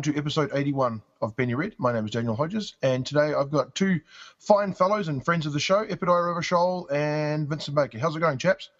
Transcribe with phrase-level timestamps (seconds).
[0.00, 1.74] welcome to episode 81 of Penny Red.
[1.76, 4.00] My name is Daniel Hodges, and today I've got two
[4.38, 7.98] fine fellows and friends of the show, Epidiah Ravachol and Vincent Baker.
[7.98, 8.70] How's it going, chaps?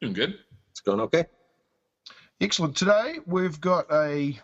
[0.00, 0.38] Doing good.
[0.70, 1.26] It's going okay.
[2.40, 2.74] Excellent.
[2.74, 4.40] Today we've got a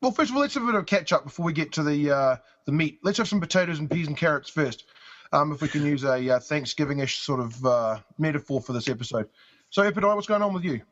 [0.00, 0.12] well.
[0.12, 1.82] First of all, let's have a bit of a catch up before we get to
[1.82, 3.00] the uh, the meat.
[3.02, 4.84] Let's have some potatoes and peas and carrots first,
[5.32, 9.28] um, if we can use a uh, Thanksgiving-ish sort of uh, metaphor for this episode.
[9.70, 10.82] So, Epidiah, what's going on with you?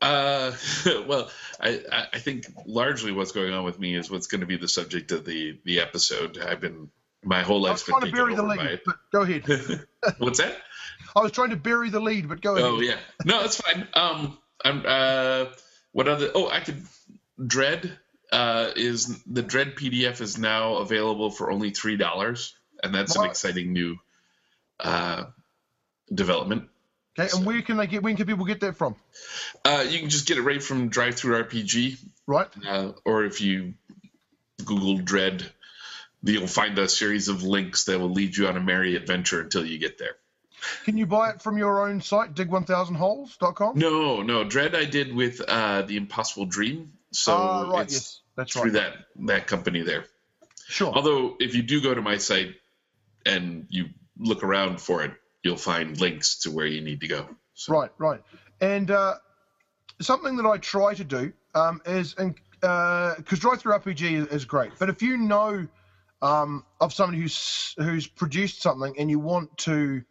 [0.00, 0.52] Uh,
[1.06, 1.30] well,
[1.60, 4.68] I, I think largely what's going on with me is what's going to be the
[4.68, 6.38] subject of the the episode.
[6.38, 6.90] I've been
[7.24, 7.68] my whole life.
[7.68, 9.86] I life's was been trying to bury the lead, but go ahead.
[10.18, 10.56] What's that?
[11.16, 12.64] I was trying to bury the lead, but go ahead.
[12.64, 13.88] Oh yeah, no, that's fine.
[13.94, 15.46] Um, I'm uh,
[15.92, 16.30] what other?
[16.34, 16.82] Oh, I could.
[17.44, 17.96] Dread
[18.32, 23.24] uh is the Dread PDF is now available for only three dollars, and that's an
[23.24, 23.98] exciting new
[24.80, 25.24] uh
[26.12, 26.68] development.
[27.18, 28.02] Okay, and where can they get?
[28.02, 28.94] When can people get that from?
[29.64, 32.48] Uh, you can just get it right from Drive Through RPG, Right.
[32.66, 33.74] uh, or if you
[34.64, 35.44] Google Dread,
[36.22, 39.64] you'll find a series of links that will lead you on a merry adventure until
[39.64, 40.16] you get there.
[40.84, 43.78] Can you buy it from your own site, dig1000holes.com?
[43.78, 48.20] No, no, Dread I did with uh, the Impossible Dream, so Ah, right, it's yes,
[48.36, 48.72] that's through right.
[48.74, 48.94] that
[49.26, 50.04] that company there.
[50.66, 50.92] Sure.
[50.92, 52.54] Although if you do go to my site
[53.24, 53.86] and you
[54.18, 55.12] look around for it,
[55.48, 57.26] you'll find links to where you need to go.
[57.54, 58.20] So, Right, right.
[58.60, 59.14] And uh,
[60.02, 64.44] something that I try to do um, is, and uh because drive through RPG is,
[64.44, 65.66] great, but if you know
[66.20, 70.02] um, of somebody who's who's produced something and you want to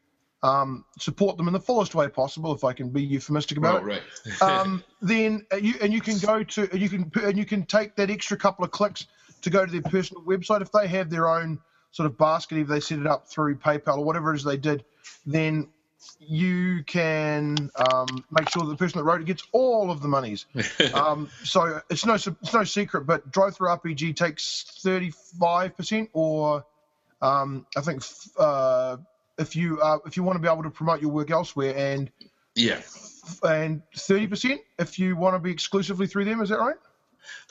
[0.44, 3.77] um, support them in the fullest way possible, if I can be euphemistic about Oh,
[3.77, 4.01] it, right.
[4.41, 7.45] um, then uh, you and you can go to and you can put and you
[7.45, 9.05] can take that extra couple of clicks
[9.41, 11.59] to go to their personal website if they have their own
[11.91, 14.57] sort of basket if they set it up through PayPal or whatever it is they
[14.57, 14.83] did,
[15.25, 15.67] then
[16.19, 20.07] you can um, make sure that the person that wrote it gets all of the
[20.07, 20.45] monies.
[20.94, 26.09] um, so it's no it's no secret, but Drive Through RPG takes thirty five percent,
[26.13, 26.66] or
[27.22, 28.03] um, I think
[28.38, 28.97] uh,
[29.38, 32.12] if you uh, if you want to be able to promote your work elsewhere, and
[32.56, 32.81] yeah.
[33.44, 36.41] and thirty percent if you want to be exclusively through them.
[36.41, 36.75] Is that right?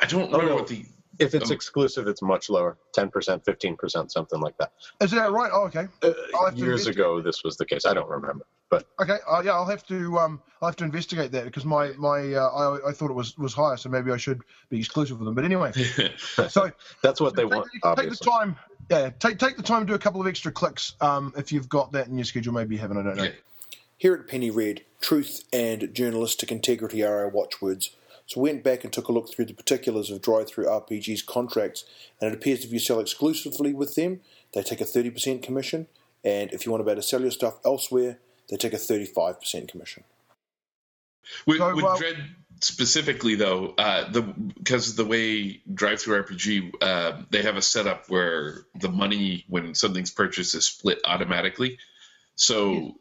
[0.01, 0.55] I don't Oh, remember no.
[0.57, 0.87] what the
[1.19, 1.55] If it's Oh.
[1.55, 4.73] exclusive, it's much lower 10%, 15%, something like that.
[5.01, 5.51] Is that right?
[5.53, 5.89] Oh, okay.
[6.03, 7.87] Uh, I'll have to years ago, this was the case.
[7.87, 8.47] I don't remember.
[8.69, 9.19] But Okay.
[9.31, 12.49] Uh, yeah, I'll have to um, I'll have to investigate that because my my uh,
[12.49, 15.35] I, I thought it was was higher, so maybe I should be exclusive with them.
[15.37, 15.71] But anyway,
[16.49, 18.57] so that's what they take, want, take the time.
[18.91, 21.69] Yeah, take take the time to do a couple of extra clicks um, if you've
[21.69, 22.53] got that in your schedule.
[22.55, 22.99] Maybe you haven't.
[22.99, 23.23] I don't know.
[23.25, 23.31] Yeah.
[23.99, 27.93] Here at Penny Red, truth and journalistic integrity are our watchwords.
[28.27, 31.23] So we went back and took a look through the particulars of Drive Through RPG's
[31.23, 31.85] contracts,
[32.21, 34.21] and it appears if you sell exclusively with them,
[34.53, 35.87] they take a 30% commission,
[36.25, 38.19] and if you want to be able to sell your stuff elsewhere,
[38.51, 40.05] they take a 35% commission.
[41.47, 42.17] With, So, with well- Dread
[42.61, 47.63] specifically, though, uh, the because of the way Drive Through RPG, uh, they have a
[47.63, 51.79] setup where the money when something's purchased is split automatically.
[52.35, 52.99] So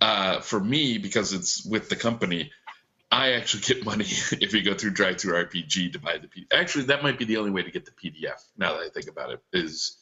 [0.00, 2.52] uh, for me, because it's with the company,
[3.10, 6.46] I actually get money if you go through Drive Through RPG to buy the PDF.
[6.52, 8.44] Actually, that might be the only way to get the PDF.
[8.56, 9.96] Now that I think about it, is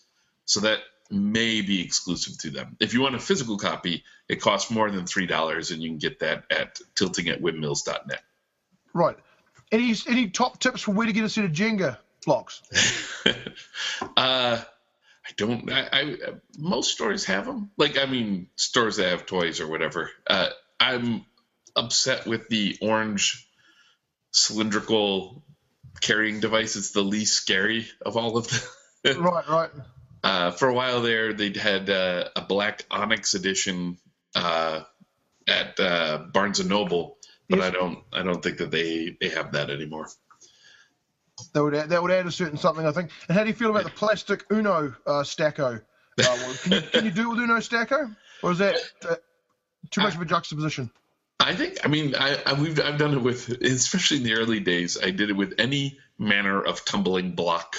[0.45, 0.79] so that
[1.11, 2.77] may be exclusive to them.
[2.81, 5.99] If you want a physical copy, it costs more than three dollars, and you can
[5.99, 8.23] get that at tiltingatwindmills.net.
[8.93, 9.17] Right.
[9.71, 12.63] Any any top tips for where to get a set of Jenga blocks?
[14.17, 14.63] uh,
[15.27, 15.71] I don't.
[15.71, 16.17] I, I
[16.59, 17.71] most stores have them.
[17.77, 20.11] Like I mean, stores that have toys or whatever.
[20.27, 21.25] Uh, I'm
[21.77, 23.49] upset with the orange
[24.31, 25.45] cylindrical
[26.01, 26.77] carrying device.
[26.77, 29.23] It's the least scary of all of them.
[29.23, 29.71] right, right.
[30.23, 33.99] Uh, for a while there, they'd had uh, a black Onyx edition
[34.35, 34.81] uh,
[35.47, 37.69] at uh, Barnes and Noble, but Yes.
[37.69, 37.99] I don't.
[38.13, 40.09] I don't think that they they have that anymore.
[41.53, 43.11] That would add, that would add a certain something, I think.
[43.29, 45.77] And how do you feel about the plastic Uno uh, Stacko?
[45.79, 45.83] Uh,
[46.19, 48.77] well, can, you, can you do it with Uno Stacko, or is that
[49.09, 49.17] uh,
[49.91, 50.91] too much of a juxtaposition?
[51.47, 51.79] I think.
[51.85, 54.99] I mean, I, I we've I've done it with, especially in the early days.
[55.01, 57.77] I did it with any manner of tumbling block.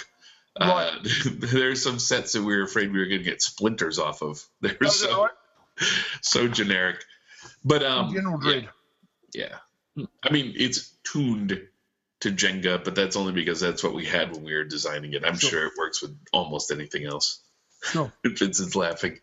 [0.55, 0.91] Uh,
[1.31, 4.43] there's some sets that we were afraid we were going to get splinters off of.
[4.61, 5.31] They were Oh, so right?
[6.21, 7.03] so generic.
[7.63, 8.69] But um, General Dread.
[9.33, 9.57] yeah,
[9.95, 10.05] yeah.
[10.23, 11.61] I mean, it's tuned
[12.21, 15.23] to Jenga, but that's only because that's what we had when we were designing it.
[15.25, 15.49] I'm Sure.
[15.49, 17.41] sure it works with almost anything else.
[17.83, 18.11] Sure.
[18.25, 19.19] Vincent's laughing.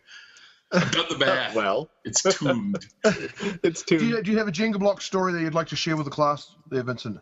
[0.75, 1.55] I've done the math.
[1.55, 2.85] Well, It's tuned.
[3.63, 5.95] it's Do you, do you have a Jenga block story that you'd like to share
[5.95, 7.19] with the class there, Vincent?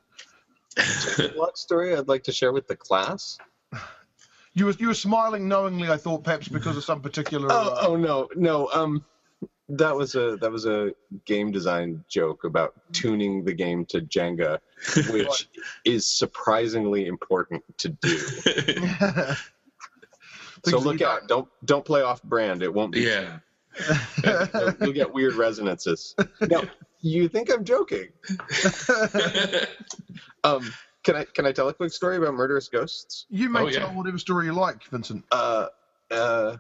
[1.36, 3.38] block story I'd like to share with the class.
[4.56, 7.48] You were, you were smiling knowingly, I thought, perhaps because of some particular.
[7.52, 8.70] Oh, uh, oh no, no.
[8.72, 9.04] Um,
[9.70, 10.94] that was a that was a
[11.26, 14.60] game design joke about tuning the game to Jenga,
[15.12, 15.50] which
[15.86, 18.20] is surprisingly important to do.
[20.66, 21.28] So look out!
[21.28, 22.62] Don't don't play off brand.
[22.64, 23.02] It won't be.
[23.02, 23.40] yeah.
[24.24, 26.16] You'll, you'll get weird resonances.
[26.42, 26.62] Now,
[27.02, 28.10] you think I'm joking?
[30.46, 30.74] Um,
[31.04, 33.26] can I can I tell a quick story about murderous ghosts?
[33.30, 33.80] You may Oh, yeah.
[33.80, 35.24] tell whatever story you like, Vincent.
[35.32, 35.68] uh,
[36.12, 36.58] uh,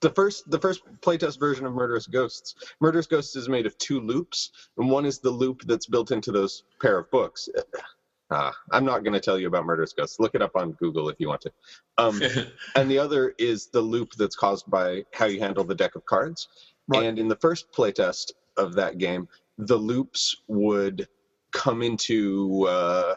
[0.00, 2.54] the first the first playtest version of Murderous Ghosts.
[2.80, 6.30] Murderous Ghosts is made of two loops, and one is the loop that's built into
[6.30, 7.48] those pair of books.
[8.30, 10.20] Uh, I'm not going to tell you about Murderous Ghosts.
[10.20, 11.52] Look it up on Google if you want to.
[11.98, 12.22] Um,
[12.76, 16.04] and the other is the loop that's caused by how you handle the deck of
[16.06, 16.48] cards.
[16.88, 17.04] Right.
[17.04, 19.28] And in the first playtest of that game,
[19.58, 21.08] the loops would
[21.52, 23.16] come into uh,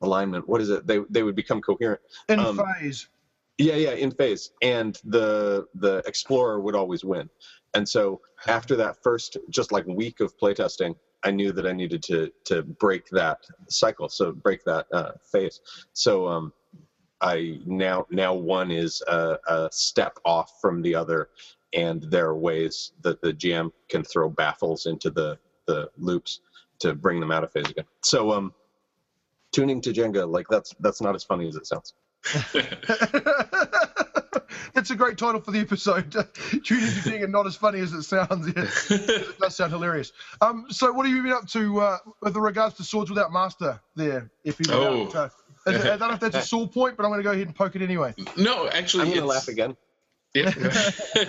[0.00, 0.48] alignment.
[0.48, 0.86] What is it?
[0.86, 2.00] They they would become coherent.
[2.28, 3.08] In um, phase.
[3.58, 7.28] Yeah, yeah, in phase, and the the explorer would always win.
[7.74, 12.02] And so after that first just like week of playtesting, I knew that I needed
[12.04, 13.38] to to break that
[13.68, 15.60] cycle, so break that uh, phase.
[15.92, 16.52] So um,
[17.20, 21.28] I now now one is a, a step off from the other,
[21.72, 26.40] and there are ways that the GM can throw baffles into the the loops
[26.80, 27.84] to bring them out of phase again.
[28.02, 28.52] So um,
[29.52, 31.94] tuning to Jenga like that's that's not as funny as it sounds.
[34.74, 36.12] That's a great title for the episode.
[36.64, 38.46] Tuning to being and not as funny as it sounds.
[38.46, 38.66] Yeah.
[38.96, 40.12] it does sound hilarious.
[40.40, 43.80] Um, so what have you been up to uh, with regards to Swords Without Master
[43.96, 44.30] there?
[44.44, 45.06] If you Oh.
[45.08, 45.28] uh,
[45.66, 47.54] I don't know if that's a sore point, but I'm going to go ahead and
[47.54, 48.14] poke it anyway.
[48.36, 49.76] no, actually, I'm gonna laugh again.
[50.34, 50.52] Yeah.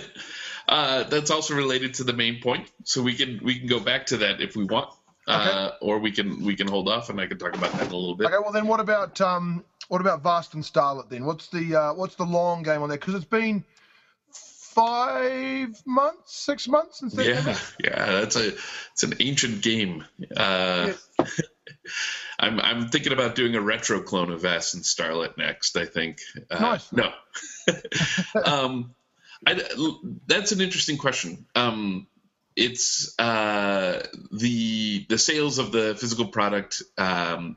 [0.68, 4.06] uh, that's also related to the main point, so we can we can go back
[4.06, 4.90] to that if we want,
[5.28, 7.92] uh, or we can we can hold off and I can talk about that in
[7.92, 8.26] a little bit.
[8.26, 11.24] Okay, well then, what about um, what about Vast and Starlit then?
[11.24, 12.98] What's the uh, what's the long game on there?
[12.98, 13.64] Because it's been
[14.74, 17.26] five months, six months since that.
[17.26, 18.48] Yeah, yeah, that's a
[18.92, 20.04] it's an ancient game.
[20.36, 20.92] Uh,
[22.38, 25.76] I'm I'm thinking about doing a retro clone of Vast and Starlit next.
[25.76, 26.18] I think.
[26.50, 26.92] Uh, Nice.
[26.92, 27.12] No.
[28.44, 28.94] um,
[29.46, 29.62] I,
[30.26, 31.46] that's an interesting question.
[31.54, 32.06] Um,
[32.56, 34.02] it's uh,
[34.32, 37.56] the the sales of the physical product um,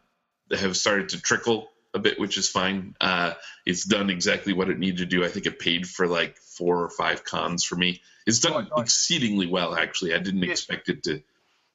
[0.51, 2.95] have started to trickle a bit, which is fine.
[3.01, 3.33] Uh,
[3.65, 5.25] it's done exactly what it needed to do.
[5.25, 8.01] I think it paid for like four or five cons for me.
[8.25, 8.81] It's done right.
[8.83, 10.13] exceedingly well, actually.
[10.13, 11.21] I didn't expect it to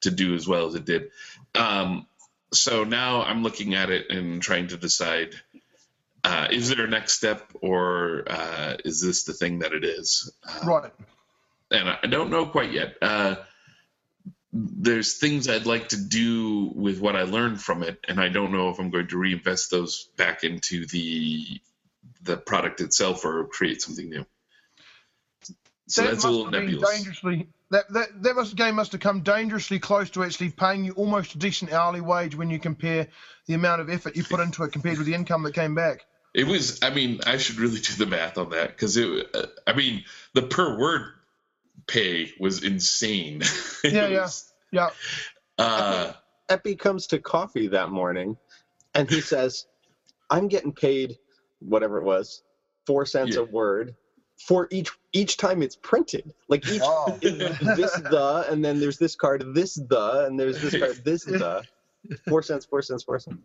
[0.01, 1.11] to do as well as it did.
[1.55, 2.07] Um,
[2.51, 5.35] so now I'm looking at it and trying to decide:
[6.23, 10.31] uh, is there a next step, or uh, is this the thing that it is?
[10.47, 10.91] Uh, Right.
[11.71, 12.95] and I don't know quite yet.
[14.55, 18.51] There's things I'd like to do with what I learned from it, and I don't
[18.51, 21.59] know if I'm going to reinvest those back into the
[22.21, 24.25] the product itself or create something new.
[25.87, 26.89] So that that's a little nebulous.
[26.89, 27.47] dangerously.
[27.71, 31.35] That that that must, game must have come dangerously close to actually paying you almost
[31.35, 33.07] a decent hourly wage when you compare
[33.47, 36.05] the amount of effort you put into it compared with the income that came back.
[36.33, 36.79] It was.
[36.83, 39.27] I mean, I should really do the math on that because it.
[39.67, 40.03] I mean,
[40.33, 41.13] the per word
[41.87, 43.41] pay was insane.
[43.83, 44.21] Yeah, yeah.
[44.21, 44.89] was, Yeah.
[45.57, 46.13] Uh,
[46.49, 48.37] Epi comes to coffee that morning
[48.95, 49.65] and he says,
[50.29, 51.17] I'm getting paid
[51.59, 52.43] whatever it was,
[52.87, 53.41] four cents Yeah.
[53.41, 53.95] a word
[54.47, 56.33] for each each time it's printed.
[56.49, 57.19] Like each Wow.
[57.21, 61.63] this the and then there's this card, this the, and there's this card, this the.
[62.27, 63.37] Four cents, four cents, four cents.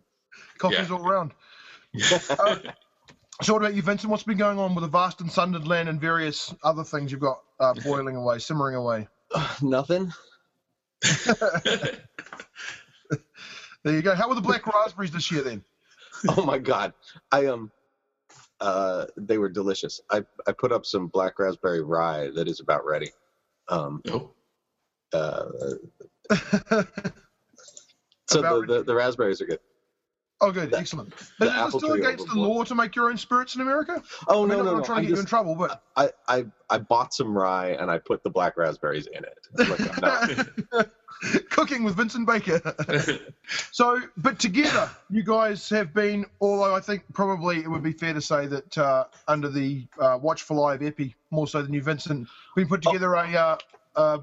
[0.57, 0.95] Coffee's Yeah.
[0.95, 1.31] all around.
[2.39, 2.57] Uh,
[3.41, 4.09] so what about you, Vincent?
[4.11, 7.21] What's been going on with the vast and sundered land and various other things you've
[7.21, 9.07] got uh, boiling away, simmering away?
[9.61, 10.13] Nothing.
[13.83, 14.13] There you go.
[14.13, 15.63] How were the black raspberries this year then?
[16.27, 16.91] Oh my god.
[17.31, 17.71] I um
[18.59, 20.01] uh they were delicious.
[20.09, 23.11] I I put up some black raspberry rye that is about ready.
[23.69, 24.31] Um oh,
[25.13, 25.45] uh
[28.27, 29.59] so About the, the, the raspberries are good.
[30.41, 31.13] Oh, good, The- excellent.
[31.37, 34.01] But Is, it still against the law to make your own spirits in America?
[34.27, 34.83] Oh I mean, no I'm no not no!
[34.83, 37.89] trying I'm to get you in trouble, but I, I I bought some rye and
[37.91, 39.69] I put the black raspberries in it.
[39.69, 40.01] Like,
[40.71, 40.89] not-
[41.49, 42.61] cooking with Vincent Baker.
[43.71, 46.25] so, but together, you guys have been.
[46.39, 50.17] Although I think probably it would be fair to say that uh, under the uh,
[50.21, 53.57] watchful eye of Epi, more so than you, Vincent, we put together a, uh,
[53.95, 54.21] a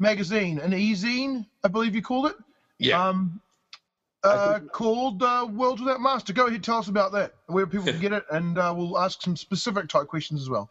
[0.00, 2.36] magazine, an e-zine, I believe you called it.
[2.78, 3.08] yeah.
[3.08, 3.40] Um,
[4.24, 6.32] uh, think- called uh, Worlds Without Master.
[6.32, 9.22] Go ahead, tell us about that, where people can get it, and uh, we'll ask
[9.22, 10.70] some specific type questions as well.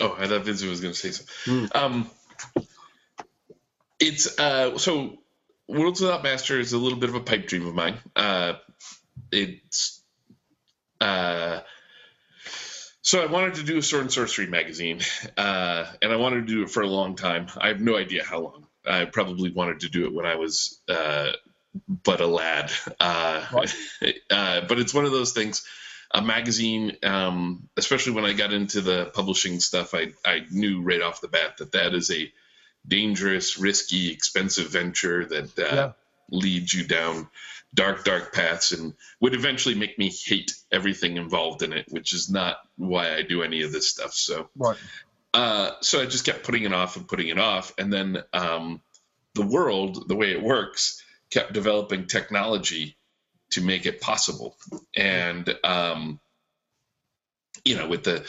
[0.00, 1.70] Oh, I thought Vincent was going to say something.
[1.74, 2.10] Um,
[4.00, 5.18] it's uh, so
[5.68, 7.98] Worlds Without Master is a little bit of a pipe dream of mine.
[8.16, 8.54] Uh,
[9.30, 10.02] it's
[11.00, 11.60] uh,
[13.02, 15.00] So I wanted to do a sword and sorcery magazine,
[15.36, 17.48] uh, and I wanted to do it for a long time.
[17.56, 18.66] I have no idea how long.
[18.88, 21.32] I probably wanted to do it when I was uh,
[21.88, 22.70] but a lad.
[23.00, 23.74] Uh, Right.
[24.30, 25.66] uh, but it's one of those things.
[26.14, 31.00] A magazine, um, especially when I got into the publishing stuff, I, I knew right
[31.00, 32.30] off the bat that that is a
[32.86, 35.92] dangerous, risky, expensive venture that uh, Yeah.
[36.30, 37.28] leads you down
[37.74, 42.30] dark, dark paths and would eventually make me hate everything involved in it, which is
[42.30, 44.12] not why I do any of this stuff.
[44.12, 44.76] So, Right.
[45.32, 48.82] uh, so I just kept putting it off and putting it off, and then um,
[49.34, 51.01] the world, the way it works,
[51.32, 52.96] kept developing technology
[53.52, 54.56] to make it possible.
[54.96, 56.20] And um,
[57.64, 58.26] you know, with the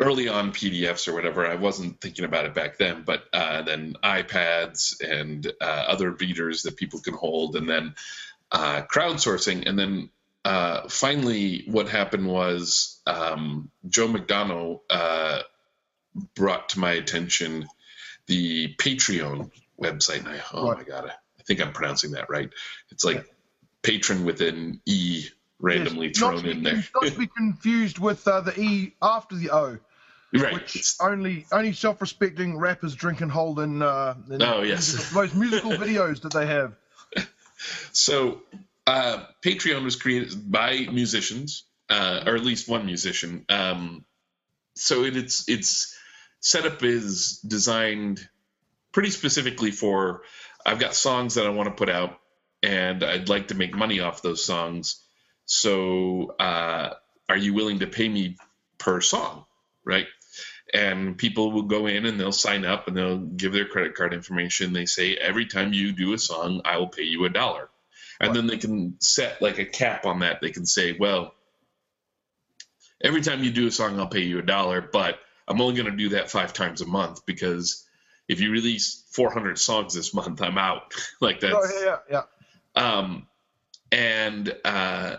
[0.00, 3.94] early on PDFs or whatever, I wasn't thinking about it back then, but uh, then
[4.04, 7.94] iPads and uh, other readers that people can hold, and then
[8.52, 10.10] uh, crowdsourcing, and then
[10.44, 15.40] uh, finally, what happened was um, Joe McDaldno uh,
[16.36, 17.66] brought to my attention
[18.26, 19.50] the Patreon
[19.80, 20.20] website.
[20.20, 20.78] And I, oh Right.
[20.78, 22.50] my god, I, I think I'm pronouncing that right.
[22.90, 23.24] It's like
[23.82, 25.24] patron with an e
[25.60, 26.84] randomly Yes, thrown in there.
[26.94, 29.78] Not to be confused with uh, the E after the O,
[30.34, 30.52] right.
[30.54, 34.92] which It's- only only self-respecting rappers drink and hold in, uh, in Oh, yes.
[34.94, 36.74] musical- those musical videos that they have.
[37.92, 38.42] So,
[38.86, 43.44] uh, Patreon was created by musicians, uh, or at least one musician.
[43.48, 44.04] Um,
[44.74, 45.96] so it, it's it's
[46.40, 48.26] setup is designed
[48.92, 50.22] pretty specifically for.
[50.64, 52.18] I've got songs that I want to put out,
[52.62, 55.00] and I'd like to make money off those songs.
[55.46, 56.94] So, uh,
[57.28, 58.36] are you willing to pay me
[58.78, 59.44] per song,
[59.84, 60.06] right?
[60.72, 64.14] And people will go in and they'll sign up and they'll give their credit card
[64.14, 64.72] information.
[64.72, 67.68] They say every time you do a song, I will pay you a dollar
[68.20, 70.40] and then they can set like a cap on that.
[70.40, 71.34] They can say, well,
[73.02, 75.18] every time you do a song, I'll pay you a dollar, but
[75.48, 77.84] I'm only going to do that five times a month because
[78.28, 80.94] if you release 400 songs this month, I'm out.
[81.20, 82.22] like that's Oh, yeah, yeah,
[82.76, 82.98] yeah.
[82.98, 83.26] um,
[83.92, 85.16] and uh,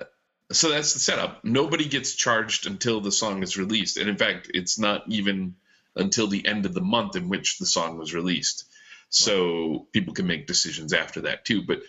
[0.52, 1.44] so that's the setup.
[1.44, 5.56] Nobody gets charged until the song is released, and in fact, it's not even
[5.96, 8.66] until the end of the month in which the song was released.
[9.10, 11.62] So people can make decisions after that too.
[11.62, 11.84] But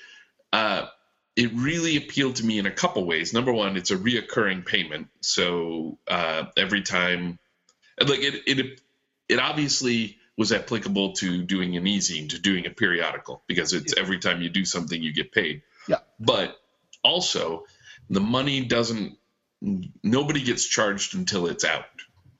[0.52, 0.86] uh,
[1.34, 3.32] it really appealed to me in a couple ways.
[3.32, 7.38] Number one, it's a reoccurring payment, so uh, every time,
[8.00, 8.80] like it, it,
[9.28, 14.18] it obviously was applicable to doing an e-zine, to doing a periodical, because it's every
[14.18, 15.62] time you do something, you get paid.
[15.88, 15.98] Yeah.
[16.20, 16.56] But
[17.02, 17.64] also,
[18.10, 19.16] the money doesn't.
[20.02, 21.86] Nobody gets charged until it's out,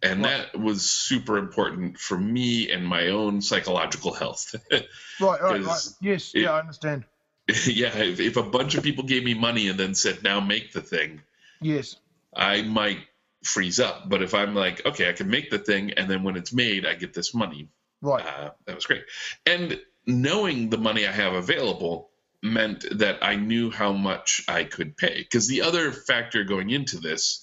[0.03, 0.47] and Right.
[0.53, 4.55] that was super important for me and my own psychological health.
[5.19, 5.81] Right, right, right.
[6.03, 7.05] Yes, it- yeah, I understand.
[7.65, 10.73] yeah, if, if a bunch of people gave me money and then said, "Now make
[10.73, 11.23] the thing,"
[11.63, 11.97] Yes,
[12.37, 12.99] I might
[13.43, 14.11] freeze up.
[14.11, 16.85] But if I'm like, "Okay, I can make the thing," and then when it's made,
[16.85, 17.71] I get this money,
[18.03, 18.25] right.
[18.27, 19.05] uh, that was great.
[19.45, 22.11] And knowing the money I have available
[22.43, 25.19] meant that I knew how much I could pay.
[25.19, 27.43] Because the other factor going into this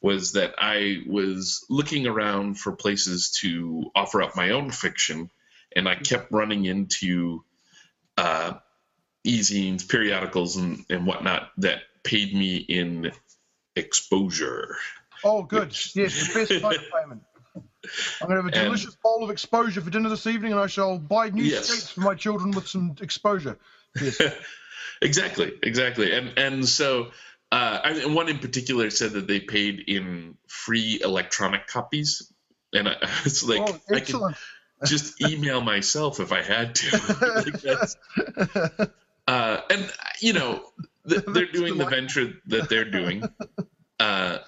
[0.00, 5.30] was that I was looking around for places to offer up my own fiction,
[5.74, 7.42] and I kept running into
[8.18, 8.52] uh,
[9.24, 13.12] e-zines, periodicals, and, and whatnot that paid me in
[13.74, 14.76] exposure.
[15.24, 15.68] Oh, good.
[15.68, 17.22] which- Yes, the best payment.
[17.54, 17.62] I'm
[18.28, 20.66] going to have a And- delicious bowl of exposure for dinner this evening, and I
[20.66, 21.68] shall buy new Yes.
[21.68, 23.58] skates for my children with some exposure.
[24.00, 24.20] Yes.
[25.02, 26.12] exactly, exactly.
[26.12, 27.10] And and so
[27.52, 32.32] uh, I, and one in particular said that they paid in free electronic copies,
[32.72, 34.34] and I, it's like oh, I can
[34.86, 37.54] just email myself if I had to.
[37.68, 38.90] like
[39.28, 40.62] uh, and you know
[41.08, 43.22] th- they're doing the venture that they're doing.
[44.00, 44.38] Uh,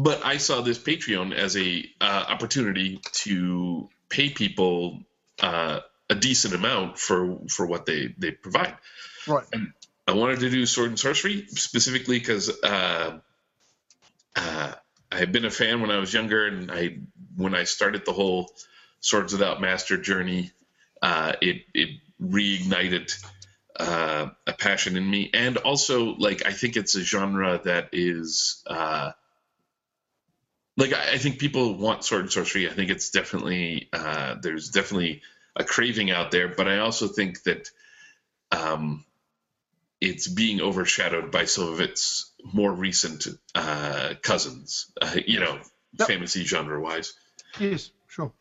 [0.00, 5.00] but I saw this Patreon as a uh, opportunity to pay people
[5.40, 8.76] uh, a decent amount for for what they they provide.
[9.26, 9.44] right.
[10.08, 13.18] I wanted to do sword and sorcery specifically because uh,
[14.34, 14.72] uh,
[15.12, 16.98] I had been a fan when I was younger, and I
[17.36, 18.50] when I started the whole
[19.00, 20.50] swords without master journey,
[21.02, 21.90] uh, it it
[22.20, 23.12] reignited
[23.78, 28.62] uh, a passion in me, and also like I think it's a genre that is
[28.66, 29.12] uh,
[30.76, 32.68] like I, I think people want sword and sorcery.
[32.68, 35.22] I think it's definitely uh, there's definitely
[35.56, 37.70] a craving out there, but I also think that.
[38.52, 39.04] Um,
[40.00, 45.60] it's being overshadowed by some of its more recent uh, cousins, uh, you know,
[45.98, 46.08] Yep.
[46.08, 47.14] fantasy genre wise.
[47.58, 48.32] Yes, sure.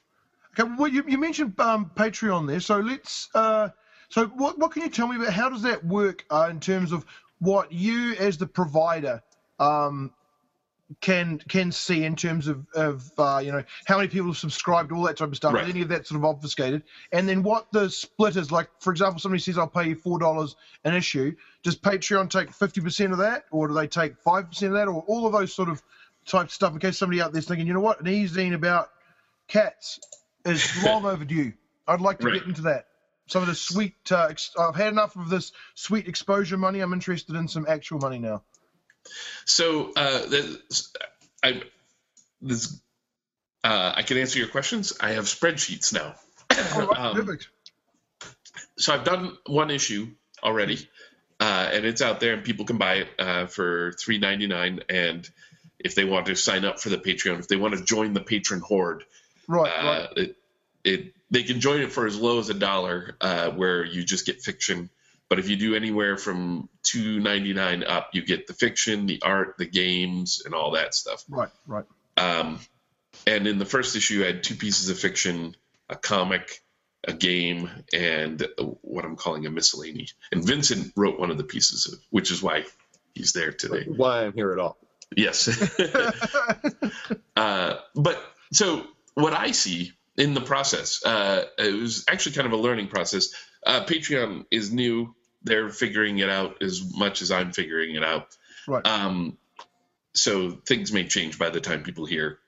[0.59, 3.29] Okay, well, you, you mentioned um, Patreon there, so let's.
[3.33, 3.69] Uh,
[4.09, 6.91] so, what what can you tell me about how does that work uh, in terms
[6.91, 7.05] of
[7.39, 9.21] what you, as the provider,
[9.59, 10.11] um,
[11.01, 14.91] can can see in terms of of uh, you know how many people have subscribed,
[14.91, 15.53] all that type of stuff.
[15.53, 15.63] Right.
[15.65, 16.83] Is any of that sort of obfuscated?
[17.11, 18.69] And then what the split is like?
[18.79, 21.35] For example, somebody says I'll pay you four dollars an issue.
[21.63, 24.87] Does Patreon take fifty percent of that, or do they take five percent of that,
[24.87, 25.81] or all of those sort of
[26.25, 26.73] type of stuff?
[26.73, 28.89] In case somebody out there's thinking, you know what, an e-zine about
[29.47, 29.99] cats
[30.45, 31.53] is long overdue.
[31.87, 32.35] I'd like to Right.
[32.39, 32.85] get into that.
[33.27, 33.93] Some of the sweet.
[34.11, 36.79] Uh, ex- I've had enough of this sweet exposure money.
[36.79, 38.43] I'm interested in some actual money now.
[39.45, 40.21] So uh,
[41.43, 41.61] I
[42.41, 42.79] this
[43.63, 44.93] uh, I can answer your questions.
[44.99, 46.15] I have spreadsheets now.
[46.49, 47.47] Right, Um, perfect.
[48.77, 50.07] so I've done one issue
[50.43, 50.87] already,
[51.39, 54.81] uh, and it's out there, and people can buy it uh, for three ninety nine.
[54.89, 55.29] And
[55.79, 58.21] if they want to sign up for the Patreon, if they want to join the
[58.21, 59.03] patron horde,
[59.47, 60.09] Right, uh, right.
[60.17, 60.35] it,
[60.83, 64.25] it they can join it for as low as a dollar, uh, where you just
[64.25, 64.89] get fiction.
[65.29, 69.21] But if you do anywhere from two ninety nine up, you get the fiction, the
[69.21, 71.23] art, the games, and all that stuff.
[71.29, 71.85] Right, right.
[72.17, 72.59] Um,
[73.27, 75.55] and in the first issue, I had two pieces of fiction,
[75.87, 76.61] a comic,
[77.07, 78.45] a game, and
[78.81, 80.07] what I'm calling a miscellany.
[80.31, 82.65] And Vincent wrote one of the pieces, of, which is why
[83.13, 83.85] he's there today.
[83.87, 84.77] Why I'm here at all.
[85.15, 85.47] Yes.
[87.35, 88.21] uh, but
[88.51, 92.87] so what I see in the process, uh, it was actually kind of a learning
[92.87, 93.33] process.
[93.65, 95.15] Uh, Patreon is new.
[95.43, 98.35] They're figuring it out as much as I'm figuring it out.
[98.67, 98.85] Right.
[98.85, 99.37] Um,
[100.13, 102.39] so things may change by the time people hear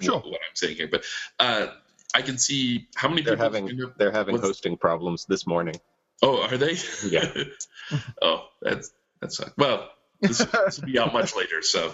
[0.00, 0.14] Sure.
[0.16, 0.88] what, what I'm saying here.
[0.88, 1.04] But
[1.38, 1.68] uh,
[2.14, 3.52] I can see how many They're people.
[3.52, 5.76] having they're having What's- hosting problems this morning.
[6.22, 6.76] Oh, are they?
[7.06, 7.30] Yeah.
[8.22, 8.90] oh, that's
[9.20, 9.90] that's well.
[10.20, 11.60] This, this will be out much later.
[11.60, 11.92] So,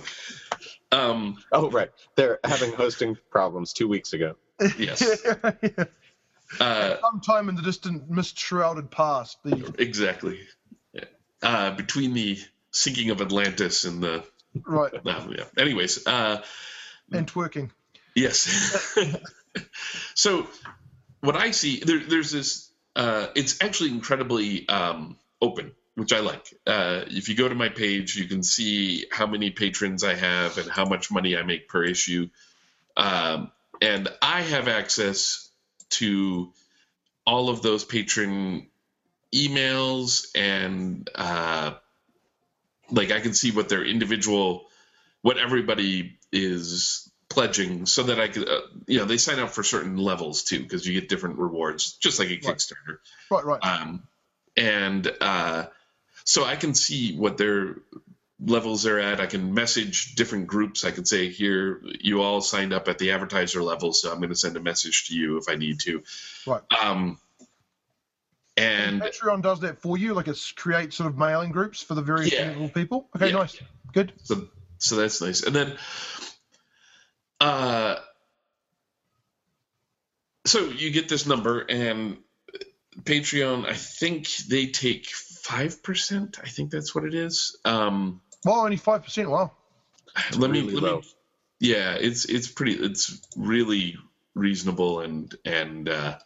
[0.93, 4.37] um, Oh right, they're having hosting problems two weeks ago.
[4.79, 5.03] yes.
[6.61, 9.39] Uh, Sometime in the distant, mist shrouded past.
[9.43, 10.41] The exactly.
[11.43, 12.39] Uh, between the
[12.71, 14.25] sinking of Atlantis and the
[14.65, 15.45] right no, yeah.
[15.59, 16.43] Anyways, uh,
[17.11, 17.71] and twerking.
[18.15, 18.97] yes.
[20.15, 20.47] so
[21.21, 22.71] what I see there, there's this.
[22.95, 26.55] Uh, it's actually incredibly um, open, which I like.
[26.67, 30.59] Uh, if you go to my page, you can see how many patrons I have
[30.59, 32.29] and how much money I make per issue.
[32.97, 35.51] Um, and I have access
[35.92, 36.52] to
[37.26, 38.66] all of those patron
[39.35, 41.74] emails and uh,
[42.90, 44.66] like I can see what their individual,
[45.22, 49.62] what everybody is pledging, so that I could, uh, you know, they sign up for
[49.62, 52.42] certain levels too because you get different rewards, just like a Right.
[52.42, 52.98] Kickstarter.
[53.31, 53.64] Right, right.
[53.64, 54.02] Um,
[54.57, 55.66] and uh,
[56.24, 57.76] so I can see what their
[58.44, 59.20] levels they're at.
[59.20, 60.85] I can message different groups.
[60.85, 64.31] I can say, here, you all signed up at the advertiser level, so I'm going
[64.31, 66.02] to send a message to you if I need to.
[66.46, 66.62] Right.
[66.83, 67.18] Um,
[68.57, 72.02] and Patreon does that for you, like it's create sort of mailing groups for the
[72.02, 72.68] various Yeah.
[72.68, 73.09] people.
[73.16, 73.38] Okay, Yeah.
[73.38, 73.57] nice,
[73.92, 74.12] good.
[74.22, 75.42] so so that's nice.
[75.42, 75.78] And then,
[77.40, 77.96] uh,
[80.44, 82.18] so you get this number, and
[83.00, 86.38] Patreon, I think they take five percent.
[86.42, 87.57] I think that's what it is.
[87.64, 89.31] Um, Well, only five percent.
[89.31, 89.52] Wow.
[90.37, 90.96] let me let low.
[90.98, 91.05] me.
[91.61, 92.72] Yeah, it's it's pretty.
[92.74, 93.96] It's really
[94.35, 96.18] reasonable and and uh,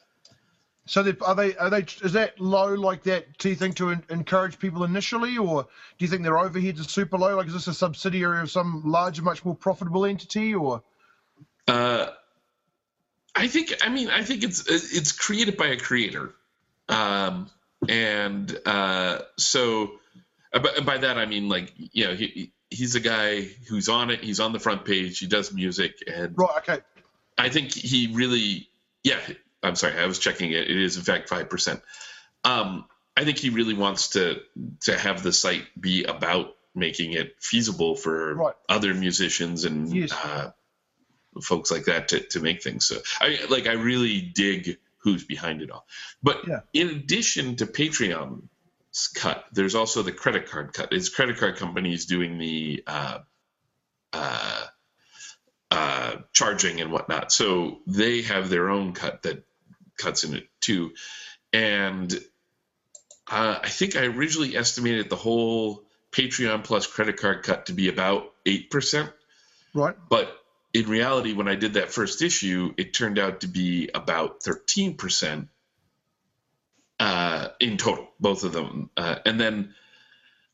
[0.86, 3.36] So they, are they are they is that low like that?
[3.38, 6.84] Do you think to en- encourage people initially, or do you think their overheads are
[6.84, 7.36] super low?
[7.36, 10.82] Like is this a subsidiary of some larger, much more profitable entity, or
[11.66, 12.06] Uh,
[13.34, 13.74] I think.
[13.82, 16.34] I mean, I think it's it's created by a creator,
[16.88, 17.50] um,
[17.88, 19.98] and uh, so
[20.52, 24.22] uh, by, that I mean like you know he he's a guy who's on it.
[24.22, 25.18] He's on the front page.
[25.18, 26.50] He does music, and right?
[26.58, 26.78] Okay,
[27.38, 28.68] I think he really
[29.04, 29.18] yeah.
[29.62, 30.70] I'm sorry, I was checking it.
[30.70, 31.80] It is in fact five percent.
[32.44, 32.84] Um,
[33.16, 34.40] I think he really wants to
[34.82, 38.54] to have the site be about making it feasible for Right.
[38.68, 40.12] other musicians and Yes.
[40.12, 40.50] uh,
[41.42, 42.86] folks like that to, to make things.
[42.86, 45.86] So I like I really dig who's behind it all.
[46.22, 46.60] But Yeah.
[46.74, 48.48] in addition to Patreon's
[49.14, 50.92] cut, there's also the credit card cut.
[50.92, 53.18] It's credit card companies doing the uh,
[54.12, 54.66] uh,
[55.70, 57.32] uh, charging and whatnot.
[57.32, 59.44] So they have their own cut that
[59.98, 60.92] cuts in it too.
[61.52, 62.12] And
[63.30, 67.88] uh, I think I originally estimated the whole Patreon plus credit card cut to be
[67.88, 69.12] about 8%.
[69.74, 69.96] right.
[70.08, 70.32] But
[70.72, 75.48] in reality, when I did that first issue, it turned out to be about 13%
[77.00, 78.90] uh, in total, both of them.
[78.96, 79.74] Uh, and then,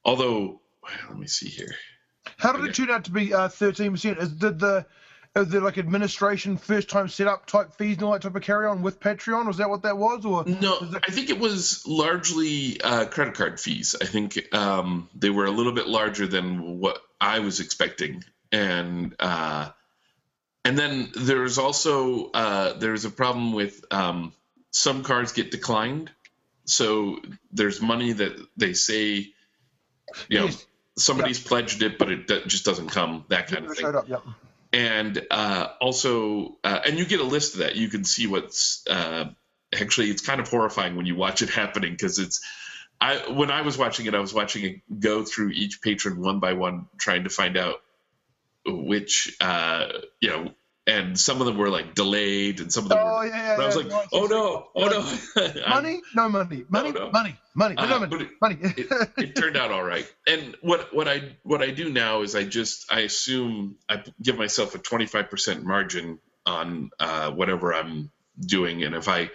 [0.05, 0.61] although,
[1.09, 1.75] let me see here.
[2.37, 2.71] How did Okay.
[2.71, 4.19] it turn out to be uh, thirteen percent?
[4.19, 4.87] Is did the
[5.35, 8.67] are there like administration first time setup type fees and all that type of carry
[8.67, 9.47] on with Patreon?
[9.47, 13.35] Was that what that was, or No, Is I think it was largely uh, credit
[13.35, 13.97] card fees.
[14.01, 18.25] I think um, they were a little bit larger than what I was expecting.
[18.53, 19.71] and uh,
[20.65, 24.33] and then there's also uh, there's a problem with um,
[24.71, 26.11] some cards get declined.
[26.65, 27.19] So
[27.53, 29.33] there's money that they say,
[30.29, 30.49] you know,
[30.97, 33.25] somebody's pledged it, but it d- just doesn't come.
[33.29, 34.09] That kind of thing up.
[34.09, 34.23] Yep.
[34.73, 38.85] and uh, also uh, and you get a list of that you can see what's
[38.89, 39.27] uh,
[39.79, 42.41] actually it's kind of horrifying when you watch it happening because it's
[43.01, 46.41] i when i was watching it i was watching it go through each patron one
[46.41, 47.77] by one trying to find out
[48.67, 49.89] which uh,
[50.21, 50.53] you know
[50.87, 53.63] and some of them were like delayed and some of them Oh were yeah, yeah.
[53.63, 55.05] i was yeah, like right, oh no oh no
[55.67, 57.11] Money, no money, money, no.
[57.13, 58.59] money, money, Uh, no money, it- money.
[58.77, 60.11] it, it turned out all right.
[60.27, 64.39] And what what I what I do now is I just I assume I give
[64.39, 69.31] myself a 25% margin on uh, whatever I'm doing, and if I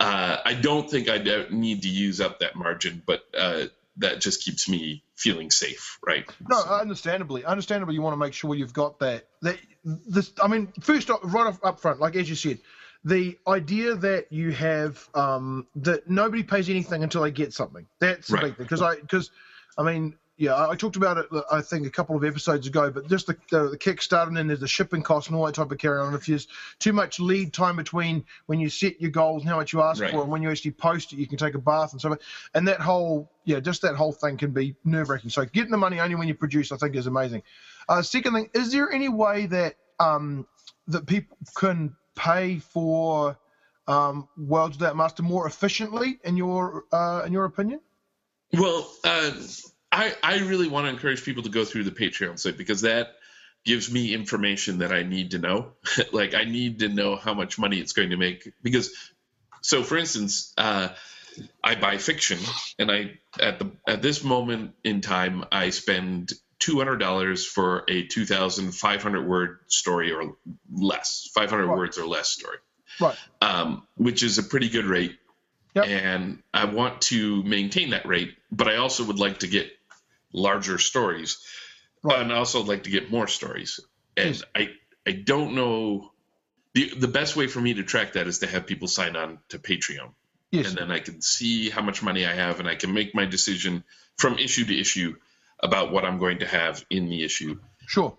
[0.00, 1.18] uh, I don't think I
[1.50, 3.64] need to use up that margin, but uh,
[3.98, 6.24] that just keeps me feeling safe, right?
[6.48, 9.28] No, So- understandably, understandably, you want to make sure you've got that.
[9.42, 12.58] That this, I mean, first off, right off up front, like as you said,
[13.04, 17.86] the idea that you have um, that nobody pays anything until they get something.
[18.00, 18.42] That's the Right.
[18.44, 19.30] big thing because I because
[19.78, 20.16] I mean.
[20.36, 21.26] Yeah, I talked about it.
[21.52, 24.48] I think a couple of episodes ago, but just the, the, the Kickstarter and then
[24.48, 26.12] there's the shipping cost and all that type of carry on.
[26.12, 26.48] If there's
[26.80, 30.02] too much lead time between when you set your goals and how much you ask
[30.02, 30.10] Right.
[30.10, 32.18] for, and when you actually post it, you can take a bath and so on.
[32.52, 35.30] And that whole, yeah, just that whole thing can be nerve wracking.
[35.30, 37.44] So getting the money only when you produce, I think, is amazing.
[37.88, 40.48] Uh, second thing, is there any way that um,
[40.88, 43.38] that people can pay for
[43.86, 47.80] um, Worlds Without Master more efficiently, in your uh, in your opinion?
[48.52, 49.30] Well, uh,
[49.94, 53.14] I I really want to encourage people to go through the Patreon site because that
[53.64, 55.72] gives me information that I need to know.
[56.12, 58.90] like I need to know how much money it's going to make because.
[59.62, 60.88] So, for instance, uh,
[61.62, 62.38] I buy fiction,
[62.78, 67.84] and I at the at this moment in time I spend two hundred dollars for
[67.88, 70.36] a two thousand five hundred word story or
[70.70, 71.78] less, five hundred Right.
[71.78, 72.58] words or less story
[73.00, 73.16] Right.
[73.40, 75.16] um, which is a pretty good rate.
[75.74, 75.86] Yep.
[75.88, 79.72] And I want to maintain that rate, but I also would like to get
[80.34, 81.38] larger stories,
[82.02, 82.20] Right.
[82.20, 83.80] and I also like to get more stories.
[84.16, 84.42] And Yes.
[84.54, 84.70] I
[85.06, 86.10] I don't know
[86.74, 89.38] the the best way for me to track that is to have people sign on
[89.50, 90.12] to Patreon,
[90.50, 90.66] Yes.
[90.68, 93.24] and then I can see how much money I have, and I can make my
[93.24, 93.84] decision
[94.18, 95.14] from issue to issue
[95.60, 97.58] about what I'm going to have in the issue.
[97.86, 98.16] Sure.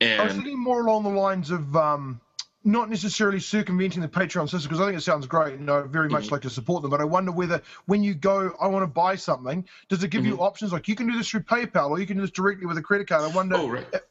[0.00, 2.20] and I was thinking more along the lines of um,
[2.62, 6.08] not necessarily circumventing the Patreon system because I think it sounds great and I very
[6.10, 6.32] much Mhm.
[6.32, 6.90] like to support them.
[6.90, 10.26] But I wonder whether when you go, I want to buy something, does it give
[10.26, 12.66] you options like you can do this through PayPal or you can do this directly
[12.66, 13.22] with a credit card?
[13.22, 13.56] I wonder.
[13.56, 14.04] oh right, whether-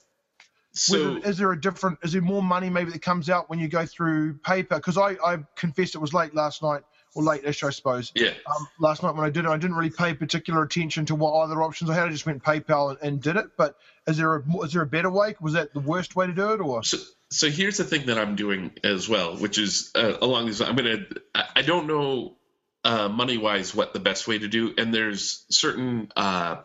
[0.72, 2.00] so is there a different?
[2.04, 4.78] Is there more money maybe that comes out when you go through PayPal?
[4.78, 6.84] Because I, I confessed it was late last night
[7.16, 8.12] or late-ish, I suppose.
[8.14, 8.30] yeah.
[8.46, 11.34] Um, last night when I did it, I didn't really pay particular attention to what
[11.34, 12.08] other options I had.
[12.08, 13.48] I just went PayPal and, and did it.
[13.58, 15.36] But is there a is there a better way?
[15.42, 16.98] Was that the worst way to do it, or So,
[17.32, 20.62] so here's the thing that I'm doing as well, which is uh, along these.
[20.62, 21.06] I'm gonna.
[21.36, 22.38] I, don't know
[22.84, 26.12] uh, money wise what the best way to do, and there's certain.
[26.16, 26.58] Uh,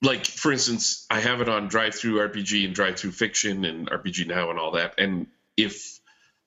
[0.00, 3.90] like for instance, I have it on Drive Through RPG and Drive Through Fiction and
[3.90, 4.94] RPG Now and all that.
[4.98, 6.00] And if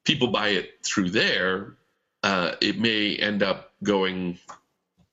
[0.03, 1.75] people buy it through there,
[2.23, 4.39] uh, it may end up going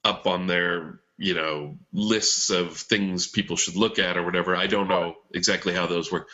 [0.02, 4.56] up on their you know lists of things people should look at or whatever.
[4.56, 6.28] I don't know exactly how those work.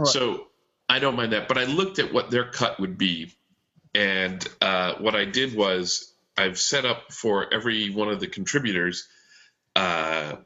[0.00, 0.08] Right.
[0.08, 0.46] So
[0.88, 3.32] I don't mind that, but I looked at what their cut would be,
[3.94, 9.06] and uh, what I did was I've set up for every one of the contributors.
[9.76, 10.36] Uh,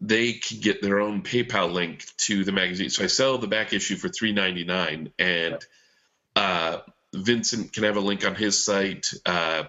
[0.00, 2.90] they can get their own PayPal link to the magazine.
[2.90, 5.56] So I sell the back issue for three ninety nine, and
[6.36, 6.78] uh,
[7.14, 9.12] Vincent can have a link on his site.
[9.24, 9.64] Uh,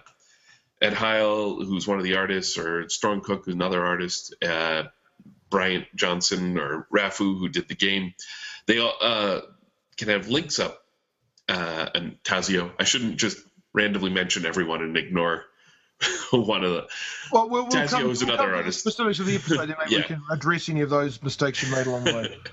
[0.80, 4.84] Ed Heil, who's one of the artists, or Storm Cook, who's another artist, uh,
[5.50, 8.14] Bryant Johnson or Rafu, who did the game,
[8.66, 9.40] they uh,
[9.96, 10.78] can have links up.
[11.48, 13.38] Uh, and Tazio, I shouldn't just
[13.72, 15.44] randomly mention everyone and ignore
[16.30, 16.86] one of the.
[17.32, 18.80] Well, we'll, we'll Tazio come, is we'll another come to the artist.
[18.80, 19.98] Specifics of the episode, maybe Yeah.
[19.98, 22.36] we can address any of those mistakes you made along the way.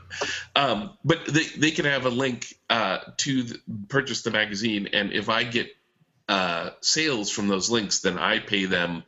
[0.56, 5.13] Um, but they, they can have a link uh, to the, purchase the magazine, and
[5.13, 5.67] if I get
[6.28, 9.04] uh, sales from those links, then I pay them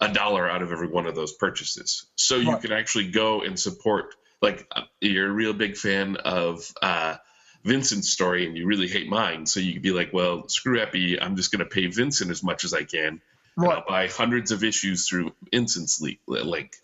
[0.00, 2.04] a dollar out of every one of those purchases.
[2.16, 4.14] So you can actually go and support.
[4.42, 7.16] Like uh, you're a real big fan of uh,
[7.64, 11.20] Vincent's story, and you really hate mine, so you could be like, "Well, screw Epi,
[11.20, 13.20] I'm just going to pay Vincent as much as I can,
[13.56, 16.76] Right, I'll buy hundreds of issues through Vincent's link."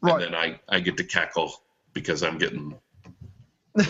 [0.00, 0.14] right.
[0.14, 1.52] and then I, I get to cackle
[1.92, 2.74] because I'm getting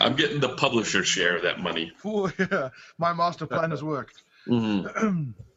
[0.00, 1.92] I'm getting the publisher share of that money.
[2.04, 2.70] oh, yeah.
[2.98, 4.22] My master plan has worked.
[4.48, 5.34] Mhm.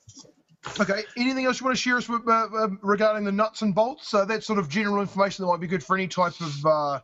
[0.80, 1.04] Okay.
[1.18, 4.14] Anything else you want to share us with, uh, uh, regarding the nuts and bolts?
[4.14, 7.00] Uh, that sort of general information that might be good for any type of uh,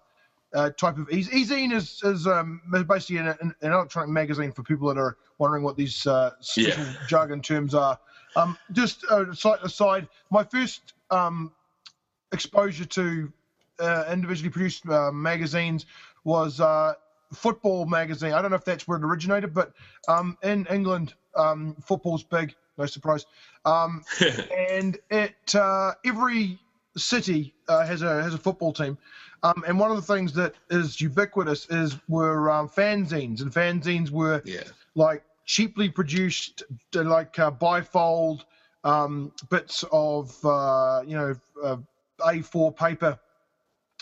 [0.54, 4.88] uh, type of e- e-zine is is um, basically an, an, electronic magazine for people
[4.88, 7.08] that are wondering what these uh, special Yeah.
[7.08, 8.00] jargon terms are.
[8.36, 11.52] Um, just a slight aside, my first um,
[12.32, 13.32] exposure to
[13.80, 15.86] uh, individually produced uh, magazines
[16.24, 16.94] was uh,
[17.34, 18.34] football magazine.
[18.34, 19.72] I don't know if that's where it originated, but
[20.08, 22.56] um, in England, um, football's big.
[22.80, 23.26] No surprise.
[23.66, 24.04] Um,
[24.70, 26.58] and it uh, every
[26.98, 28.98] city uh, has a has a football team,
[29.44, 34.10] um, and one of the things that is ubiquitous is were um, fanzines, and fanzines
[34.10, 34.64] were yeah.
[34.96, 36.64] like cheaply produced,
[36.96, 38.46] uh, like uh, bifold
[38.86, 41.78] um, bits of uh, you know uh,
[42.22, 43.20] A4 paper,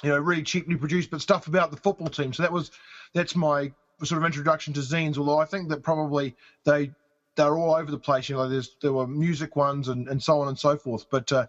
[0.04, 2.32] you know, really cheaply produced, but stuff about the football team.
[2.32, 2.72] So that was
[3.14, 3.72] that's my
[4.04, 5.18] sort of introduction to zines.
[5.18, 6.92] Although I think that probably they
[7.38, 8.28] they're all over the place.
[8.28, 11.06] You know, there's there were music ones and, and so on and so forth.
[11.10, 11.48] But uh,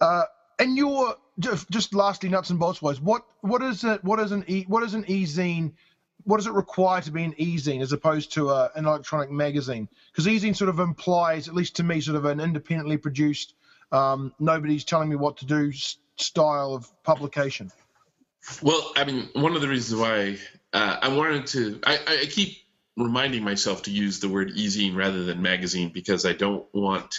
[0.00, 0.22] uh,
[0.58, 4.02] and your just, lastly, nuts and bolts wise, what what is it?
[4.02, 5.72] What is an e what is an e-zine?
[6.24, 9.88] What does it require to be an e-zine as opposed to a, an electronic magazine?
[10.10, 13.54] Because e-zine sort of implies, at least to me, sort of an independently produced,
[13.92, 15.72] um, nobody's telling me what to do
[16.16, 17.70] style of publication.
[18.62, 20.38] Well, I mean, one of the reasons why
[20.72, 22.58] uh, I wanted to, I, I keep
[22.98, 27.14] reminding myself to use the word e-zine rather than magazine because I don't want,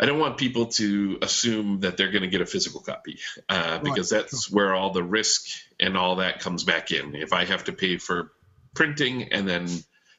[0.00, 3.78] I don't want people to assume that they're going to get a physical copy uh,
[3.78, 5.46] because that's where all the risk
[5.78, 7.14] and all that comes back in.
[7.14, 8.32] If I have to pay for
[8.74, 9.68] printing and then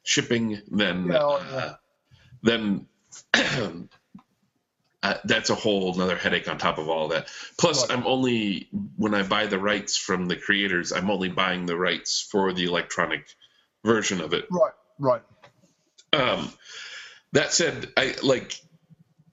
[0.03, 1.75] shipping, then Yeah, oh, uh,
[2.43, 2.85] then
[3.33, 7.27] uh, that's a whole another headache on top of all that.
[7.57, 7.97] Plus, Right.
[7.97, 12.21] I'm only when I buy the rights from the creators, I'm only buying the rights
[12.21, 13.25] for the electronic
[13.83, 14.47] version of it.
[14.49, 15.21] Right, right.
[16.13, 16.51] Um,
[17.33, 18.59] that said, I like.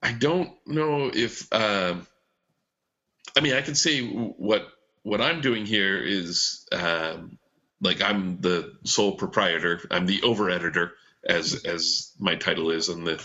[0.02, 1.52] I don't know if.
[1.52, 2.06] Um,
[3.36, 4.66] I mean, I can say what
[5.02, 7.38] what I'm doing here is um,
[7.80, 9.80] like I'm the sole proprietor.
[9.90, 10.92] I'm the over editor,
[11.24, 13.22] as as my title is on the.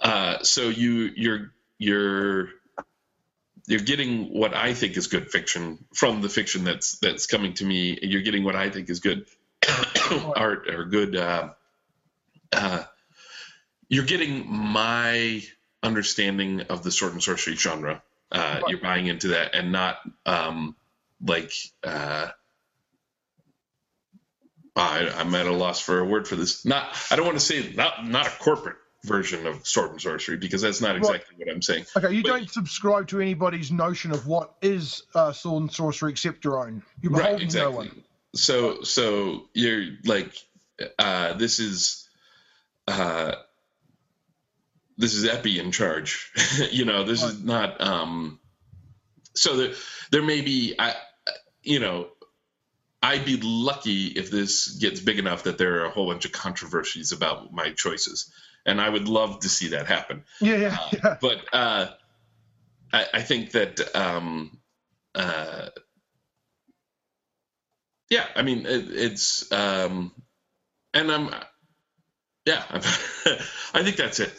[0.00, 2.48] Uh, so you you're you're
[3.66, 7.64] you're getting what I think is good fiction from the fiction that's that's coming to
[7.64, 7.98] me.
[8.02, 9.26] You're getting what I think is good
[10.36, 11.16] art or good.
[11.16, 11.50] Uh,
[12.52, 12.84] uh,
[13.88, 15.42] you're getting my
[15.82, 18.02] understanding of the sword and sorcery genre.
[18.32, 18.70] Uh, Right.
[18.70, 20.76] You're buying into that, and not um,
[21.24, 22.28] like uh,
[24.76, 26.64] I, I'm at a loss for a word for this.
[26.64, 30.36] Not I don't want to say not not a corporate version of sword and sorcery
[30.36, 31.86] because that's not exactly what I'm saying.
[31.96, 36.12] Okay, you But- don't subscribe to anybody's notion of what is uh, sword and sorcery
[36.12, 36.82] except your own.
[37.02, 38.04] You're right exactly no one.
[38.34, 40.32] So so you're like
[40.98, 42.08] uh this is
[42.86, 43.34] uh
[44.96, 46.30] this is epi in charge.
[46.70, 48.38] You know this is not um
[49.34, 49.74] so there
[50.10, 50.94] there may be i
[51.62, 52.08] you know
[53.02, 56.32] i'd be lucky if this gets big enough that there are a whole bunch of
[56.32, 58.32] controversies about my choices.
[58.66, 60.24] And i would love to see that happen.
[60.40, 61.16] Yeah, yeah, uh, yeah.
[61.20, 61.86] but uh,
[62.92, 64.58] I, I think that um,
[65.14, 65.68] uh,
[68.10, 70.12] yeah, I mean it, it's um,
[70.92, 71.30] and I'm
[72.44, 72.64] yeah,
[73.74, 74.32] I think that's it.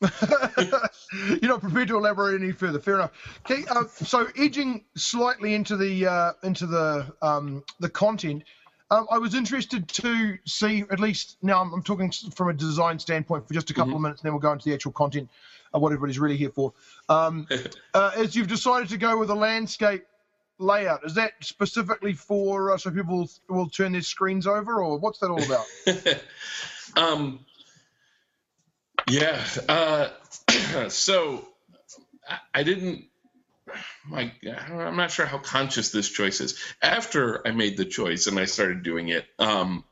[1.42, 2.78] You're not prepared to elaborate any further.
[2.78, 3.10] Fair enough.
[3.40, 8.44] Okay, uh, so edging slightly into the uh, into the um, the content,
[8.90, 11.60] um, I was interested to see at least now.
[11.60, 14.32] I'm, I'm talking from a design standpoint for just a couple of minutes, and then
[14.32, 15.28] we'll go into the actual content,
[15.74, 16.72] uh, what everybody's really here for.
[17.08, 17.46] Um,
[17.94, 20.04] uh, as you've decided to go with a landscape
[20.58, 25.18] layout, is that specifically for uh, so people will turn their screens over, or what's
[25.20, 25.66] that all about?
[26.96, 27.40] um,
[29.08, 29.44] yeah.
[29.68, 30.08] Uh,
[30.88, 31.46] so
[32.28, 33.04] I, I didn't.
[34.06, 36.58] My, I'm not sure how conscious this choice is.
[36.82, 39.84] After I made the choice and I started doing it, um,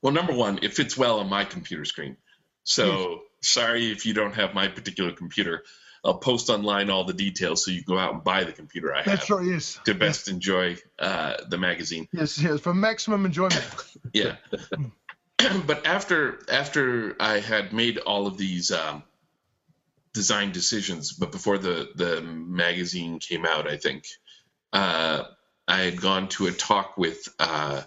[0.00, 2.16] well, number one, it fits well on my computer screen.
[2.64, 5.62] So sorry if you don't have my particular computer.
[6.04, 8.94] I'll post online all the details so you can go out and buy the computer
[8.94, 9.44] I have That's right.
[9.46, 9.80] Yes.
[9.84, 12.08] to best enjoy uh, the magazine.
[12.12, 12.40] Yes.
[12.40, 12.60] Yes.
[12.60, 13.64] For maximum enjoyment.
[14.12, 14.36] Yeah.
[15.66, 19.02] but after after I had made all of these um,
[20.14, 24.06] design decisions, but before the the magazine came out, I think
[24.72, 25.24] uh,
[25.68, 27.82] I had gone to a talk with uh,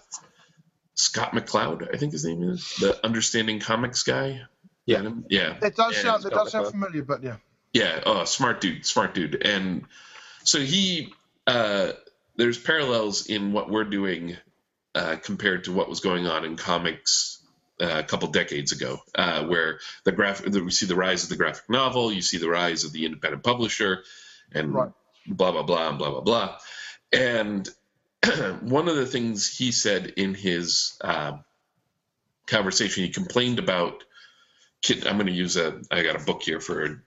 [0.94, 1.92] Scott McCloud.
[1.92, 4.42] I think his name is the Understanding Comics guy.
[4.86, 4.98] Yeah.
[4.98, 5.24] Met him?
[5.30, 5.56] yeah.
[5.62, 7.36] It does Yeah, sound that Scott does sound familiar, but yeah.
[7.72, 9.46] Yeah, oh, smart dude, smart dude.
[9.46, 9.84] And
[10.44, 11.12] so he,
[11.46, 11.92] uh,
[12.36, 14.36] there's parallels in what we're doing
[14.94, 17.42] uh, compared to what was going on in comics
[17.80, 21.36] uh, a couple decades ago, uh, where the graph we see the rise of the
[21.36, 24.04] graphic novel, you see the rise of the independent publisher,
[24.52, 24.92] and Right.
[25.26, 26.58] blah blah blah and blah blah blah.
[27.12, 27.68] And
[28.62, 31.38] one of the things he said in his uh,
[32.46, 34.04] conversation, he complained about.
[35.06, 35.80] I'm going to use a.
[35.90, 37.04] I got a book here for.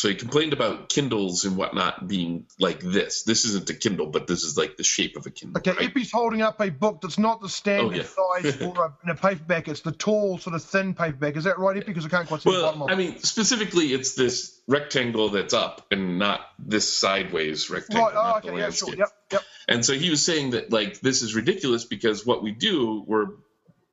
[0.00, 3.22] So he complained about Kindles and whatnot being like this.
[3.24, 5.58] This isn't a Kindle, but this is like the shape of a Kindle.
[5.58, 5.90] Okay, right?
[5.90, 8.40] Epi's holding up a book that's not the standard Oh, yeah.
[8.42, 9.68] size for a, in a paperback.
[9.68, 11.36] It's the tall, sort of thin paperback.
[11.36, 11.84] Is that right, Epi?
[11.88, 15.28] Because I can't quite see the bottom Well, of I mean, specifically, it's this rectangle
[15.28, 18.06] that's up and not this sideways rectangle.
[18.06, 18.14] Right.
[18.42, 18.58] Oh, okay.
[18.58, 18.94] Yeah, sure.
[18.96, 19.08] Yep.
[19.32, 19.42] Yep.
[19.68, 23.26] And so he was saying that like this is ridiculous because what we do, we're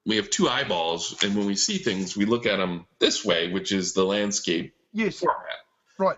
[0.05, 3.51] we have two eyeballs, and when we see things, we look at them this way,
[3.51, 5.19] which is the landscape Yes.
[5.19, 5.57] format.
[5.97, 6.17] Right.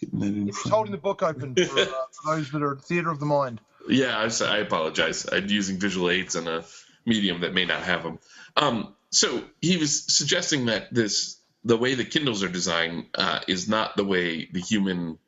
[0.00, 3.60] He's holding the book open for, uh, for those that are theatre of the mind.
[3.88, 5.26] Yeah, I apologize.
[5.30, 6.64] I'm using visual aids on a
[7.06, 8.18] medium that may not have them.
[8.56, 13.68] Um, so he was suggesting that this the way the Kindles are designed uh, is
[13.68, 15.18] not the way the human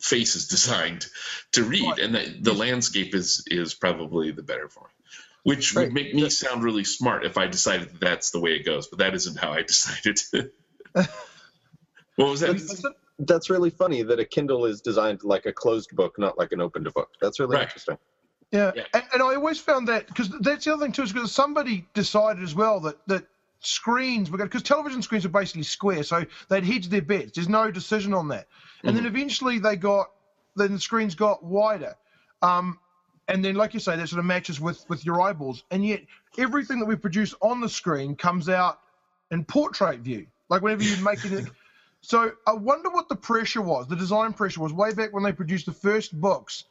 [0.00, 1.06] face is designed
[1.52, 1.98] to read, Right.
[2.00, 4.90] and that the landscape is is probably the better form.
[5.44, 5.84] Which Right.
[5.84, 8.88] would make me sound really smart if I decided that that's the way it goes,
[8.88, 10.20] but that isn't how I decided.
[12.18, 12.56] what was that?
[12.56, 12.84] Is?
[13.20, 16.60] That's really funny that a Kindle is designed like a closed book, not like an
[16.60, 17.10] opened book.
[17.20, 17.62] That's really Right.
[17.62, 17.96] interesting.
[18.50, 18.84] Yeah, Yeah.
[18.92, 21.86] And, and I always found that because that's the other thing too is because somebody
[21.94, 23.24] decided as well that that
[23.60, 27.32] screens were because television screens are basically square, so they'd hedge their bets.
[27.32, 28.48] There's no decision on that,
[28.82, 30.10] and then eventually they got
[30.56, 31.94] then the screens got wider,
[32.42, 32.78] um,
[33.28, 36.00] and then like you say, that sort of matches with with your eyeballs, and yet
[36.36, 38.80] everything that we produce on the screen comes out
[39.30, 41.50] in portrait view, like whenever you make anything.
[42.00, 45.32] So I wonder what the pressure was, the design pressure was way back when they
[45.32, 46.64] produced the first books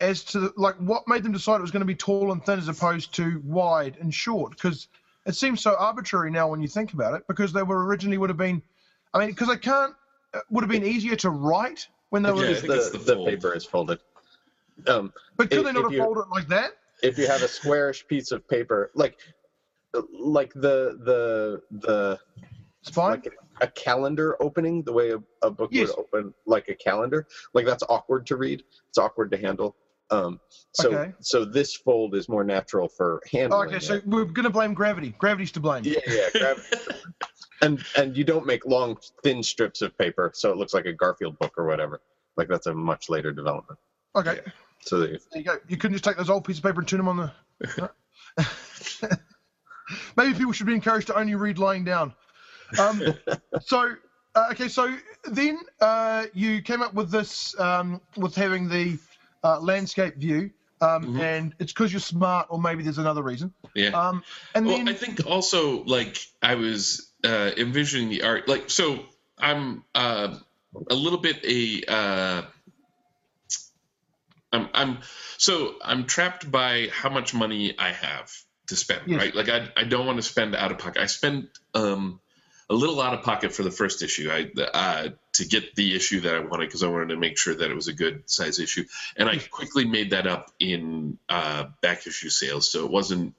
[0.00, 2.58] as to like what made them decide it was going to be tall and thin
[2.58, 4.52] as opposed to wide and short?
[4.52, 4.86] Because
[5.26, 8.30] it seems so arbitrary now when you think about it because they were originally would
[8.30, 8.62] have been
[9.12, 9.92] i mean because they can't
[10.34, 12.90] it would have been easier to write when they were Yeah, I Because think it's
[12.90, 13.98] the, the the paper is folded.
[14.86, 16.70] Um, but could if- they not if have you- folded it like that?
[17.02, 19.18] if you have a squarish piece of paper, like
[20.12, 22.18] like the the the
[22.82, 23.10] spine?
[23.10, 25.88] like a calendar opening, the way a, a book Yes.
[25.88, 28.62] would open like a calendar, like that's awkward to read.
[28.88, 29.74] It's awkward to handle.
[30.10, 30.40] Um,
[30.72, 31.12] so Okay.
[31.20, 33.68] so this fold is more natural for handling.
[33.68, 34.06] okay so it.
[34.06, 36.00] we're going to blame gravity gravity's to blame Yeah,
[36.40, 36.54] yeah.
[37.60, 40.92] And and you don't make long thin strips of paper, so it looks like a
[40.92, 42.00] Garfield book or whatever.
[42.36, 43.78] Like that's a much later development.
[44.16, 44.38] okay
[44.82, 46.88] So they, there you go you couldn't just take those old pieces of paper and
[46.88, 47.90] turn them on the
[50.16, 52.14] maybe people should be encouraged to only read lying down
[52.76, 53.02] um,
[53.60, 53.94] so
[54.34, 58.98] uh, okay so then uh, you came up with this um, with having the
[59.44, 60.50] uh, landscape view
[60.80, 61.20] um, Mhm.
[61.20, 63.90] and it's because you're smart or maybe there's another reason Yeah.
[64.08, 64.22] um,
[64.54, 69.04] and well, then I think also like I was uh, envisioning the art, like so.
[69.40, 70.36] I'm uh,
[70.90, 71.84] a little bit a.
[71.92, 72.42] Uh,
[74.52, 74.98] I'm I'm
[75.36, 78.32] so I'm trapped by how much money I have
[78.68, 79.20] to spend, Yes.
[79.20, 79.34] right?
[79.34, 81.02] Like I I don't want to spend out of pocket.
[81.02, 82.20] I spent um
[82.70, 84.30] a little out of pocket for the first issue.
[84.30, 87.54] I uh, to get the issue that I wanted because I wanted to make sure
[87.54, 88.84] that it was a good size issue,
[89.16, 93.34] and I quickly made that up in uh, back issue sales, so it wasn't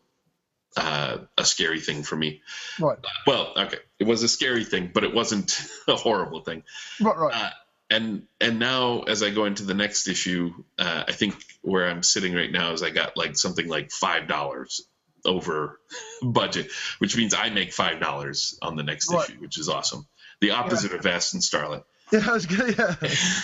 [0.77, 2.41] uh, a scary thing for me.
[2.79, 6.63] right Well, okay, it was a scary thing, but it wasn't a horrible thing.
[6.99, 7.49] right right Uh,
[7.91, 12.03] and and now as I go into the next issue, uh, I think where I'm
[12.03, 14.87] sitting right now is I got like something like five dollars
[15.29, 15.79] over
[16.21, 19.29] budget, which means I make five dollars on the next Right.
[19.29, 20.07] issue, which is awesome.
[20.41, 21.83] The opposite of Vast and Starlit.
[22.11, 22.97] yeah, I was gonna,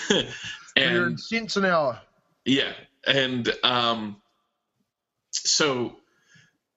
[0.09, 0.21] yeah.
[0.75, 2.01] and cents an hour
[2.45, 2.73] yeah,
[3.07, 4.17] and um,
[5.31, 5.95] so,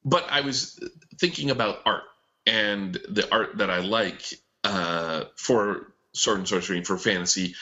[0.05, 0.81] but I was
[1.21, 2.05] thinking about art
[2.47, 4.23] and the art that I like
[4.65, 7.55] uh, for sword and sorcery and for fantasy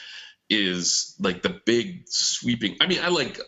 [0.49, 2.77] is like the big sweeping.
[2.81, 3.41] I mean, I like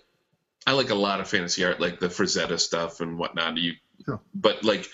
[0.66, 3.56] I like a lot of fantasy art, like the Frazetta stuff and whatnot.
[3.58, 4.20] You, Sure.
[4.34, 4.86] but like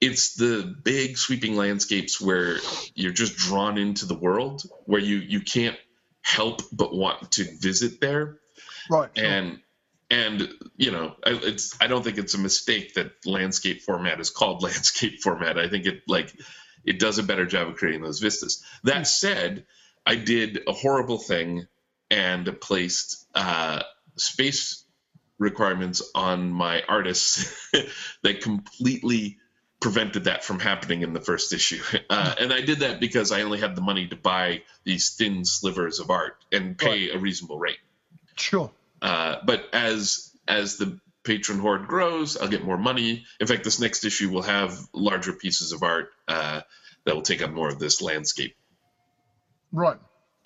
[0.00, 2.58] it's the big sweeping landscapes where
[2.94, 5.76] you're just drawn into the world, where you you can't
[6.22, 8.38] help but want to visit there
[8.90, 9.26] right sure.
[9.26, 9.60] and
[10.10, 14.30] and you know I, it's i don't think it's a mistake that landscape format is
[14.30, 16.32] called landscape format i think it like
[16.84, 19.64] it does a better job of creating those vistas that said
[20.06, 21.66] i did a horrible thing
[22.10, 23.82] and placed uh,
[24.16, 24.84] space
[25.40, 27.68] requirements on my artists
[28.22, 29.38] that completely
[29.80, 33.42] prevented that from happening in the first issue uh, and i did that because i
[33.42, 37.58] only had the money to buy these thin slivers of art and pay a reasonable
[37.58, 37.78] rate
[38.36, 38.70] sure
[39.02, 43.24] uh, but as as the patron horde grows, I'll get more money.
[43.38, 46.62] In fact, this next issue will have larger pieces of art uh,
[47.04, 48.54] that will take up more of this landscape.
[49.72, 49.98] Right.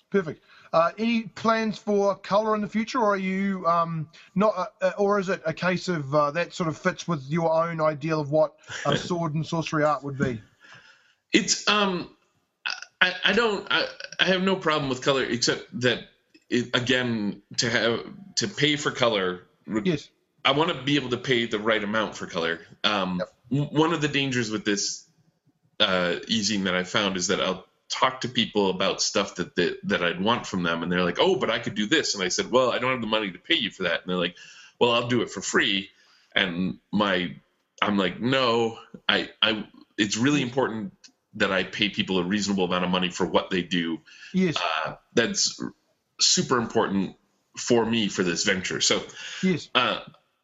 [0.09, 0.41] Perfect.
[0.75, 4.91] Uh, any plans for color in the future, or are you um, not, uh, uh
[4.97, 8.19] or is it a case of uh, that sort of fits with your own ideal
[8.19, 8.55] of what
[8.85, 10.41] a sword and sorcery art would be?
[11.31, 12.09] It's um,
[12.99, 13.87] I, I don't I,
[14.19, 15.99] I have no problem with color except that
[16.49, 18.01] it, again to have
[18.35, 19.43] to pay for color.
[19.85, 20.09] Yes.
[20.43, 22.59] I want to be able to pay the right amount for color.
[22.83, 23.71] Um, yep.
[23.71, 25.05] One of the dangers with this
[25.79, 29.79] uh, easing that I found is that I'll talk to people about stuff that, that
[29.83, 32.23] that I'd want from them, and they're like, "Oh, but I could do this," and
[32.23, 34.17] I said, "Well, I don't have the money to pay you for that," and they're
[34.17, 34.35] like,
[34.79, 35.89] "Well, I'll do it for free,"
[36.35, 37.35] and my
[37.81, 39.65] I'm like, "No, I I
[39.97, 40.93] it's really important
[41.35, 43.99] that I pay people a reasonable amount of money for what they do.
[44.33, 45.61] Yes, uh, that's
[46.19, 47.15] super important
[47.57, 48.81] for me for this venture.
[48.81, 49.03] So
[49.43, 49.99] yes, uh,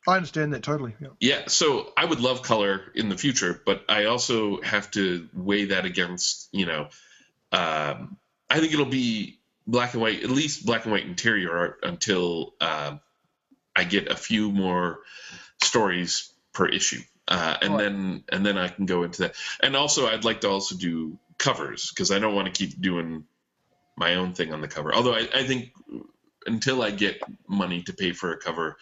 [0.07, 0.95] I understand that totally.
[0.99, 1.07] Yeah.
[1.19, 1.41] yeah.
[1.47, 5.85] So I would love color in the future, but I also have to weigh that
[5.85, 6.89] against you know
[7.51, 8.17] um,
[8.49, 12.53] I think it'll be black and white, at least black and white interior art until
[12.59, 12.97] uh,
[13.75, 14.99] I get a few more
[15.63, 17.83] stories per issue, uh, and right.
[17.83, 19.35] then and then I can go into that.
[19.61, 23.25] And also, I'd like to also do covers because I don't want to keep doing
[23.97, 24.93] my own thing on the cover.
[24.93, 25.71] Although I, I think
[26.45, 28.77] until I get money to pay for a cover,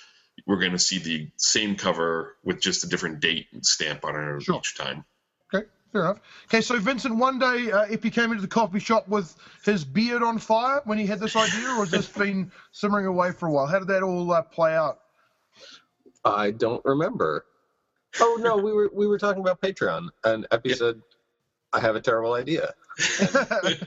[0.46, 4.16] we're going to see the same cover with just a different date and stamp on
[4.16, 4.58] it sure.
[4.58, 5.06] each time
[5.92, 6.20] fair enough.
[6.46, 10.24] Okay, so Vincent, one day uh, Epi came into the coffee shop with his beard
[10.24, 13.52] on fire when he had this idea, or has this been simmering away for a
[13.52, 13.68] while?
[13.68, 15.00] How did that all uh, play out?
[16.26, 17.46] I don't remember.
[18.20, 21.02] Oh no, we were we were talking about Patreon, and Epi said,
[21.72, 22.74] "I have a terrible idea."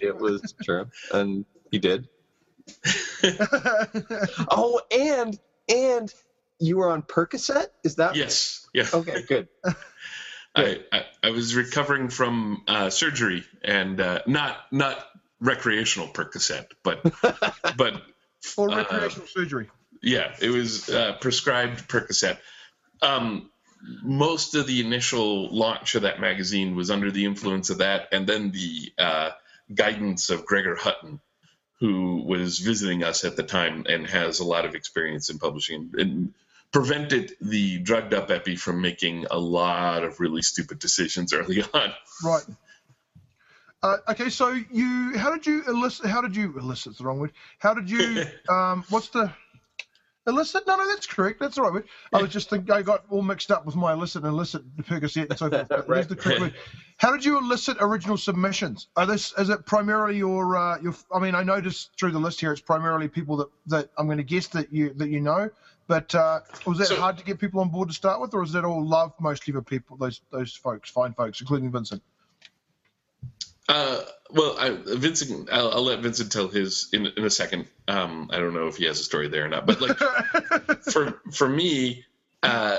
[0.01, 2.09] it was true, and he did.
[4.51, 5.39] oh, and
[5.69, 6.15] and
[6.61, 7.67] you were on Percocet.
[7.85, 8.69] Is that yes?
[8.73, 8.87] Yeah.
[8.95, 9.49] Okay, good.
[10.55, 15.03] I, I, I, was recovering from uh, surgery and uh, not not
[15.41, 17.03] recreational Percocet, but
[17.77, 18.03] but
[18.57, 19.71] or uh, recreational surgery.
[20.03, 22.39] Yeah, it was uh, prescribed Percocet.
[23.01, 23.51] Um,
[24.03, 28.27] most of the initial launch of that magazine was under the influence of that, and
[28.27, 29.31] then the uh,
[29.75, 31.21] guidance of Gregor Hutton,
[31.81, 35.93] who was visiting us at the time and has a lot of experience in publishing
[35.97, 36.35] and
[36.73, 41.93] prevented the drugged up Epi from making a lot of really stupid decisions early on.
[42.25, 42.45] Right.
[43.83, 46.07] Uh, okay, so you, how did you elicit?
[46.07, 46.97] How did you elicit?
[46.97, 47.33] The wrong word.
[47.59, 48.25] How did you?
[48.49, 49.33] Um, what's the
[50.27, 50.67] illicit?
[50.67, 51.41] No, no, that's correct.
[51.41, 51.85] That's the right word.
[52.13, 54.83] I was just thinking I got all mixed up with my illicit and illicit the
[54.83, 55.71] Percocet and so forth.
[55.89, 56.09] right.
[56.09, 56.55] the correct word.
[56.99, 58.89] How did you elicit original submissions?
[58.97, 60.95] Are this is it primarily your uh, your?
[61.13, 64.19] I mean, I noticed through the list here, it's primarily people that that I'm going
[64.19, 65.51] to guess that you that you know.
[65.93, 68.43] But uh, was that so, hard to get people on board to start with, or
[68.43, 72.03] is that all love mostly for people, those those folks, fine folks, including Vincent?
[73.69, 77.67] Uh, well, I, Vincent, I'll, I'll, let Vincent tell his in, in a second.
[77.89, 79.99] Um, I don't know if he has a story there or not, but like
[80.93, 82.07] for for me,
[82.43, 82.79] uh,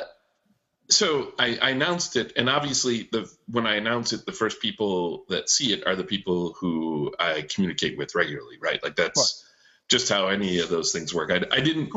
[0.90, 5.26] so I, I, announced it, and obviously, the when I announce it, the first people
[5.30, 8.82] that see it are the people who I communicate with regularly, right?
[8.82, 9.46] Like that's
[9.88, 11.32] just how any of those things work.
[11.32, 11.92] I, I didn't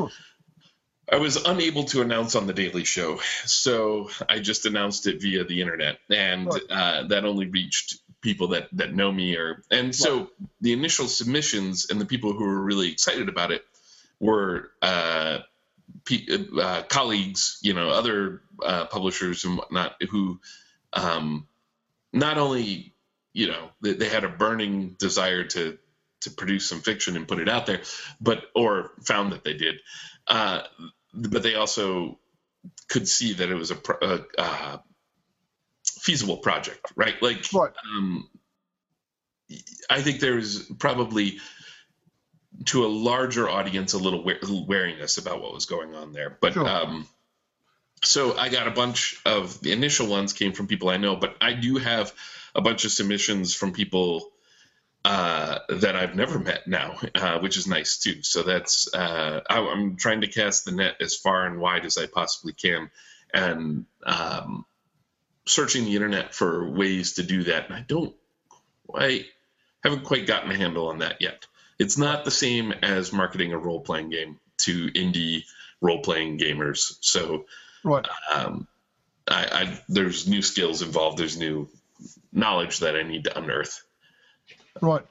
[1.09, 5.45] I was unable to announce on the Daily Show, so I just announced it via
[5.45, 9.37] the internet, and uh, that only reached people that that know me.
[9.37, 10.29] Or and so
[10.59, 13.63] the initial submissions and the people who were really excited about it
[14.19, 15.39] were uh,
[16.61, 20.39] uh, colleagues, you know, other uh, publishers and whatnot, who
[20.91, 21.47] um,
[22.11, 22.93] not only
[23.31, 25.77] you know they, they had a burning desire to
[26.21, 27.81] to produce some fiction and put it out there,
[28.19, 29.75] but or found that they did.
[30.27, 30.61] Uh,
[31.17, 32.19] but they also
[32.87, 34.77] could see that it was a, a uh,
[35.99, 37.21] feasible project, right?
[37.21, 37.71] Like, right.
[37.95, 38.29] Um,
[39.89, 41.39] I think there's probably
[42.65, 46.53] to a larger audience a little wariness about what was going on there, but.
[46.53, 46.67] Sure.
[46.67, 47.07] Um,
[48.03, 51.35] so I got a bunch of the initial ones came from people I know, but
[51.41, 52.13] I do have
[52.53, 54.29] a bunch of submissions from people
[55.07, 58.23] uh, that I've never met now, uh, which is nice too.
[58.23, 61.97] So that's uh, I, am trying to cast the net as far and wide as
[61.97, 62.91] I possibly can,
[63.33, 64.65] and um,
[65.45, 67.67] searching the internet for ways to do that.
[67.67, 68.13] And I don't,
[68.93, 69.25] I
[69.81, 71.47] haven't quite gotten a handle on that yet.
[71.79, 75.43] It's not the same as marketing a role playing game to indie
[75.79, 76.97] role playing gamers.
[76.99, 77.45] So,
[77.85, 78.05] right.
[78.29, 78.67] um,
[79.25, 81.17] I, I, there's new skills involved.
[81.17, 81.69] There's new
[82.33, 83.86] knowledge that I need to unearth.
[84.81, 85.05] Right.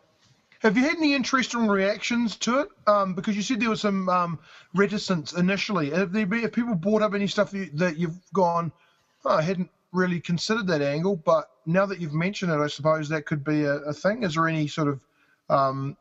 [0.61, 2.69] Have you had any interesting reactions to it?
[2.87, 4.39] Um, because you said there was some um,
[4.75, 5.91] reticence initially.
[5.91, 8.73] Have there been, have people brought up any stuff that, you, that you've gone,
[9.25, 13.09] oh, I hadn't really considered that angle, but now that you've mentioned it, I suppose
[13.11, 14.23] that could be a, a thing.
[14.23, 15.01] Is there any sort of
[15.49, 15.97] um,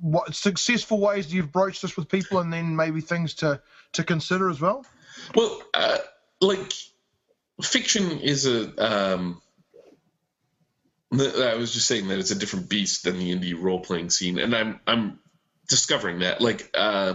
[0.00, 3.60] what successful ways that you've broached this with people, and then maybe things to
[3.92, 4.84] to consider as well?
[5.34, 5.98] Well, uh,
[6.40, 6.72] like
[7.62, 9.14] fiction is a.
[9.14, 9.40] Um,
[11.20, 14.38] I was just saying that it's a different beast than the indie role playing scene,
[14.38, 15.18] and I'm I'm
[15.68, 16.40] discovering that.
[16.40, 17.14] Like, uh,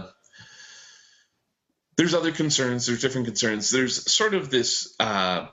[1.96, 2.86] there's other concerns.
[2.86, 3.70] There's different concerns.
[3.70, 5.48] There's sort of this uh,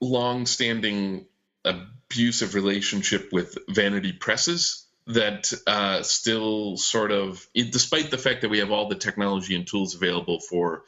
[0.00, 1.26] long-standing
[1.64, 8.58] abusive relationship with vanity presses that uh, still sort of, despite the fact that we
[8.58, 10.84] have all the technology and tools available for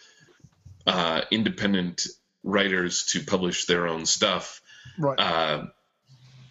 [0.87, 2.07] uh, independent
[2.43, 4.62] writers to publish their own stuff,
[4.99, 5.18] Right.
[5.18, 5.66] uh,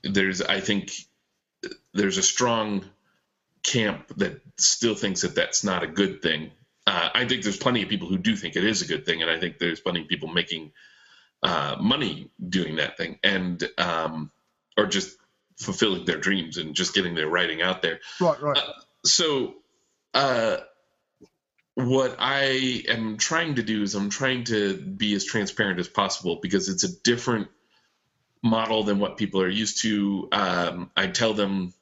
[0.05, 0.91] there's, I think,
[1.93, 2.85] there's a strong
[3.63, 6.51] camp that still thinks that that's not a good thing.
[6.87, 9.21] Uh, I think there's plenty of people who do think it is a good thing,
[9.21, 10.71] and I think there's plenty of people making
[11.41, 14.31] uh, money doing that thing, and um,
[14.77, 15.17] or just
[15.57, 17.99] fulfilling their dreams and just getting their writing out there.
[18.19, 18.41] right.
[18.41, 18.59] Right.
[19.03, 19.55] So,
[20.13, 20.57] uh,
[21.75, 26.39] what I am trying to do is I'm trying to be as transparent as possible
[26.41, 27.49] because it's a different
[28.45, 30.29] model than what people are used to.
[30.31, 31.73] Um, I tell them,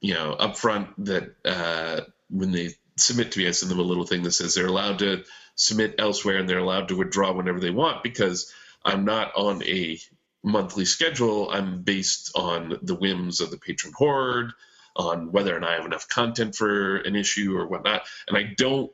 [0.00, 4.06] you know, upfront that uh, when they submit to me, I send them a little
[4.06, 7.70] thing that says they're allowed to submit elsewhere and they're allowed to withdraw whenever they
[7.70, 8.52] want because
[8.84, 9.98] I'm not on a
[10.42, 11.50] monthly schedule.
[11.50, 14.52] I'm based on the whims of the patron horde,
[14.96, 18.02] on whether or not I have enough content for an issue or whatnot.
[18.28, 18.92] And I don't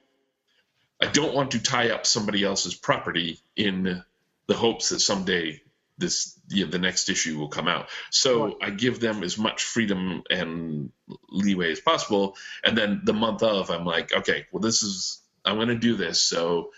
[1.00, 4.02] I don't want to tie up somebody else's property in
[4.46, 5.60] the hopes that someday
[5.98, 7.88] this you know, the next issue will come out.
[8.10, 8.56] So Right.
[8.62, 10.90] I give them as much freedom and
[11.30, 12.36] leeway as possible.
[12.64, 15.94] And then the month of, I'm like, okay, well, this is I'm going to do
[15.94, 16.70] this, so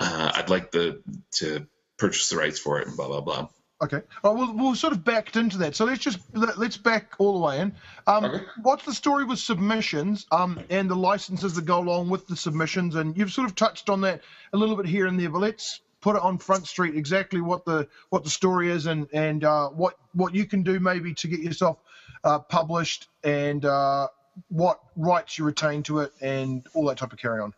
[0.00, 1.02] uh, I'd like the
[1.36, 1.66] to
[1.98, 3.48] purchase the rights for it and blah blah blah.
[3.82, 4.00] Okay.
[4.24, 5.76] We'll, we'll sort of backed into that.
[5.76, 7.74] So let's just let- let's back all the way in.
[8.06, 8.44] Um, Okay.
[8.62, 12.94] What's the story with submissions um, and the licenses that go along with the submissions?
[12.94, 14.22] And you've sort of touched on that
[14.54, 17.64] a little bit here and there, but let's put it on Front Street exactly what
[17.64, 21.26] the what the story is and and uh, what what you can do maybe to
[21.26, 21.78] get yourself
[22.22, 24.06] uh, published and uh,
[24.46, 27.52] what rights you retain to it and all that type of carry on.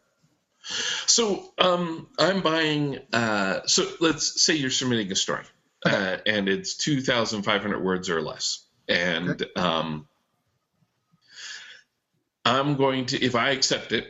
[0.62, 3.00] So um, I'm buying.
[3.12, 5.44] Uh, so let's say you're submitting a story,
[5.84, 10.08] uh, and it's 2,500 words or less, and um,
[12.46, 14.06] I'm going to if I accept it.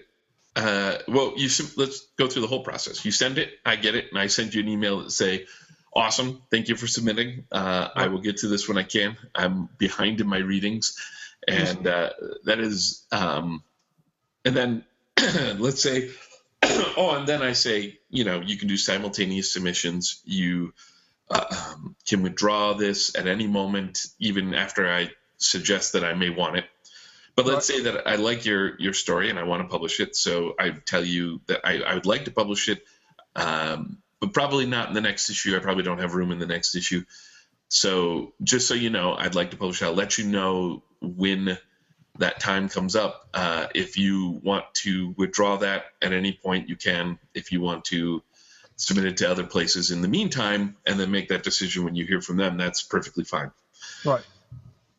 [0.59, 3.05] Uh, well, you let's go through the whole process.
[3.05, 5.47] You send it, I get it, and I send you an email that say,
[5.95, 7.45] "Awesome, thank you for submitting.
[7.53, 9.17] Uh, I will get to this when I can.
[9.37, 10.99] I'm behind in my readings,
[11.47, 12.11] and uh,
[12.45, 13.63] that is." Um,
[14.45, 14.85] and then
[15.59, 16.11] let's say
[16.63, 20.21] oh, and then I say, you know, you can do simultaneous submissions.
[20.25, 20.75] You
[21.31, 26.31] uh, um, can withdraw this at any moment, even after I suggest that I may
[26.31, 26.65] want it.
[27.39, 30.17] But let's say that I like your your story and I want to publish it.
[30.17, 32.83] So I tell you that I, I would like to publish it,
[33.37, 35.55] um, but probably not in the next issue.
[35.55, 37.05] I probably don't have room in the next issue.
[37.69, 39.81] So just so you know, I'd like to publish.
[39.81, 39.85] it.
[39.85, 41.57] I'll let you know when
[42.19, 43.29] that time comes up.
[43.33, 47.21] Uh, if you want to withdraw that at any point, you can.
[47.35, 48.21] If you want to
[48.75, 52.05] submit it to other places in the meantime, and then make that decision when you
[52.05, 53.53] hear from them, that's perfectly fine.
[54.05, 54.25] Right.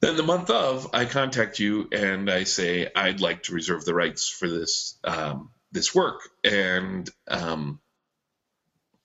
[0.01, 3.93] Then the month of, I contact you and I say I'd like to reserve the
[3.93, 7.79] rights for this um, this work, and um,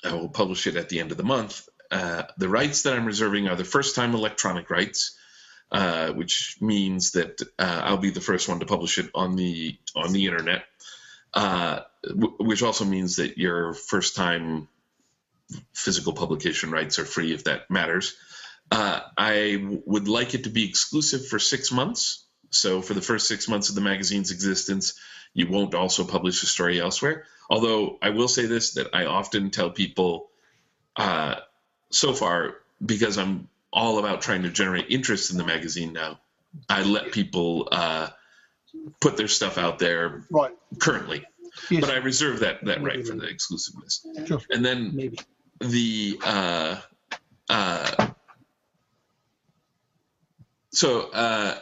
[0.05, 1.69] I will publish it at the end of the month.
[1.91, 5.17] Uh, the rights that I'm reserving are the first time electronic rights,
[5.71, 9.77] uh, which means that uh, I'll be the first one to publish it on the
[9.97, 10.65] on the internet,
[11.35, 14.69] uh, w- which also means that your first time
[15.73, 18.15] physical publication rights are free if that matters.
[18.71, 22.25] Uh, I w- would like it to be exclusive for six months.
[22.51, 24.95] So for the first six months of the magazine's existence,
[25.33, 27.25] you won't also publish a story elsewhere.
[27.51, 30.29] Although I will say this: that I often tell people,
[30.97, 31.37] uh,
[31.91, 32.55] so far,
[32.85, 36.21] because I'm all about trying to generate interest in the magazine now,
[36.69, 38.09] I let people uh,
[39.01, 40.53] put their stuff out there Right.
[40.79, 41.25] currently,
[41.71, 41.81] Yes.
[41.81, 44.07] but I reserve that that right for the exclusiveness.
[44.27, 44.41] Sure.
[44.51, 45.19] And then Maybe.
[45.61, 46.81] the uh,
[47.49, 48.09] uh,
[50.75, 51.59] so uh,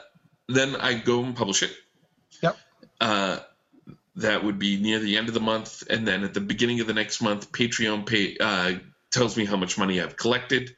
[0.48, 1.72] then I go and publish it.
[2.42, 2.56] Yep.
[3.00, 3.38] Uh,
[4.16, 6.86] that would be near the end of the month, and then at the beginning of
[6.86, 8.74] the next month, Patreon pay uh,
[9.10, 10.74] tells me how much money I've collected,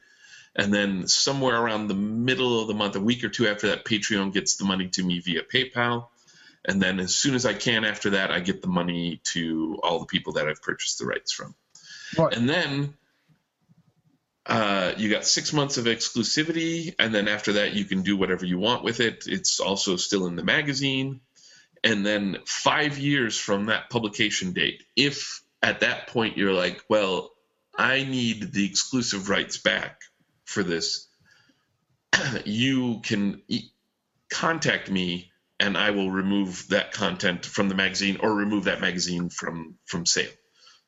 [0.54, 3.84] and then somewhere around the middle of the month, a week or two after that,
[3.84, 6.08] Patreon gets the money to me via PayPal.
[6.64, 9.98] And then as soon as I can after that, I get the money to all
[9.98, 11.54] the people that I've purchased the rights from.
[12.16, 12.34] Right.
[12.34, 12.94] And then
[14.46, 18.44] uh, you got six months of exclusivity, and then after that, you can do whatever
[18.44, 19.24] you want with it.
[19.26, 21.20] It's also still in the magazine.
[21.82, 27.30] And then five years from that publication date, if at that point you're like, well,
[27.76, 30.00] I need the exclusive rights back
[30.44, 31.08] for this,
[32.44, 33.70] you can e-
[34.30, 35.30] contact me
[35.60, 40.04] and I will remove that content from the magazine or remove that magazine from from
[40.04, 40.30] sale.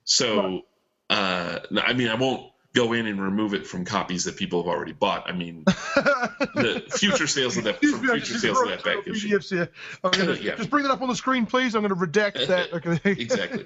[0.04, 0.62] So,
[1.08, 4.68] uh, I mean, I won't go in and remove it from copies that people have
[4.68, 5.28] already bought.
[5.28, 9.38] I mean, the future sales of that from future sales of that back issue.
[9.38, 9.68] PDFs.
[10.04, 10.56] I'm gonna, Yeah.
[10.56, 11.74] Just bring that up on the screen, please.
[11.74, 12.66] I'm going to redact that.
[12.76, 13.10] Okay.
[13.10, 13.64] exactly.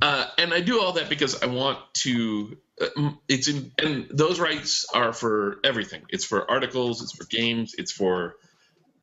[0.00, 2.56] Uh, and I do all that because I want to.
[2.80, 6.02] Uh, it's in, and those rights are for everything.
[6.08, 7.02] It's for articles.
[7.02, 7.74] It's for games.
[7.76, 8.36] It's for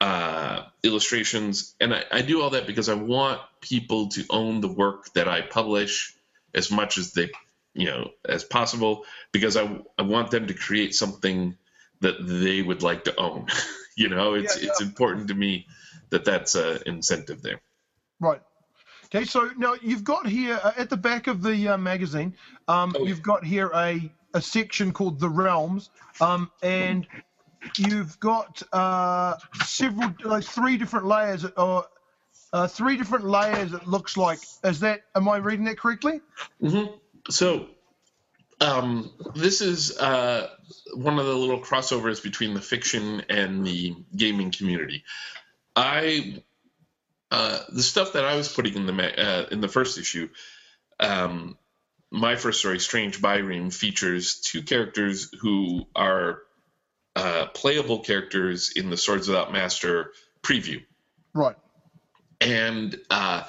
[0.02, 4.68] uh, illustrations, and I, I do all that because I want people to own the
[4.68, 6.16] work that I publish
[6.56, 7.30] as much as they,
[7.74, 9.06] you know, as possible.
[9.32, 11.58] Because I I want them to create something
[12.02, 13.48] that they would like to own.
[13.96, 15.68] you know, it's Yeah, it's important to me
[16.10, 17.62] that that's an incentive there.
[18.20, 18.42] Right.
[19.06, 22.34] Okay, so now you've got here uh, at the back of the uh, magazine,
[22.68, 25.90] um, Oh, you've got here a, a section called the realms,
[26.22, 27.06] um, and
[27.78, 31.86] you've got uh, several, like three different layers, or
[32.54, 33.74] uh, three different layers.
[33.74, 34.40] It looks like.
[34.64, 35.02] Is that?
[35.14, 36.22] Am I reading that correctly?
[36.62, 36.86] hmm
[37.30, 37.68] So,
[38.60, 40.48] um, this is uh,
[40.94, 45.04] one of the little crossovers between the fiction and the gaming community.
[45.76, 46.42] I,
[47.32, 48.94] uh, the stuff that I was putting in the
[49.28, 50.30] uh, in the first issue,
[51.00, 51.58] um,
[52.12, 56.42] my first story, Strange Bireme, features two characters who are
[57.16, 60.12] uh, playable characters in the Swords Without Master
[60.44, 60.84] preview
[61.34, 61.56] Right.
[62.40, 63.44] and uh,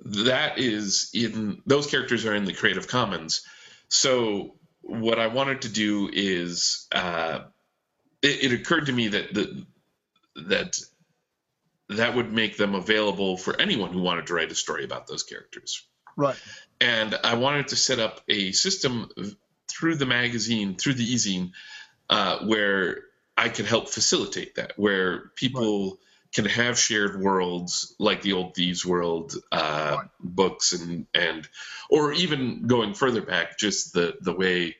[0.00, 3.42] that is in those characters are in the Creative Commons.
[3.88, 7.40] So what I wanted to do is uh,
[8.22, 9.64] it, it occurred to me that the,
[10.48, 10.78] that
[11.90, 15.22] that would make them available for anyone who wanted to write a story about those
[15.22, 15.86] characters.
[16.16, 16.36] Right.
[16.80, 19.10] And I wanted to set up a system
[19.70, 21.50] through the magazine, through the ezine,
[22.08, 23.02] uh, where
[23.36, 25.98] I could help facilitate that, where people
[26.34, 30.08] can have shared worlds like the old Thieves World uh, Right.
[30.20, 31.48] books, and and
[31.88, 34.76] or even going further back, just the the way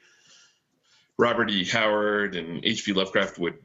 [1.17, 1.65] Robert E.
[1.65, 2.93] Howard and H.P.
[2.93, 3.59] Lovecraft would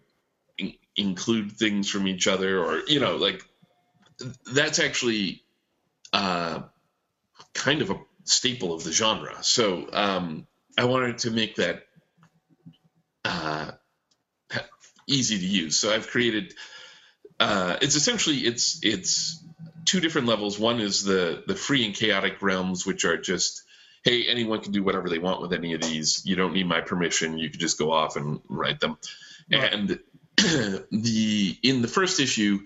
[0.59, 3.43] in- include things from each other, or you know, like
[4.53, 5.43] that's actually
[6.13, 6.61] uh,
[7.53, 9.43] kind of a staple of the genre.
[9.43, 10.45] So um,
[10.77, 11.87] I wanted to make that
[13.25, 13.71] uh,
[15.07, 15.77] easy to use.
[15.79, 16.53] So I've created.
[17.39, 19.43] Uh, it's essentially it's it's
[19.85, 20.59] two different levels.
[20.59, 23.63] One is the the free and chaotic realms, which are just
[24.03, 26.21] hey anyone can do whatever they want with any of these.
[26.25, 27.37] You don't need my permission.
[27.37, 28.97] You can just go off and write them.
[29.51, 29.73] Right.
[29.73, 29.99] And
[30.91, 32.59] the in the first issue,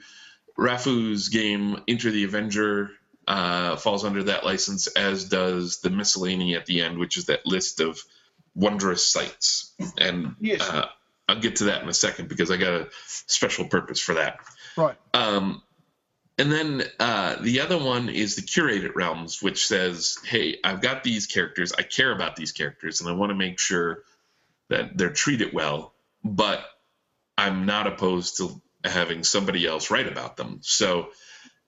[0.58, 2.92] Rafu's game Enter the Avenger
[3.28, 7.46] uh, falls under that license, as does the miscellany at the end, which is that
[7.46, 8.00] list of
[8.56, 9.74] wondrous sights.
[9.98, 10.62] And Yes.
[10.62, 10.88] uh,
[11.28, 12.90] I'll get to that in a second because I got a
[13.28, 14.40] special purpose for that.
[14.78, 14.98] Right.
[15.14, 15.62] Um,
[16.38, 21.04] and then uh, the other one is the curated realms, which says, "Hey, I've got
[21.04, 21.74] these characters.
[21.78, 24.04] I care about these characters, and I want to make sure
[24.70, 25.94] that they're treated well.
[26.24, 26.66] But
[27.38, 30.60] I'm not opposed to having somebody else write about them.
[30.62, 31.10] So,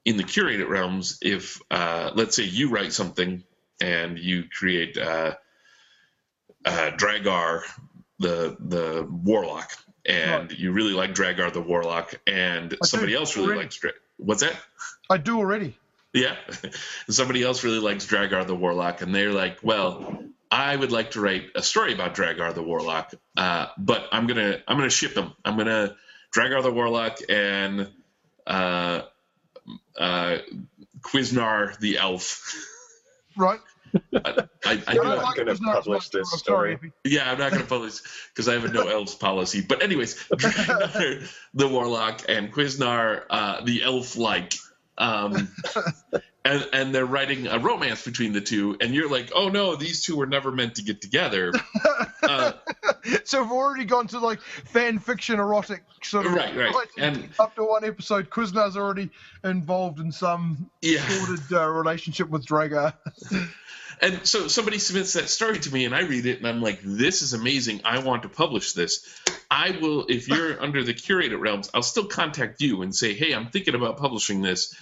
[0.03, 3.43] in the curated realms, if uh, let's say you write something
[3.81, 5.35] and you create uh,
[6.65, 7.61] uh, Dragar,
[8.19, 9.69] the the warlock,
[10.05, 13.61] and you really like Dragar the warlock, and somebody do else really already.
[13.63, 14.55] likes Dra- what's that?
[15.09, 15.77] I do already.
[16.13, 16.35] Yeah.
[17.09, 21.19] Somebody else really likes Dragar the Warlock, and they're like, well, I would like to
[21.19, 25.33] write a story about Dragar the Warlock, uh, but I'm gonna I'm gonna ship them.
[25.43, 25.95] I'm gonna
[26.33, 27.89] Dragar the Warlock and
[28.47, 29.01] uh,
[29.97, 30.37] uh,
[31.01, 32.53] Quiznar the Elf.
[33.37, 33.59] Right.
[34.23, 36.79] I, I, I You're not have- gonna publish this I'm story.
[37.03, 37.99] Yeah, I'm not going to publish
[38.29, 39.61] because I have a no elves policy.
[39.61, 44.53] But anyways, Dragar the Warlock and Quiznar uh, the Elf like.
[44.97, 45.49] Um,
[46.45, 50.03] and, and they're writing a romance between the two, and you're like, oh no, these
[50.05, 51.51] two were never meant to get together.
[52.23, 52.53] Uh,
[53.23, 56.73] so we've already gone to like fan fiction erotic sort of Right, right.
[56.97, 59.11] And- up to one episode Kuzna's already
[59.43, 61.07] involved in some yeah.
[61.07, 62.93] sordid uh, relationship with Dragar.
[64.01, 66.79] And so somebody submits that story to me, and I read it, and I'm like,
[66.83, 67.81] "This is amazing!
[67.85, 69.05] I want to publish this."
[69.49, 73.33] I will, if you're under the curated realms, I'll still contact you and say, "Hey,
[73.33, 74.75] I'm thinking about publishing this.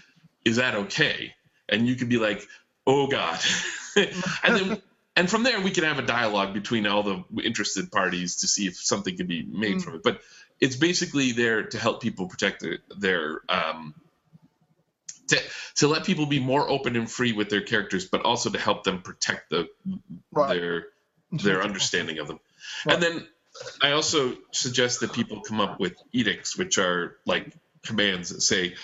[0.45, 1.34] Is that okay?"
[1.70, 2.43] And you could be like,
[2.88, 3.39] "Oh God,"
[3.95, 4.11] and
[4.43, 4.82] then.
[5.16, 8.66] And from there, we can have a dialogue between all the interested parties to see
[8.66, 9.84] if something can be made Mm.
[9.84, 10.01] from it.
[10.01, 10.22] But
[10.59, 13.93] it's basically there to help people protect their, their um,
[15.28, 15.40] to,
[15.76, 18.84] to let people be more open and free with their characters, but also to help
[18.84, 19.68] them protect the
[20.32, 20.60] Right.
[20.60, 20.86] their
[21.32, 22.40] their understanding of them.
[22.86, 22.96] Right.
[22.96, 23.28] And then
[23.82, 27.54] I also suggest that people come up with edicts, which are like
[27.84, 28.76] commands that say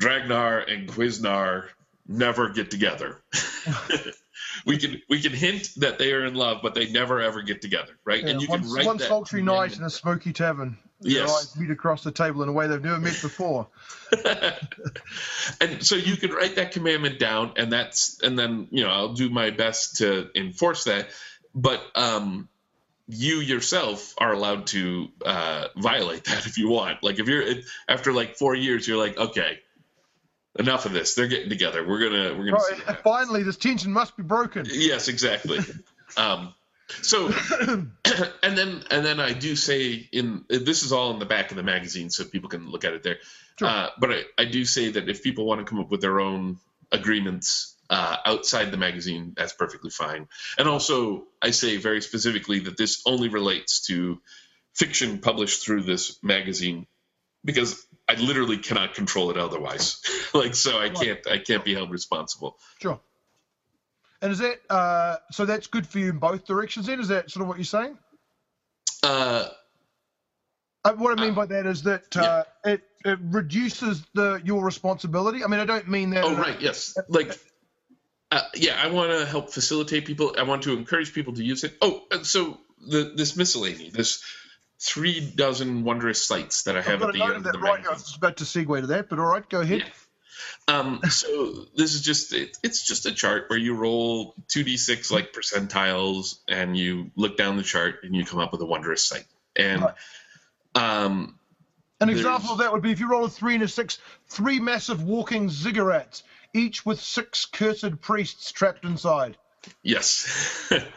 [0.00, 1.68] Dragnar and Quiznar
[2.06, 3.18] never get together.
[4.66, 7.62] we can we can hint that they are in love, but they never ever get
[7.62, 8.22] together, right?
[8.22, 10.78] Yeah, and you one, can write one that sultry night in a smoky tavern.
[11.00, 11.30] Their Yes.
[11.30, 13.68] eyes meet across the table in a way they've never met before.
[15.60, 19.14] and so you can write that commandment down and that's and then you know i'll
[19.14, 21.08] do my best to enforce that
[21.54, 22.48] but um
[23.06, 27.44] you yourself are allowed to uh violate that if you want like if you're
[27.88, 29.60] after like four years you're like okay
[30.58, 33.92] enough of this they're getting together we're gonna we're gonna see Right, finally, this tension
[33.92, 34.66] must be broken.
[34.68, 35.60] Yes, exactly.
[36.16, 36.52] um,
[37.02, 37.28] so,
[38.42, 41.56] and then and then I do say in this is all in the back of
[41.56, 43.18] the magazine, so people can look at it there.
[43.58, 43.68] Sure.
[43.68, 46.20] Uh, but I, I do say that if people want to come up with their
[46.20, 46.58] own
[46.92, 50.28] agreements uh, outside the magazine, that's perfectly fine.
[50.58, 54.20] And also, I say very specifically that this only relates to
[54.74, 56.86] fiction published through this magazine
[57.44, 60.02] because I literally cannot control it otherwise.
[60.34, 62.58] like, so I can't I can't be held responsible.
[62.80, 63.00] Sure.
[64.22, 65.44] And is that uh, so?
[65.46, 66.86] That's good for you in both directions.
[66.86, 67.96] Then is that sort of what you're saying?
[69.02, 69.48] Uh,
[70.84, 75.44] Uh, what I mean by that is that uh, it, it reduces the your responsibility.
[75.44, 76.24] I mean, I don't mean that.
[76.24, 76.96] Oh in a- right, yes.
[77.08, 77.38] Like,
[78.30, 80.34] uh, yeah, I want to help facilitate people.
[80.38, 81.76] I want to encourage people to use it.
[81.80, 84.22] Oh, so the this miscellany, this
[84.78, 87.86] three dozen wondrous sights that I I've got at the end of the right.
[87.86, 89.80] I was about to segue to that, but all right, go ahead.
[89.80, 89.88] Yeah.
[90.68, 94.76] Um, so this is just it, it's just a chart where you roll two d
[94.76, 98.66] six like percentiles, and you look down the chart and you come up with a
[98.66, 99.26] wondrous sight.
[99.56, 99.94] And Right.
[100.74, 101.38] um,
[102.00, 104.60] An example of that would be if you roll a three and a six, three
[104.60, 106.22] massive walking ziggurats,
[106.54, 109.36] each with six cursed priests trapped inside.
[109.82, 110.26] Yes.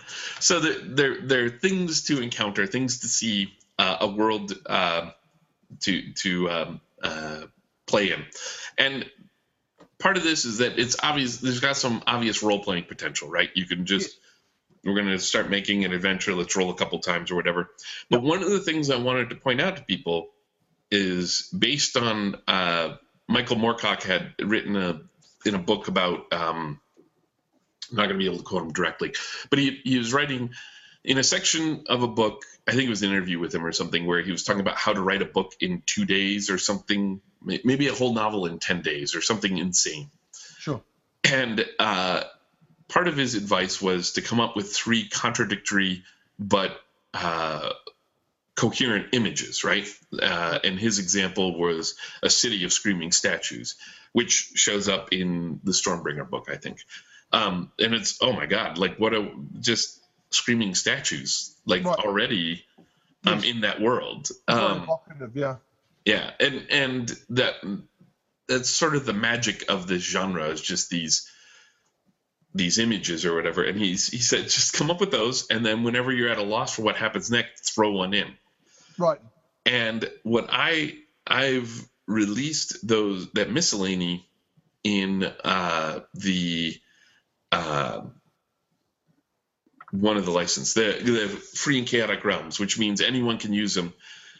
[0.39, 5.09] so there, there, there are things to encounter, things to see, uh, a world uh,
[5.81, 7.41] to to um, uh,
[7.87, 8.23] play in,
[8.77, 9.09] and
[10.03, 11.37] part of this is that it's obvious.
[11.37, 13.49] There's got some obvious role playing potential, right?
[13.55, 14.19] You can just
[14.83, 16.35] we're going to start making an adventure.
[16.35, 17.71] Let's roll a couple times or whatever.
[18.09, 20.31] But one of the things I wanted to point out to people
[20.91, 22.97] is based on uh,
[23.29, 25.01] Michael Moorcock had written a
[25.45, 26.31] in a book about.
[26.33, 26.81] Um,
[27.89, 29.13] I'm not going to be able to quote him directly,
[29.49, 30.51] but he, he was writing
[31.03, 32.43] in a section of a book.
[32.67, 34.77] I think it was an interview with him or something where he was talking about
[34.77, 38.59] how to write a book in two days or something, maybe a whole novel in
[38.59, 40.09] 10 days or something insane.
[40.59, 40.81] Sure.
[41.23, 42.23] And uh,
[42.87, 46.03] part of his advice was to come up with three contradictory
[46.39, 46.79] but
[47.13, 47.69] uh,
[48.55, 49.87] coherent images, right?
[50.17, 53.75] Uh, and his example was a city of screaming statues,
[54.13, 56.79] which shows up in the Stormbringer book, I think.
[57.31, 59.99] Um, and it's oh my god, like what a just
[60.33, 61.99] screaming statues, like Right.
[61.99, 62.65] already
[63.25, 63.43] um, Yes.
[63.45, 64.29] in that world.
[64.47, 64.87] Um,
[65.33, 65.55] yeah.
[66.05, 67.55] yeah, and and that
[68.47, 71.29] that's sort of the magic of this genre is just these
[72.53, 73.63] these images or whatever.
[73.63, 76.43] And he's he said just come up with those, and then whenever you're at a
[76.43, 78.27] loss for what happens next, throw one in.
[78.97, 79.21] Right.
[79.65, 84.27] And what I I've released those that miscellany
[84.83, 86.75] in uh, the
[87.51, 88.01] uh,
[89.93, 93.75] one of the license the the free and chaotic realms, which means anyone can use
[93.75, 93.93] them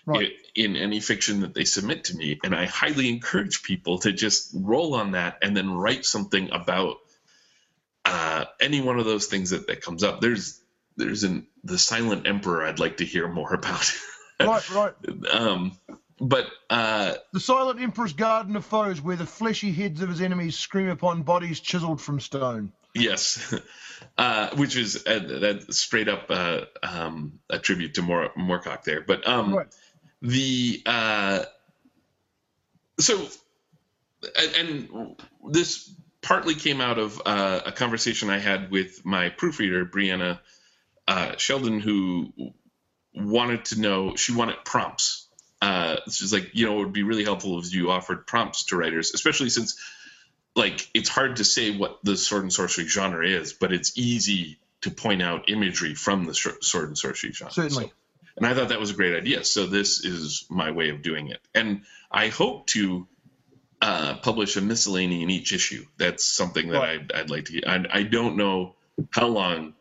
[0.06, 0.32] Right.
[0.34, 2.39] i- in any fiction that they submit to me.
[2.43, 6.97] And I highly encourage people to just roll on that and then write something about
[8.06, 10.20] uh, any one of those things that, that comes up.
[10.22, 10.60] There's
[10.97, 13.91] there's an the Silent Emperor I'd like to hear more about.
[14.39, 14.93] Right, right.
[15.32, 15.78] um,
[16.20, 20.58] but uh, The silent emperor's garden of foes, where the fleshy heads of his enemies
[20.58, 22.74] scream upon bodies chiseled from stone.
[22.94, 23.54] Yes,
[24.18, 29.02] uh, which is uh, that straight up uh, um, a tribute to Mor- Moorcock there.
[29.02, 29.68] But um, Right.
[30.22, 31.44] the uh,
[33.00, 33.28] so
[34.38, 35.16] and, and
[35.50, 40.39] this partly came out of uh, a conversation I had with my proofreader Brianna
[41.08, 42.34] uh, Sheldon, who
[43.14, 45.28] wanted to know she wanted prompts.
[45.62, 48.78] Uh, she's like, you know, it would be really helpful if you offered prompts to
[48.78, 49.78] writers, especially since
[50.56, 54.60] like it's hard to say what the sword and sorcery genre is, but it's easy
[54.82, 57.54] to point out imagery from the sword and sorcery genre.
[57.54, 57.86] Certainly.
[57.86, 57.91] So,
[58.38, 59.43] and I thought that was a great idea.
[59.43, 61.82] So this is my way of doing it, and
[62.12, 63.08] I hope to
[63.82, 65.86] uh, publish a miscellany in each issue.
[65.97, 66.99] That's something that right.
[66.99, 67.64] I'd, I'd, like to.
[67.66, 68.76] I, I don't know
[69.12, 69.74] how long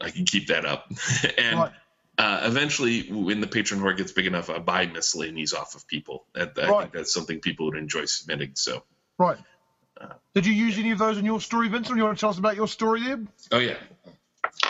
[0.00, 0.90] I can keep that up,
[1.38, 1.58] and.
[1.58, 1.72] Right.
[2.18, 6.24] Uh, eventually, when the patron horde gets big enough, I'll buy miscellanies off of people.
[6.32, 6.80] That, I right.
[6.80, 8.52] think that's something people would enjoy submitting.
[8.54, 8.84] So,
[9.18, 9.36] right.
[10.34, 11.96] Did you use any of those in your story, Vincent?
[11.96, 13.20] You want to tell us about your story there?
[13.52, 13.76] Oh yeah.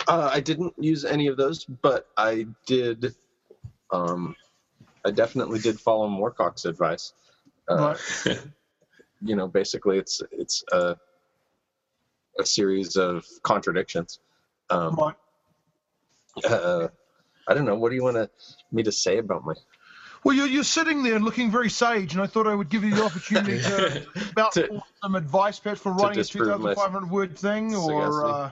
[0.07, 3.13] Uh, I didn't use any of those, but I did.
[3.91, 4.35] Um,
[5.05, 7.13] I definitely did follow Moorcock's advice.
[7.69, 8.41] Uh, right.
[9.21, 10.95] you know, basically, it's it's a
[12.39, 14.19] a series of contradictions.
[14.69, 15.15] Um, right.
[16.45, 16.87] Uh,
[17.47, 17.75] I don't know.
[17.75, 18.29] What do you want to,
[18.71, 19.53] me to say about my
[20.23, 22.95] well, you're, you're sitting there looking very sage, and I thought I would give you
[22.95, 28.25] the opportunity to about to, some advice, perhaps, for writing a 2,500 word thing, or
[28.25, 28.51] uh,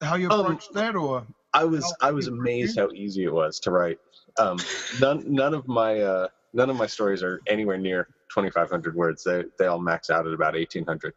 [0.00, 3.32] how you um, approached um, that, or I was I was amazed how easy it
[3.32, 3.98] was to write.
[4.38, 4.58] Um,
[5.00, 9.24] none none of my uh, none of my stories are anywhere near 2,500 words.
[9.24, 11.14] They they all max out at about 1,800.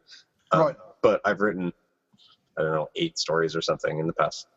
[0.52, 0.76] Um, right.
[1.02, 1.74] But I've written
[2.58, 4.48] I don't know eight stories or something in the past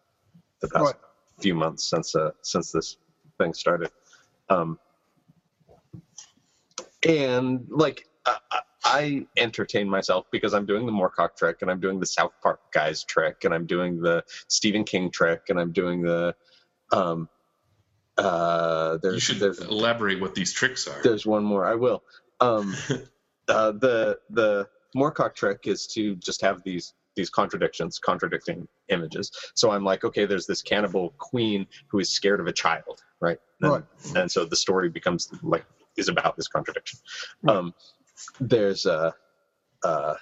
[0.61, 0.95] the past right.
[1.41, 2.97] few months since uh, since this
[3.39, 3.91] thing started.
[4.49, 4.79] Um,
[7.07, 12.01] and like I, I entertain myself because I'm doing the Moorcock trick and I'm doing
[12.01, 16.03] the South Park guys trick and I'm doing the Stephen King trick and I'm doing
[16.03, 16.35] the
[16.93, 17.29] um
[18.17, 21.03] uh there's you should there's, elaborate what these tricks are.
[21.03, 21.67] There's one more.
[21.67, 22.03] I will.
[22.41, 22.75] Um
[23.49, 29.31] uh the the Moorcock trick is to just have these these contradictions, contradicting images.
[29.55, 33.39] So I'm like, okay, there's this cannibal queen who is scared of a child, right?
[33.61, 33.85] And, right.
[34.17, 35.65] and so the story becomes like
[35.97, 36.99] is about this contradiction.
[37.43, 37.57] Right.
[37.57, 37.75] Um,
[38.41, 39.15] there's a,
[39.85, 40.15] uh,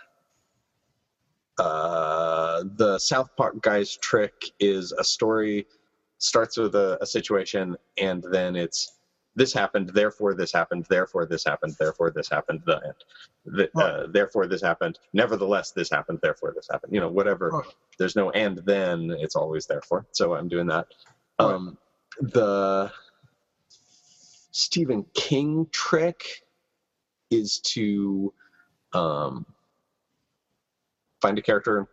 [1.59, 5.67] uh, the South Park guy's trick is a story
[6.19, 8.99] starts with a, a situation and then it's
[9.35, 12.95] this happened, therefore this happened, therefore this happened, therefore this happened, the end.
[13.47, 13.85] The, right.
[13.85, 16.93] uh, therefore this happened, nevertheless this happened, therefore this happened.
[16.93, 17.51] You know, whatever.
[17.51, 17.67] Right.
[17.99, 20.07] There's no and then, it's always therefore.
[20.13, 20.87] So I'm doing that.
[21.41, 21.55] Right.
[21.55, 21.79] Um,
[22.21, 22.93] the
[24.51, 26.43] Stephen King trick
[27.31, 28.33] is to
[28.93, 29.47] um,
[31.23, 31.89] find a character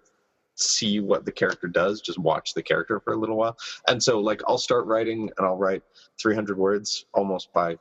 [0.60, 3.58] see what the character does just watch the character for a little while.
[3.88, 5.84] And so like i'll start writing and i'll write
[6.22, 7.78] 300 words almost by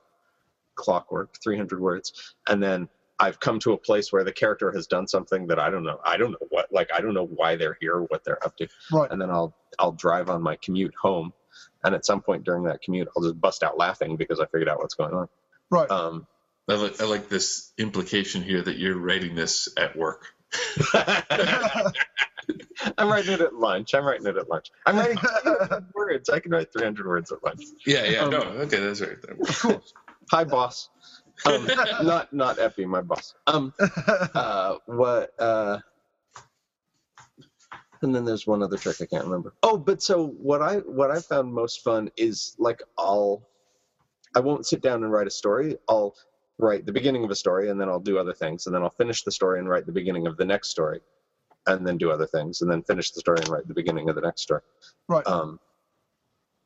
[0.74, 2.34] clockwork 300 words.
[2.48, 5.70] And then i've come to a place where the character has done something that i
[5.70, 8.44] don't know i don't know what like i don't know why they're here what they're
[8.44, 8.68] up to.
[8.92, 9.10] Right.
[9.10, 11.32] and then i'll i'll drive on my commute home.
[11.82, 14.68] And at some point during that commute i'll just bust out laughing because i figured
[14.68, 15.28] out what's going on.
[15.70, 15.90] Right.
[15.90, 16.26] Um
[16.70, 20.34] I like, I like this implication here that you're writing this at work
[22.96, 23.94] I'm writing it at lunch.
[23.94, 24.70] I'm writing it at lunch.
[24.86, 25.18] I'm writing
[25.94, 26.28] words.
[26.28, 27.62] I can write 300 words at lunch.
[27.86, 28.20] Yeah, yeah.
[28.20, 29.16] Um, no, okay, that's right.
[29.56, 29.82] Cool.
[30.30, 30.90] Hi, boss.
[31.46, 31.66] Um,
[32.02, 33.34] not not Epi, my boss.
[33.46, 33.72] Um,
[34.34, 35.32] uh, what?
[35.38, 35.78] Uh,
[38.02, 39.54] and then there's one other trick I can't remember.
[39.62, 43.48] Oh, but so what I what I found most fun is like I'll
[44.34, 45.76] I won't sit down and write a story.
[45.88, 46.14] I'll
[46.58, 48.90] write the beginning of a story and then I'll do other things and then I'll
[48.90, 51.00] finish the story and write the beginning of the next story
[51.66, 54.14] and then do other things and then finish the story and write the beginning of
[54.14, 54.62] the next story.
[55.08, 55.26] Right.
[55.26, 55.60] Um,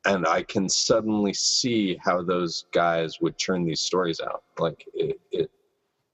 [0.05, 4.43] and I can suddenly see how those guys would churn these stories out.
[4.59, 5.51] Like it, it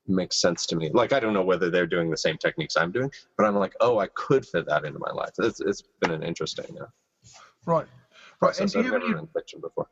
[0.08, 0.90] makes sense to me.
[0.94, 3.74] Like I don't know whether they're doing the same techniques I'm doing, but I'm like,
[3.80, 5.32] oh, I could fit that into my life.
[5.40, 6.78] It's, it's been an interesting.
[6.80, 6.86] Uh,
[7.66, 7.88] right.
[8.42, 8.60] Right.
[8.60, 9.88] And do you have any, fiction before.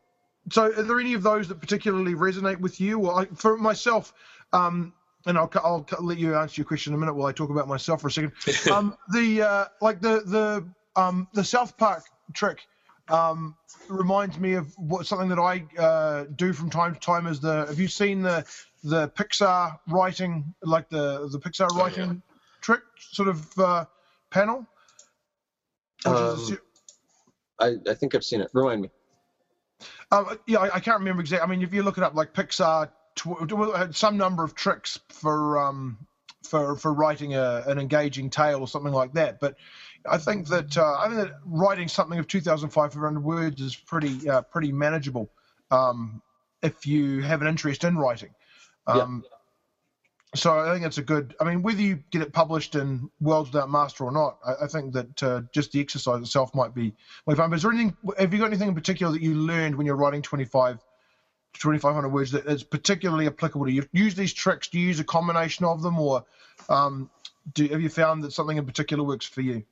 [0.50, 3.00] So, are there any of those that particularly resonate with you?
[3.00, 4.14] Or like, for myself,
[4.54, 4.93] um,
[5.26, 7.68] and I'll, I'll let you answer your question in a minute while I talk about
[7.68, 8.32] myself for a second.
[8.72, 10.68] Um, the uh, like the the
[11.00, 12.66] um, the South Park trick
[13.10, 13.56] um,
[13.89, 17.28] reminds me of what something that I uh, do from time to time.
[17.28, 18.45] Is the have you seen the
[18.84, 22.38] the Pixar writing like the the Pixar writing oh, yeah.
[22.62, 23.86] trick sort of uh,
[24.30, 24.66] panel?
[26.06, 26.60] Um,
[27.60, 28.50] I, I think I've seen it.
[28.54, 28.89] Remind me.
[30.12, 31.45] Um, yeah, I, I, can't remember exactly.
[31.45, 35.60] I mean, if you look it up, like Pixar tw- some number of tricks for
[35.60, 36.08] um,
[36.43, 39.39] for for writing a, an engaging tale or something like that.
[39.39, 39.55] But
[40.10, 44.41] I think that uh, I think that writing something of 2,500 words is pretty uh,
[44.43, 45.30] pretty manageable
[45.72, 46.22] um,
[46.62, 48.30] if you have an interest in writing.
[48.86, 49.37] Um, yeah.
[50.36, 51.36] So I think it's a good.
[51.39, 54.67] I mean, whether you get it published in Worlds Without Master or not, I, I
[54.67, 56.93] think that uh, just the exercise itself might be
[57.25, 57.53] might fun.
[57.53, 57.95] Is there anything?
[58.19, 60.80] Have you got anything in particular that you learned when you're writing 25
[61.59, 63.84] 2,500 words that is particularly applicable to you.
[63.91, 64.67] Use these tricks.
[64.67, 66.23] Do you use a combination of them, or
[66.69, 67.09] um,
[67.53, 69.63] do have you found that something in particular works for you?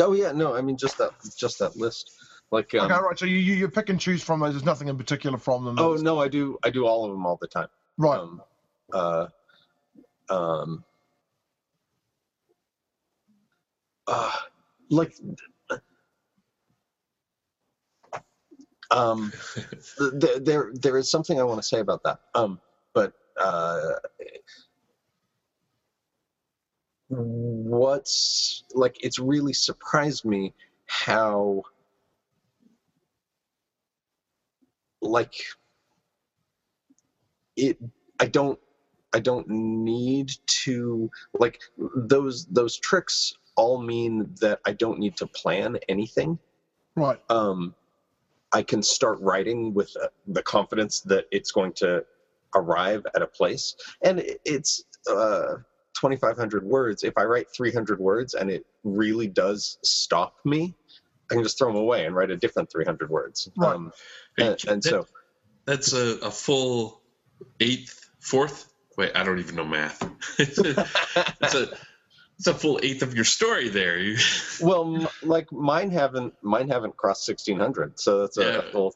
[0.00, 2.10] Oh yeah, no, I mean just that just that list.
[2.52, 3.18] Like um, okay, right.
[3.18, 4.52] So you, you you pick and choose from those.
[4.52, 5.78] There's nothing in particular from them.
[5.78, 7.68] oh no, I do I do all of them all the time.
[7.96, 8.20] right.
[8.20, 8.42] Um,
[8.92, 9.26] uh,
[10.28, 10.84] um,
[14.06, 14.30] uh,
[14.90, 15.14] like
[18.90, 19.32] um,
[19.98, 22.20] th- th- there there is something I want to say about that.
[22.34, 22.60] Um,
[22.92, 23.92] but uh,
[27.08, 30.52] what's like it's really surprised me
[30.84, 31.62] how
[35.02, 35.34] like
[37.56, 37.76] it
[38.20, 38.58] i don't
[39.12, 41.60] i don't need to like
[41.96, 46.38] those those tricks all mean that i don't need to plan anything.
[46.96, 47.20] Right.
[47.28, 47.74] um
[48.52, 52.04] i can start writing with uh, the confidence that it's going to
[52.54, 53.74] arrive at a place.
[54.02, 55.56] And it's uh
[55.94, 57.02] 2500 words.
[57.02, 60.74] If i write 300 words and it really does stop me
[61.32, 63.74] i can just throw them away and write a different 300 words Right.
[63.74, 63.92] um
[64.38, 65.06] and, and so
[65.66, 67.00] That's a, a full
[67.60, 68.68] eighth, fourth.
[68.98, 70.02] Wait, I don't even know math.
[70.38, 70.86] it's, a,
[71.40, 71.68] it's a
[72.38, 73.98] it's a full eighth of your story there.
[74.60, 78.58] Well m- like mine haven't mine haven't crossed 1600 so that's a, Yeah.
[78.58, 78.94] a full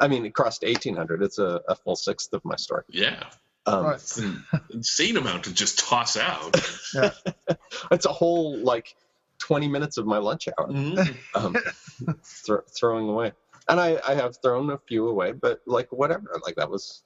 [0.00, 3.22] i mean it crossed 1800 it's a, a full sixth of my story yeah,
[3.66, 3.94] um Right.
[3.96, 4.42] it's an
[4.72, 6.56] insane amount to just toss out.
[6.94, 7.10] Yeah.
[7.90, 8.94] it's a whole like
[9.38, 11.16] 20 minutes of my lunch hour Mhm.
[11.34, 11.54] um,
[12.24, 13.32] thro- throwing away
[13.68, 17.02] and I, I have thrown a few away but like whatever like that was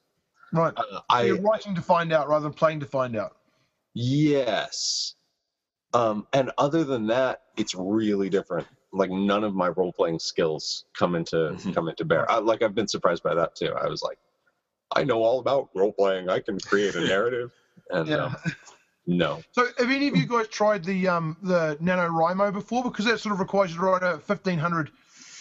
[0.53, 0.73] Right.
[0.77, 3.37] uh, i You're writing to find out rather than playing to find out.
[3.95, 5.15] yes
[5.95, 11.15] um and other than that it's really different like none of my role-playing skills come
[11.15, 11.75] into Mhm.
[11.75, 14.19] come into bear I, like i've been surprised by that too i was like
[14.97, 17.53] i know all about role-playing i can create a narrative
[17.91, 18.25] and Yeah.
[18.27, 18.37] um,
[19.09, 22.85] no So have any of you guys tried the um the NaNoWriMo before?
[22.85, 24.91] Because that sort of requires you to write out fifteen hundred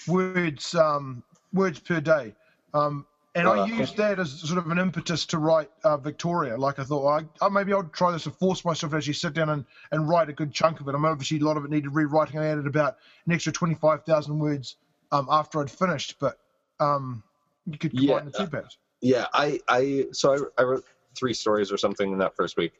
[0.07, 1.21] words um
[1.53, 2.33] words per day.
[2.73, 3.05] Um
[3.35, 6.57] and Uh, I used that as sort of an impetus to write uh, Victoria.
[6.57, 9.13] Like I thought, well, I, I, maybe I'll try this and force myself to actually
[9.13, 10.95] sit down and, and write a good chunk of it.
[10.95, 12.39] I'm obviously a lot of it needed rewriting.
[12.39, 12.95] I added about
[13.27, 14.77] an extra twenty five thousand words
[15.11, 16.39] um after I'd finished, but
[16.79, 17.21] um
[17.65, 18.31] you could combine Yeah.
[18.31, 18.77] the two parts.
[19.01, 22.73] yeah i i so I, I wrote three stories or something in that first week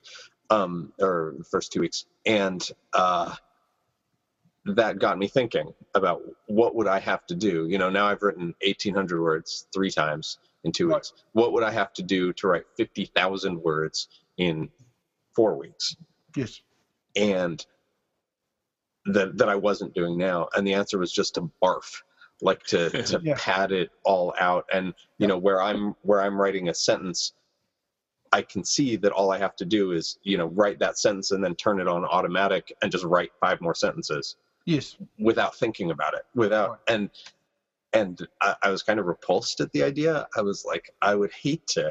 [0.49, 3.33] um or the first two weeks and uh
[4.65, 8.21] that got me thinking about what would i have to do you know now i've
[8.21, 10.95] written 1800 words three times in two Right.
[10.95, 14.69] weeks what would i have to do to write 50000 words in
[15.35, 15.95] four weeks
[16.35, 16.61] Yes.
[17.15, 17.65] and
[19.05, 20.47] that that I wasn't doing now.
[20.55, 22.01] And the answer was just to barf,
[22.41, 23.35] like to to Yeah.
[23.35, 24.65] pad it all out.
[24.73, 27.33] And you know where I'm where I'm writing a sentence,
[28.31, 31.31] I can see that all I have to do is you know write that sentence
[31.31, 34.97] and then turn it on automatic and just write five more sentences Yes.
[35.17, 36.79] without thinking about it without Right.
[36.89, 37.09] and
[37.93, 41.31] and I, I was kind of repulsed at the idea i was like i would
[41.31, 41.89] hate to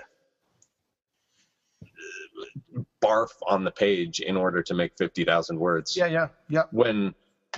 [3.02, 6.06] barf on the page in order to make 50000 words Yeah.
[6.06, 6.28] Yeah.
[6.48, 6.62] Yeah.
[6.70, 7.14] when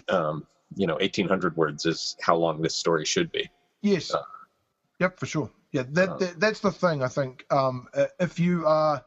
[0.08, 3.48] um you know 1800 words is how long this story should be
[3.80, 4.12] Yes.
[4.12, 4.22] Uh,
[4.98, 5.50] yep, for sure.
[5.72, 7.02] Yeah, that, uh, that that's the thing.
[7.02, 9.02] I think um, uh, if you are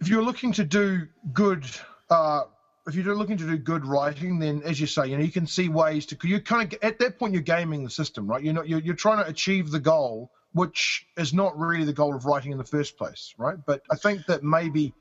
[0.00, 1.64] if you're looking to do good,
[2.10, 2.42] uh,
[2.86, 5.46] if you're looking to do good writing, then as you say, you know, you can
[5.46, 6.28] see ways to.
[6.28, 8.42] You kind of at that point you're gaming the system, right?
[8.42, 12.14] You're not you're, you're trying to achieve the goal, which is not really the goal
[12.14, 13.56] of writing in the first place, right?
[13.66, 14.94] But I think that maybe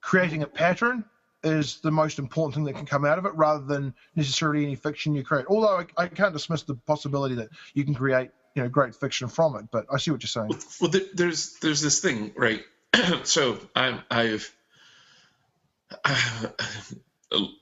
[0.00, 1.04] creating a pattern
[1.42, 4.76] is the most important thing that can come out of it rather than necessarily any
[4.76, 5.44] fiction you create.
[5.48, 9.28] Although I, I can't dismiss the possibility that you can create, you know, great fiction
[9.28, 9.64] from it.
[9.70, 10.58] But I see what you're saying.
[10.80, 12.62] Well, there, there's there's this thing, right?
[13.24, 14.54] so I'm I've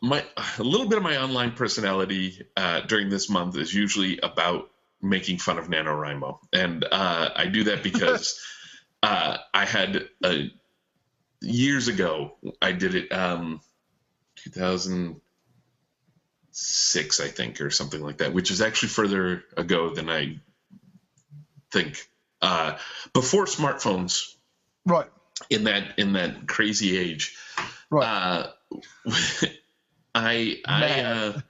[0.02, 0.24] my
[0.58, 4.70] a little bit of my online personality uh, during this month is usually about
[5.00, 8.40] making fun of NaNoWriMo, and uh, I do that because
[9.02, 10.52] uh, I had a,
[11.40, 13.62] years ago I did it um,
[14.36, 20.38] 2006 I think or something like that, which is actually further ago than I
[21.72, 22.08] think.
[22.40, 22.76] Uh,
[23.12, 24.34] before smartphones
[24.84, 25.08] Right.
[25.48, 27.36] in that in that crazy age.
[27.90, 28.06] Right.
[28.06, 28.50] Uh,
[30.14, 31.40] I I uh,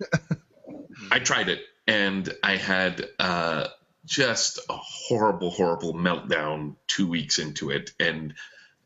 [1.10, 3.68] I tried it and I had uh,
[4.04, 8.34] just a horrible horrible meltdown two weeks into it and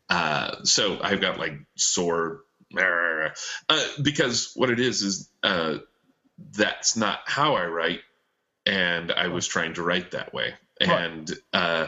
[0.09, 2.41] uh, so I've got like sore
[2.75, 3.29] uh,
[4.01, 5.77] because what it is is uh,
[6.51, 8.01] that's not how I write
[8.65, 10.53] and I was trying to write that way.
[10.79, 11.87] And uh,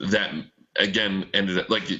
[0.00, 0.32] that
[0.76, 1.90] again ended up like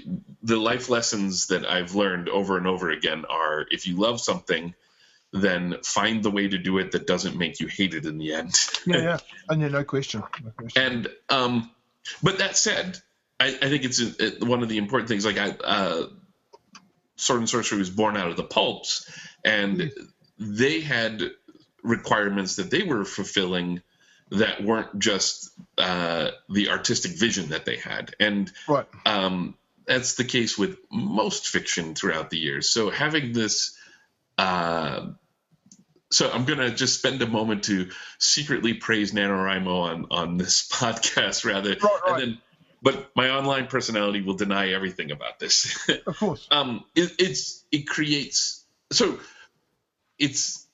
[0.42, 4.74] the life lessons that I've learned over and over again are if you love something,
[5.32, 8.34] then find the way to do it that doesn't make you hate it in the
[8.34, 8.54] end.
[8.86, 10.22] Yeah, yeah, and yeah, no question.
[10.42, 10.82] No question.
[10.82, 11.70] and um,
[12.22, 12.98] but that said,
[13.40, 15.24] I, I think it's uh one of the important things.
[15.24, 16.06] Like I, uh,
[17.16, 19.10] Sword and Sorcery was born out of the pulps,
[19.42, 19.90] and
[20.38, 21.22] they had
[21.82, 23.80] requirements that they were fulfilling
[24.30, 28.86] that weren't just uh, the artistic vision that they had, and right.
[29.06, 29.54] um,
[29.86, 32.70] that's the case with most fiction throughout the years.
[32.70, 33.78] So having this,
[34.38, 35.08] uh,
[36.10, 41.44] so I'm gonna just spend a moment to secretly praise NaNoWriMo on on this podcast
[41.44, 42.00] rather, Right, right.
[42.06, 42.38] and then,
[42.82, 45.76] but my online personality will deny everything about this.
[46.06, 46.48] Of course.
[46.50, 49.18] um, it, it's it creates so
[50.18, 50.66] it's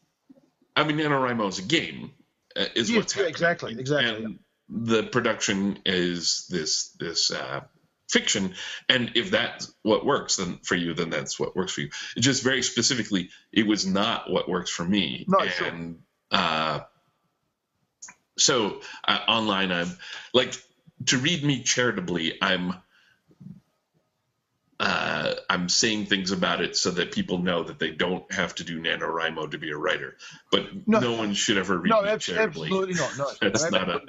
[0.76, 2.12] I mean NaNoWriMo is a game
[2.56, 3.30] is Yes, what's yeah, happening.
[3.30, 4.38] exactly, exactly, And
[4.68, 7.60] the production is this this uh,
[8.08, 8.54] fiction,
[8.88, 11.90] and if that's what works then for you, then that's what works for you.
[12.16, 15.66] It just very specifically, it was not what works for me, No, sure.
[15.68, 16.80] and uh,
[18.38, 19.90] so uh, online I'm
[20.32, 20.54] like
[21.06, 22.38] to read me charitably.
[22.40, 22.74] I'm
[24.80, 28.64] uh, I'm saying things about it so that people know that they don't have to
[28.64, 30.16] do NaNoWriMo to be a writer.
[30.50, 31.00] But No.
[31.00, 32.68] no, one should ever read No, ab- charitably.
[32.68, 33.16] absolutely not.
[33.18, 34.00] No, That's not a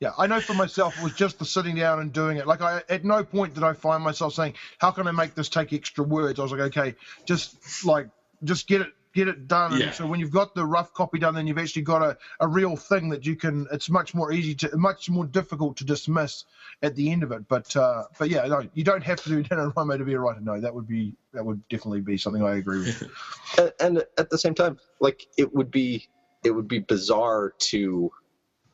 [0.00, 2.46] Yeah, I know for myself, it was just the sitting down and doing it.
[2.46, 5.48] Like, I at no point did I find myself saying, "How can I make this
[5.48, 6.94] take extra words?" I was like, "Okay,
[7.26, 8.08] just like
[8.42, 9.90] just get it get it done." And Yeah.
[9.92, 12.76] so when you've got the rough copy done, then you've actually got a, a real
[12.76, 13.66] thing that you can.
[13.72, 16.44] It's much more easy to, much more difficult to dismiss
[16.82, 17.46] at the end of it.
[17.48, 20.40] But uh, but yeah, no, you don't have to do NaNoWriMo to be a writer.
[20.40, 23.10] No, that would be that would definitely be something I agree with.
[23.58, 26.08] and, and at the same time like it would be
[26.44, 28.10] it would be bizarre to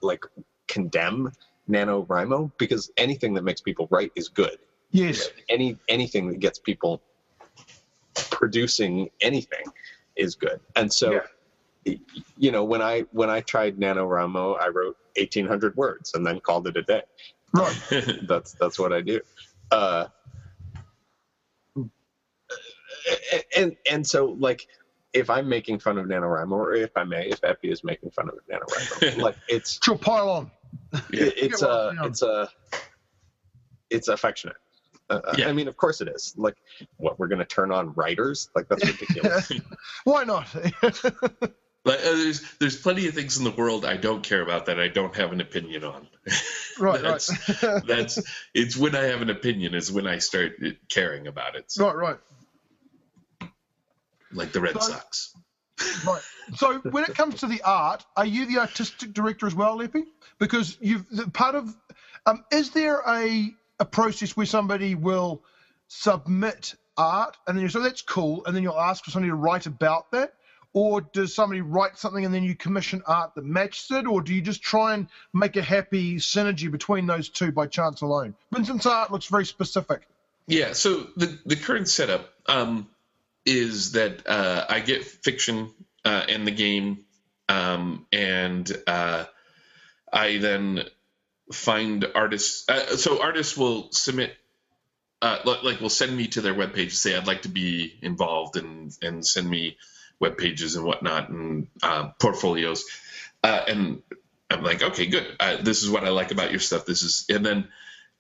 [0.03, 0.25] like
[0.69, 1.33] condemn
[1.69, 4.59] NaNoWriMo because anything that makes people write is good
[4.91, 7.01] yes, any anything that gets people
[8.31, 9.65] producing anything
[10.21, 11.21] is good and so
[11.87, 11.95] Yeah.
[12.37, 16.69] you know when i when i tried NaNoWriMo i wrote 1800 words and then called
[16.69, 17.03] it a day
[17.53, 18.19] right.
[18.29, 19.21] that's that's what I do.
[19.71, 20.07] Uh,
[23.57, 24.67] and and so like
[25.13, 28.29] if I'm making fun of NaNoWriMo, or if I may, if Epi is making fun
[28.29, 30.51] of NaNoWriMo, like it's Sure, pile on.
[31.13, 32.49] It's a it's a
[33.91, 34.57] it's affectionate.
[35.11, 35.49] Uh, Yeah.
[35.49, 36.33] I mean, of course it is.
[36.37, 36.57] Like,
[36.97, 38.49] what we're gonna turn on writers?
[38.55, 39.51] Like that's ridiculous.
[40.05, 40.47] Why not?
[41.83, 44.79] Like, uh, there's there's plenty of things in the world I don't care about that
[44.79, 46.07] I don't have an opinion on.
[46.79, 47.83] right, That's- right.
[47.87, 48.21] That's
[48.53, 51.73] it's when I have an opinion is when I start caring about it.
[51.73, 52.19] So, right,
[53.41, 53.51] right.
[54.33, 55.35] like the Red So- Sox.
[56.07, 56.21] Right.
[56.57, 60.05] So when it comes to the art, are you the artistic director as well, Epi?
[60.39, 61.75] Because you've the part of
[62.27, 63.51] um, is there a
[63.81, 65.43] a process where somebody will
[65.89, 69.37] submit art and then you so that's cool and then you'll ask for somebody to
[69.37, 70.35] write about that?
[70.73, 74.07] Or does somebody write something and then you commission art that matches it?
[74.07, 78.03] Or do you just try and make a happy synergy between those two by chance
[78.03, 78.37] alone?
[78.53, 80.07] Vincent's art looks very specific.
[80.47, 80.73] Yeah.
[80.75, 82.89] So the the current setup um,
[83.45, 85.71] is that uh, I get fiction
[86.05, 87.05] uh, in the game,
[87.49, 89.25] um, and uh,
[90.13, 90.85] I then
[91.53, 92.69] find artists.
[92.69, 94.35] Uh, so artists will submit.
[95.23, 98.57] Uh, like, will send me to their webpage and say I'd like to be involved
[98.57, 99.77] and and send me
[100.19, 102.85] web pages and whatnot and uh, portfolios,
[103.43, 104.03] uh, and
[104.51, 105.27] I'm like okay good
[105.63, 107.69] this is what I like about your stuff this is and then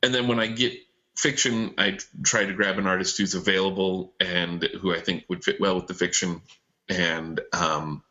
[0.02, 0.74] and then when I get
[1.20, 5.60] fiction, I try to grab an artist who's available and who I think would fit
[5.60, 6.40] well with the fiction,
[6.88, 8.02] and um,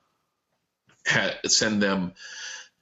[1.08, 2.14] ha- send them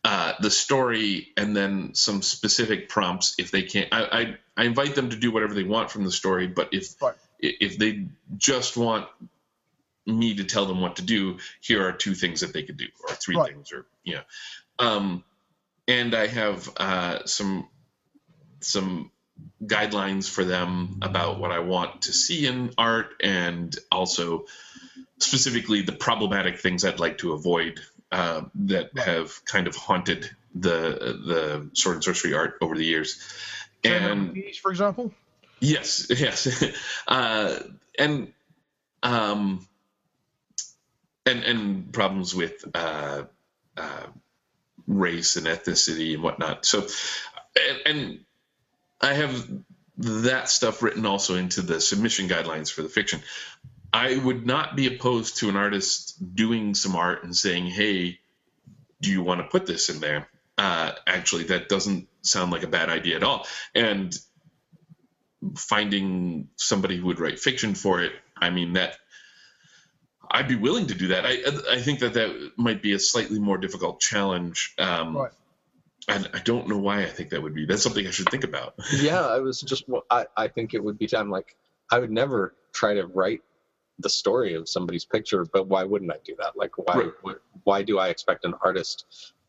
[0.08, 3.89] uh, the story and then some specific prompts if they can't.
[3.91, 6.96] I, I I invite them to do whatever they want from the story, but if
[7.01, 7.16] Right.
[7.39, 8.08] if they
[8.38, 9.09] just want
[10.05, 12.88] me to tell them what to do, here are two things that they could do,
[13.04, 13.51] or three Right.
[13.51, 14.21] things, or you know.
[14.79, 15.25] Um,
[15.89, 17.67] and I have uh, some
[18.62, 19.12] some
[19.62, 24.46] guidelines for them about what I want to see in art and also
[25.20, 27.82] specifically the problematic things I'd like to avoid
[28.12, 33.21] uh, that have kind of haunted the the sword and sorcery art over the years.
[33.84, 35.12] And for example.
[35.59, 36.63] Yes, yes,
[37.08, 37.59] uh,
[37.97, 38.34] and
[39.04, 39.67] um,
[41.25, 43.24] and and problems with uh,
[43.75, 44.04] uh,
[44.88, 46.66] race and ethnicity and whatnot.
[46.66, 46.88] So,
[47.55, 48.20] and, and
[49.01, 49.50] I have
[49.97, 53.21] that stuff written also into the submission guidelines for the fiction.
[53.93, 58.20] I would not be opposed to an artist doing some art and saying, "Hey,
[59.01, 60.28] do you want to put this in there?"
[60.58, 63.47] Uh, actually, that doesn't sound like a bad idea at all.
[63.76, 64.18] And
[65.55, 68.97] finding somebody who would write fiction for it, I mean that
[70.30, 71.26] I'd be willing to do that.
[71.26, 74.74] I I think that that might be a slightly more difficult challenge.
[74.78, 75.32] Um, Right.
[76.09, 77.66] And I don't know why I think that would be.
[77.66, 78.76] That's something I should think about.
[78.96, 81.58] yeah, I was just I, I think it would be time like
[81.92, 83.42] I would never try to write
[83.99, 86.55] the story of somebody's picture, but why wouldn't I do that?
[86.55, 87.11] Like why Right.
[87.24, 89.05] would why do I expect an artist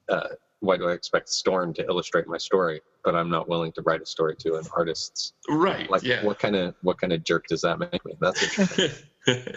[0.08, 0.28] uh,
[0.60, 4.02] why do I expect Storm to illustrate my story, but I'm not willing to write
[4.02, 5.88] a story to an artist's Right.
[5.90, 6.24] like yeah.
[6.24, 8.14] what kind of what kind of jerk does that make me?
[8.20, 8.90] That's interesting.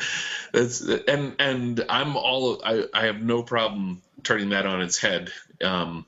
[0.54, 5.32] That's and and I'm all I, I have no problem turning that on its head
[5.64, 6.06] um,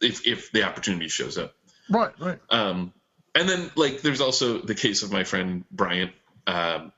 [0.00, 1.54] if if the opportunity shows up.
[1.90, 2.38] Right, right.
[2.50, 2.92] Um,
[3.34, 6.12] and then like there's also the case of my friend Bryant
[6.46, 6.92] um,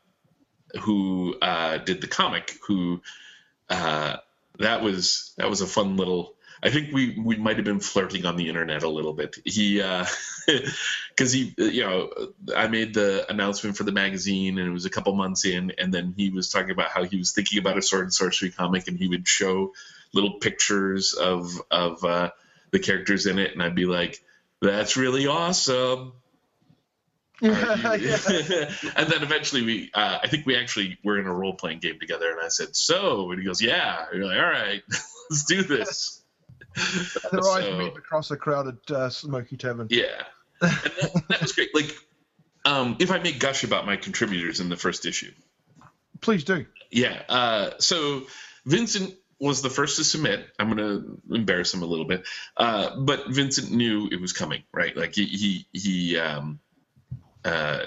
[0.81, 3.01] who uh, did the comic who
[3.69, 4.17] uh,
[4.59, 8.27] that was that was a fun little I think we we might have been flirting
[8.27, 9.37] on the internet a little bit.
[9.45, 9.79] He
[10.47, 12.11] because he you know
[12.55, 15.93] I made the announcement for the magazine and it was a couple months in and
[15.93, 18.89] then he was talking about how he was thinking about a sword and sorcery comic
[18.89, 19.73] and he would show
[20.13, 22.31] little pictures of of uh,
[22.73, 24.23] the characters in it and I'd be like
[24.61, 26.13] that's really awesome.
[27.43, 32.31] and then eventually we uh, i think we actually were in a role-playing game together
[32.31, 34.05] and i said so and he goes yeah.
[34.11, 34.83] And you're like all right
[35.31, 36.23] let's do this.
[37.33, 39.87] Their eyes So- meet across a crowded uh, smoky tavern.
[39.91, 40.23] yeah.
[40.61, 41.75] And that, that was great.
[41.75, 41.97] Like
[42.65, 45.33] um, if i may gush about my contributors in the first issue.
[46.21, 46.67] Please do.
[46.91, 48.23] yeah uh, so
[48.67, 50.47] vincent was the first to submit.
[50.59, 50.77] I'm going
[51.29, 52.29] to embarrass him a little bit.
[52.59, 54.95] Uh, but vincent knew it was coming right?
[54.95, 56.61] Like he he, he um,
[57.45, 57.85] uh,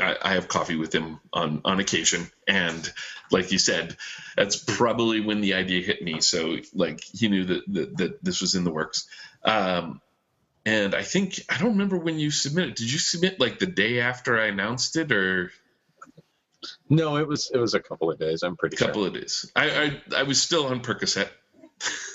[0.00, 2.90] I, I have coffee with him on on occasion, and
[3.30, 3.96] like you said,
[4.36, 6.20] that's probably when the idea hit me.
[6.20, 9.06] So like he knew that that, that this was in the works.
[9.44, 10.00] Um,
[10.66, 12.74] and I think I don't remember when you submitted.
[12.74, 15.50] Did you submit like the day after I announced it, or
[16.88, 18.42] no, it was it was a couple of days.
[18.42, 19.08] I'm pretty a couple sure.
[19.08, 19.50] of days?
[19.56, 19.70] I
[20.14, 21.28] I, I was still on Percocet.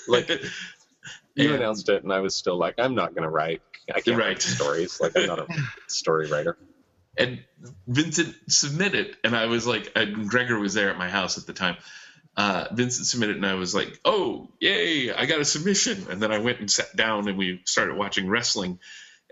[0.07, 0.30] Like
[1.36, 3.62] you announced it, and I was still like, I'm not gonna write.
[3.94, 4.28] I can't Right.
[4.28, 4.99] write stories.
[5.02, 5.48] Like I'm not a
[5.88, 6.57] story writer.
[7.18, 7.44] And
[7.88, 11.54] Vincent submitted, and I was like, and Gregor was there at my house at the
[11.54, 11.78] time.
[12.38, 15.12] Uh, Vincent submitted, and I was like, "Oh, yay!
[15.14, 18.28] I got a submission!" And then I went and sat down, and we started watching
[18.28, 18.80] wrestling,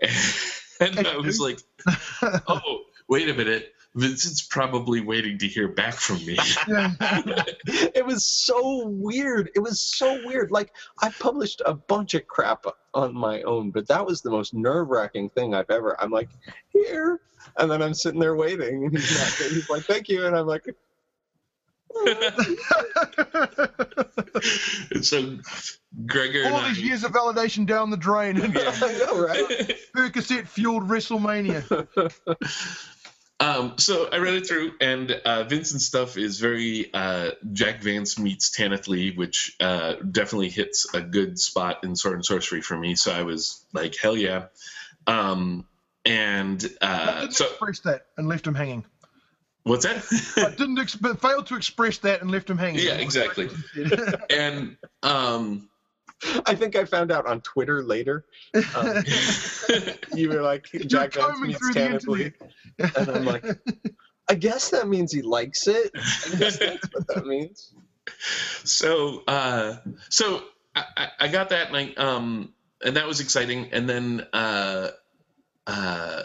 [0.80, 1.58] and, I was like,
[2.48, 3.72] "Oh, wait a minute!
[3.94, 6.38] Vincent's probably waiting to hear back from me."
[7.94, 9.50] It was so weird.
[9.54, 10.50] It was so weird.
[10.50, 14.52] Like I published a bunch of crap on my own, but that was the most
[14.54, 16.00] nerve wracking thing I've ever.
[16.00, 16.28] I'm like,
[16.68, 17.20] here,
[17.56, 19.34] and then I'm sitting there waiting, and he's not.
[19.38, 19.48] there.
[19.48, 20.66] He's like, thank you, and I'm like,
[24.90, 25.38] and so
[26.06, 28.40] Gregor and All I, these years of validation down the drain.
[28.42, 29.78] I know, right?
[29.94, 31.62] Percocet fueled WrestleMania.
[33.40, 38.18] Um, so I read it through, and uh, Vincent's stuff is very uh, Jack Vance
[38.18, 42.76] meets Tanith Lee, which uh, definitely hits a good spot in Sword and Sorcery for
[42.76, 42.94] me.
[42.94, 44.46] So I was like, hell yeah.
[45.06, 45.66] Um,
[46.04, 48.84] and I uh, so express that and left him hanging.
[49.64, 49.96] what's that?
[50.36, 50.56] I that?
[50.56, 52.84] didn't ex- but failed to express that and left him hanging.
[52.84, 53.48] Yeah, exactly.
[54.30, 55.68] and um,
[56.46, 58.24] I think I found out on Twitter later.
[58.54, 59.04] Um,
[60.14, 62.32] you were like, Jack Vance meets through the Tanith Lee.
[62.78, 63.44] And I'm like,
[64.28, 65.90] I guess that means he likes it.
[65.94, 67.72] I guess that's what that means.
[68.64, 69.76] so uh,
[70.08, 70.42] so
[70.74, 72.52] I, I- got that and I, um
[72.84, 73.70] and that was exciting.
[73.72, 74.90] And then uh,
[75.66, 76.22] uh,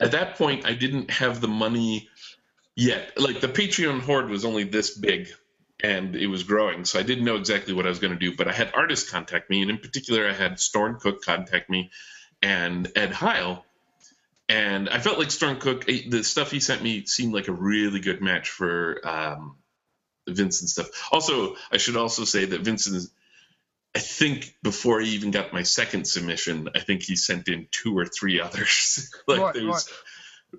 [0.00, 2.08] at that point I didn't have the money
[2.76, 3.18] yet.
[3.20, 5.28] Like the Patreon horde was only this big
[5.80, 6.84] and it was growing.
[6.84, 9.10] So I didn't know exactly what I was going to do but I had artists
[9.10, 9.62] contact me.
[9.62, 11.90] And in particular I had Storm Cook contact me
[12.42, 13.64] and Ed Heil
[14.48, 17.52] and I felt like Storm Cook eh, the stuff he sent me seemed like a
[17.52, 19.56] really good match for um,
[20.28, 20.88] Vincent stuff.
[21.12, 23.10] Also, I should also say that Vincent is,
[23.94, 27.96] I think before he even got my second submission, I think he sent in two
[27.98, 29.10] or three others.
[29.26, 29.88] like Right, there was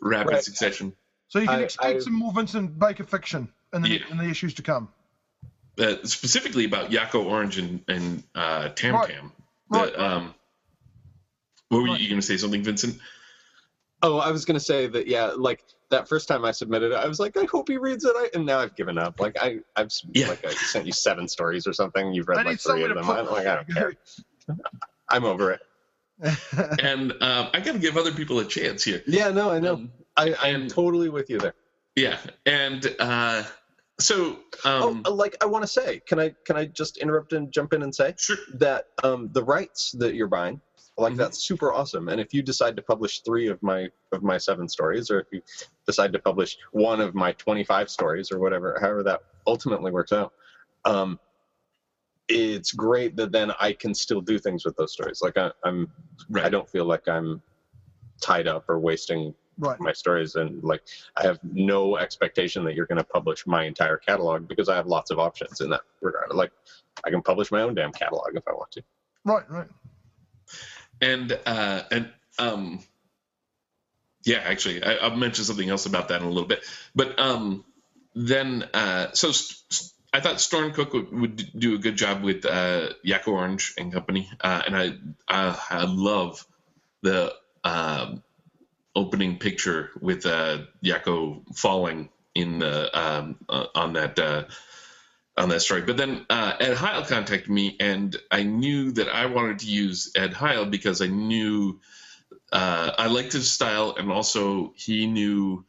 [0.02, 0.44] rapid Right.
[0.44, 0.94] succession.
[1.30, 3.99] So you can I- expect I- some more Vincent Baker fiction in the, Yeah.
[4.10, 4.90] in the issues to come.
[5.78, 9.10] Uh, specifically about Yakko Orange and, and uh, Tam Right.
[9.10, 9.32] Tam.
[9.70, 10.36] Right, The, um,
[11.70, 11.99] what were Right.
[12.02, 12.36] you going to say?
[12.38, 12.99] Something, Vincent?
[14.02, 15.08] Oh, I was gonna say that.
[15.08, 18.06] Yeah, like that first time I submitted it, I was like, I hope he reads
[18.06, 18.14] it.
[18.16, 19.20] I, and now I've given up.
[19.20, 20.28] Like I, I've Yeah.
[20.28, 22.14] like I sent you seven stories or something.
[22.14, 23.10] You've read I like three of them.
[23.10, 23.94] I'm like, I don't care.
[25.10, 25.62] I'm over it.
[26.82, 29.02] and um, I got to give other people a chance here.
[29.08, 29.76] Yeah, no, I know.
[29.76, 31.54] Um, I, I am totally with you there.
[31.96, 33.44] yeah, and uh,
[34.00, 37.52] so um, oh, like I want to say, can I can I just interrupt and
[37.52, 38.38] jump in and say sure.
[38.56, 40.62] that um, the rights that you're buying
[41.00, 41.18] like Mhm.
[41.18, 42.10] that's super awesome.
[42.10, 45.28] And if you decide to publish three of my of my seven stories, or if
[45.32, 45.42] you
[45.86, 50.12] decide to publish one of my twenty five stories, or whatever, however that ultimately works
[50.12, 50.34] out,
[50.86, 51.20] um,
[52.28, 55.20] it's great that then I can still do things with those stories.
[55.22, 55.88] Like I, I'm,
[56.30, 56.46] Right.
[56.46, 57.42] I don't feel like I'm
[58.22, 59.80] tied up or wasting Right.
[59.82, 60.82] my stories, and like
[61.18, 64.86] I have no expectation that you're going to publish my entire catalog because I have
[64.88, 66.32] lots of options in that regard.
[66.34, 66.52] Like
[67.04, 68.84] I can publish my own damn catalog if I want to.
[69.26, 69.50] Right.
[69.50, 69.68] Right.
[71.02, 72.10] And uh and
[72.40, 72.80] um
[74.26, 76.64] yeah actually I, i'll mention something else about that in a little bit.
[76.96, 77.66] But um
[78.16, 82.46] then uh so st- i thought storm cook would, would do a good job with
[82.46, 82.90] uh
[83.28, 84.30] orange and company.
[84.42, 84.94] Uh and i
[85.30, 86.46] i, I love
[87.04, 88.24] the um
[88.96, 94.44] opening picture with uh yakko falling in the um uh, on that uh
[95.40, 95.82] on that story.
[95.82, 100.11] But then uh, Ed Heil contacted me, and I knew that I wanted to use
[100.16, 101.80] Ed Heil because I knew
[102.52, 105.64] uh, I liked his style, and also he knew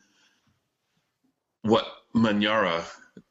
[1.62, 2.84] what Manjara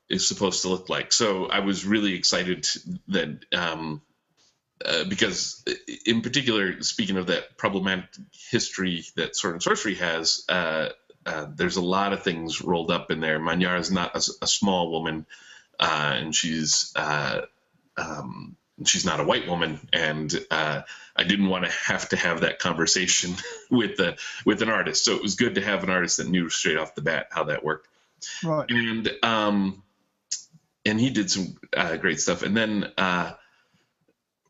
[0.10, 1.12] is supposed to look like.
[1.12, 2.66] So I was really excited
[3.10, 4.02] that um,
[4.84, 5.64] uh, because,
[6.06, 8.10] in particular, speaking of that problematic
[8.50, 10.46] history that Sword and Sorcery has.
[10.48, 10.90] Uh,
[11.26, 13.40] uh, there's a lot of things rolled up in there.
[13.40, 15.26] Manjara is not a, a small woman
[15.80, 17.42] uh, and she's uh,
[17.98, 20.82] um, she's not a white woman, and uh,
[21.16, 23.36] I didn't want to have to have that conversation
[23.72, 25.06] with the with an artist.
[25.06, 27.46] So it was good to have an artist that knew straight off the bat how
[27.46, 27.88] that worked,
[28.44, 28.70] Right.
[28.70, 29.84] and um,
[30.86, 32.42] and he did some uh, great stuff.
[32.44, 33.34] And then uh,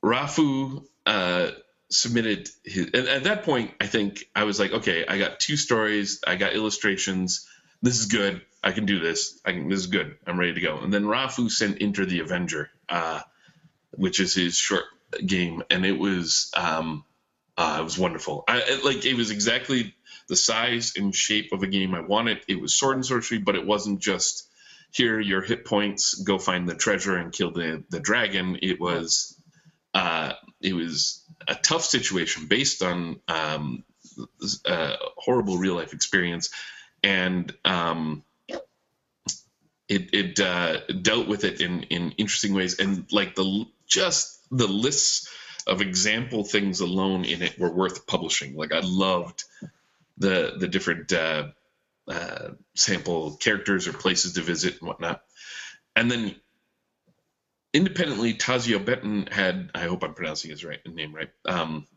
[0.04, 1.52] Rafu uh,
[1.90, 2.86] submitted his.
[2.94, 6.36] And at that point, I think I was like, okay, I got two stories, I
[6.36, 7.48] got illustrations.
[7.82, 8.42] This is good.
[8.64, 9.40] I can do this.
[9.46, 9.70] I can.
[9.70, 10.18] This is good.
[10.28, 10.80] I'm ready to go.
[10.80, 13.22] And then Rafu sent Enter the Avenger, uh,
[13.92, 14.84] which is his short
[15.26, 17.06] game, and it was um,
[17.58, 18.44] uh, it was wonderful.
[18.48, 19.96] I it, like it was exactly
[20.28, 22.40] the size and shape of a game I wanted.
[22.48, 24.48] It was sword and sorcery, but it wasn't just
[24.92, 28.60] here your hit points, go find the treasure and kill the the dragon.
[28.62, 29.40] It was
[29.94, 33.84] uh, it was a tough situation based on um,
[34.66, 36.50] a horrible real life experience,
[37.04, 38.24] and um,
[39.90, 44.68] it it uh, dealt with it in in interesting ways, and like the just the
[44.68, 45.30] lists
[45.68, 48.56] of example things alone in it were worth publishing.
[48.56, 49.44] Like I loved
[50.18, 51.48] the the different uh,
[52.08, 55.24] uh, sample characters or places to visit and whatnot,
[55.96, 56.36] and then
[57.74, 61.32] independently, Tazio Benton had I hope I'm pronouncing his right name right.
[61.46, 61.88] Um,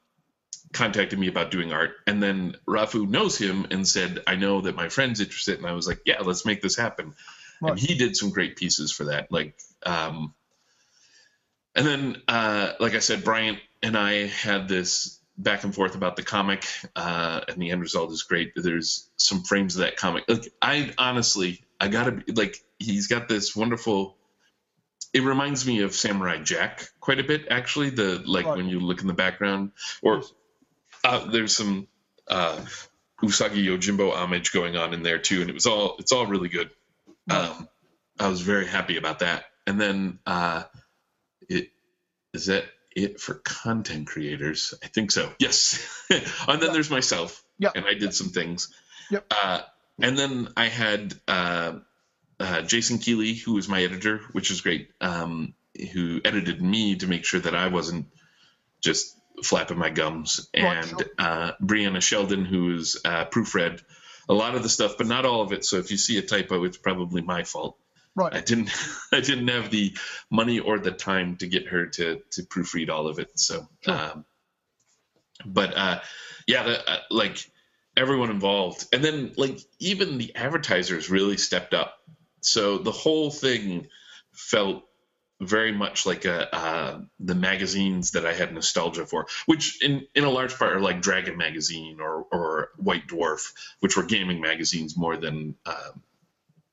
[0.73, 4.75] contacted me about doing art and then rafu knows him and said i know that
[4.75, 7.13] my friend's interested and i was like yeah let's make this happen
[7.63, 7.71] Right.
[7.73, 9.55] and he did some great pieces for that like
[9.87, 10.35] um
[11.75, 16.17] and then uh like i said bryant and i had this back and forth about
[16.17, 16.65] the comic
[16.97, 20.93] uh and the end result is great there's some frames of that comic like i
[20.99, 24.17] honestly i gotta be like he's got this wonderful
[25.15, 28.57] it reminds me of samurai jack quite a bit actually the like Right.
[28.57, 29.73] when you look in the background
[30.03, 30.23] or
[31.05, 31.89] uh, there's some
[32.29, 32.61] uh,
[33.23, 36.49] Usagi Yojimbo homage going on in there too, and it was all it's all really
[36.49, 36.71] good.
[37.31, 37.69] Um,
[38.19, 39.45] I was very happy about that.
[39.67, 40.65] And then uh,
[41.49, 41.71] it
[42.35, 44.75] is that it for content creators?
[44.83, 45.33] I think so.
[45.39, 45.83] Yes.
[46.11, 47.43] and then there's myself.
[47.59, 47.71] Yeah.
[47.75, 48.73] And I did some things.
[49.11, 49.27] Yep.
[49.31, 49.61] Uh,
[50.01, 51.75] and then I had uh,
[52.41, 54.91] uh, Jason Keeley, who was my editor, which was great.
[55.01, 55.55] Um,
[55.93, 58.07] who edited me to make sure that I wasn't
[58.81, 63.83] just flapping my gums, and uh, Brianna Sheldon, who is uh, proofread
[64.29, 65.65] a lot of the stuff, but not all of it.
[65.65, 67.77] So if you see a typo, it's probably my fault.
[68.15, 68.35] Right.
[68.35, 68.71] I didn't
[69.13, 69.97] I didn't have the
[70.31, 73.39] money or the time to get her to to proofread all of it.
[73.39, 73.95] So, Sure.
[73.95, 74.25] um,
[75.45, 76.01] but uh,
[76.47, 77.51] yeah, the, uh, like
[77.97, 81.95] everyone involved, and then like even the advertisers really stepped up.
[82.41, 83.87] So the whole thing
[84.33, 84.85] felt
[85.47, 90.25] very much like a, uh, the magazines that I had nostalgia for, which in, in
[90.25, 94.97] a large part are like Dragon Magazine or, or White Dwarf, which were gaming magazines
[94.97, 96.03] more than um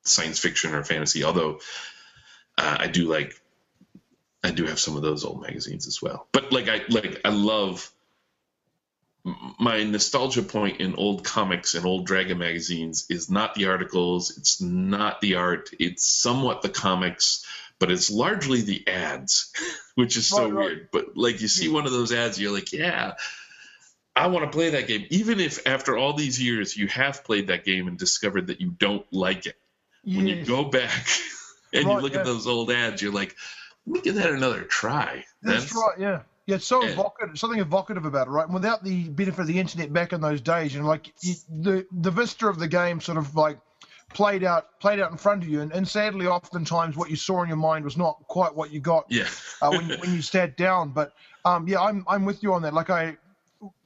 [0.03, 1.23] science fiction or fantasy.
[1.23, 1.59] Although
[2.57, 3.39] uh, I do like,
[4.43, 6.27] I do have some of those old magazines as well.
[6.31, 7.91] But like I like I love
[9.59, 14.61] my nostalgia point in old comics and old Dragon magazines is not the articles, it's
[14.61, 17.45] not the art, it's somewhat the comics,
[17.79, 19.51] but it's largely the ads,
[19.95, 20.65] which is so Right, right.
[20.65, 20.89] weird.
[20.91, 23.13] But like you see one of those ads, you're like, yeah,
[24.15, 25.05] I want to play that game.
[25.09, 28.71] Even if after all these years you have played that game and discovered that you
[28.71, 29.55] don't like it,
[30.03, 31.07] when you go back
[31.73, 32.19] and you look yeah.
[32.19, 33.35] at those old ads, you're like,
[33.87, 35.23] let me give that another try.
[35.41, 35.97] That's right.
[35.97, 36.21] Yeah.
[36.47, 38.45] Yeah, it's so And- evocative, something evocative about it, right?
[38.45, 41.85] And without the benefit of the internet back in those days, you know, like the
[41.91, 43.59] the vista of the game sort of like
[44.13, 47.41] played out played out in front of you, and, and sadly, oftentimes what you saw
[47.43, 49.27] in your mind was not quite what you got Yeah.
[49.61, 50.89] uh, when, you- when you sat down.
[50.89, 51.13] But
[51.45, 52.73] um, yeah, I'm I'm with you on that.
[52.73, 53.17] Like I,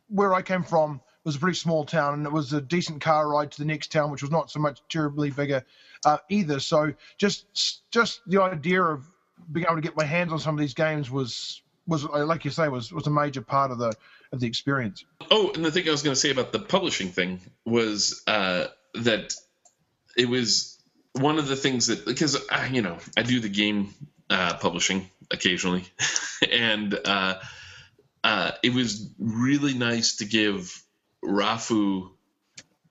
[0.09, 3.29] where I came from was a pretty small town, and it was a decent car
[3.29, 5.63] ride to the next town, which was not so much terribly bigger
[6.05, 6.59] uh, either.
[6.59, 9.05] So just just the idea of
[9.51, 12.51] being able to get my hands on some of these games was was like you
[12.51, 13.93] say was was a major part of the
[14.31, 15.05] of the experience.
[15.31, 18.65] Oh, and the thing I was going to say about the publishing thing was uh,
[18.95, 19.35] that
[20.17, 20.77] it was
[21.13, 23.93] one of the things that because uh, you know I do the game
[24.29, 25.85] uh, publishing occasionally,
[26.51, 27.35] and uh,
[28.23, 30.81] uh, it was really nice to give
[31.23, 32.09] Rafu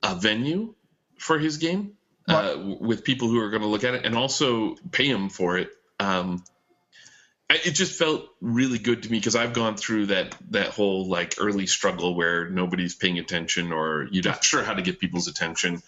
[0.03, 0.74] a venue
[1.19, 1.93] for his game
[2.28, 5.59] uh, with people who are going to look at it and also pay him for
[5.59, 5.70] it.
[6.01, 6.43] Um,
[7.51, 11.35] it just felt really good to me because I've gone through that that whole like
[11.39, 15.82] early struggle where nobody's paying attention or you're not sure how to get people's attention,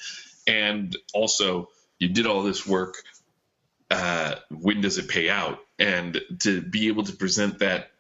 [0.47, 1.69] and also
[1.99, 2.97] you did all this work.
[3.91, 5.59] Uh, when does it pay out?
[5.79, 7.91] And to be able to present that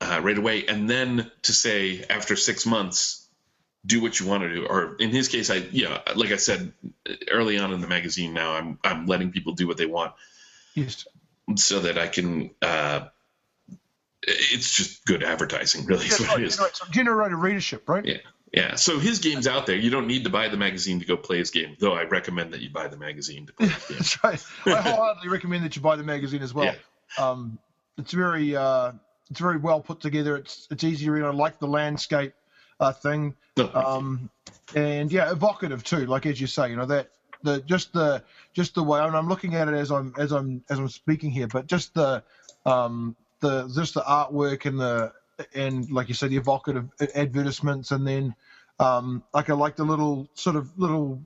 [0.00, 3.26] uh, right away, and then to say after six months,
[3.84, 4.66] do what you want to do.
[4.66, 6.72] Or in his case, I yeah, like I said
[7.30, 8.34] early on in the magazine.
[8.34, 10.12] Now I'm I'm letting people do what they want
[10.74, 11.06] Yes.
[11.56, 12.50] so that I can.
[12.60, 13.06] Uh,
[14.22, 16.06] it's just good advertising, really.
[16.06, 16.58] Is what it is.
[16.58, 18.04] right, so generated readership, right?
[18.04, 18.16] Yeah.
[18.52, 18.76] Yeah.
[18.76, 19.76] So his game's out there.
[19.76, 21.94] You don't need to buy the magazine to go play his game, though.
[21.94, 23.96] I recommend that you buy the magazine to play his game.
[23.98, 24.44] That's right.
[24.66, 26.66] I wholeheartedly recommend that you buy the magazine as well.
[26.66, 26.74] Yeah.
[27.18, 27.58] Um,
[27.98, 28.92] it's very uh,
[29.30, 30.36] it's very well put together.
[30.36, 31.24] It's it's easy to read.
[31.24, 32.34] I like the landscape
[32.80, 33.34] uh, thing.
[33.56, 34.30] No, um,
[34.74, 36.06] and yeah, evocative too.
[36.06, 37.10] Like as you say, you know that
[37.42, 39.00] the just the just the way.
[39.00, 41.94] And I'm looking at it as I'm as I'm as I'm speaking here, but just
[41.94, 42.22] the
[42.64, 45.12] um, the just the artwork and the
[45.54, 48.34] and like you said, the evocative advertisements, and then
[48.78, 51.20] um, like I like the little sort of little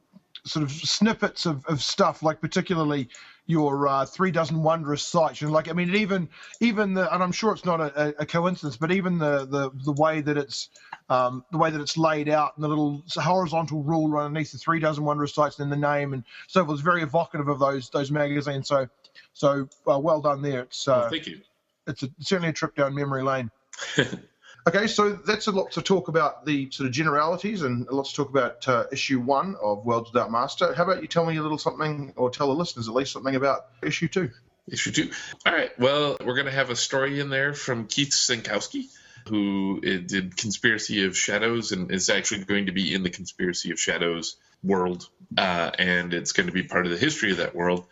[0.45, 3.09] sort of snippets of, of stuff, like particularly
[3.47, 5.43] your uh, three dozen wondrous sights.
[5.43, 6.28] Know, like I mean, even
[6.61, 9.93] even the and I'm sure it's not a, a coincidence, but even the the the
[9.93, 10.70] way that it's
[11.09, 14.78] um, the way that it's laid out and the little horizontal rule underneath the three
[14.78, 18.11] dozen wondrous sights and the name and so it was very evocative of those those
[18.11, 18.69] magazines.
[18.69, 18.89] So
[19.32, 20.62] so uh, well done there.
[20.62, 21.41] It's uh, thank you.
[21.87, 23.51] it's a, certainly a trip down memory lane.
[24.69, 28.07] okay, so that's a lot to talk about the sort of generalities and a lot
[28.07, 30.74] to talk about uh, issue one of Worlds Without Master.
[30.74, 33.35] How about you tell me a little something, or tell the listeners at least something
[33.35, 34.31] about issue two?
[34.69, 35.11] Issue two.
[35.47, 35.77] All right.
[35.78, 38.85] Well, we're going to have a story in there from Keith Senkowski,
[39.28, 43.73] who uh, did Conspiracy of Shadows and is actually going to be in the Conspiracy
[43.73, 45.09] of Shadows world.
[45.36, 47.86] Uh, and it's going to be part of the history of that world.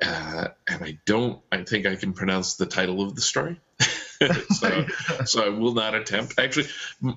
[0.00, 3.60] Uh, and I don't, I think I can pronounce the title of the story.
[4.50, 4.86] so,
[5.24, 6.38] so I will not attempt.
[6.38, 6.68] Actually,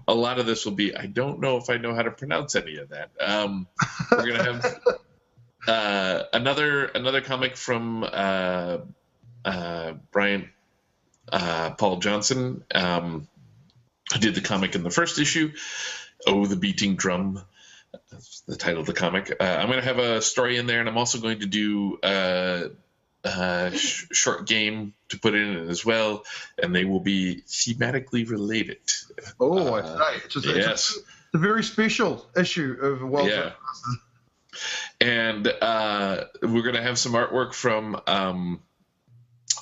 [0.08, 2.56] a lot of this will be, I don't know if I know how to pronounce
[2.56, 3.12] any of that.
[3.20, 3.68] Um,
[4.12, 4.80] we're going to have
[5.68, 8.78] uh, another another comic from uh,
[9.46, 10.48] uh, Bryant
[11.32, 12.64] uh, Paul Johnson.
[12.74, 13.28] Um,
[14.14, 15.54] who did the comic in the first issue.
[16.28, 17.42] Oh, the beating drum.
[18.12, 19.32] That's the title of the comic.
[19.40, 21.98] Uh, I'm going to have a story in there, and I'm also going to do
[23.24, 26.24] uh, sh- short game to put in it as well,
[26.62, 28.80] and they will be thematically related.
[29.40, 30.98] Oh, I Uh, say it's, a, yes.
[31.34, 33.52] a very special issue of Worlds Yeah.
[35.00, 38.62] And uh, we're going to have some artwork from um,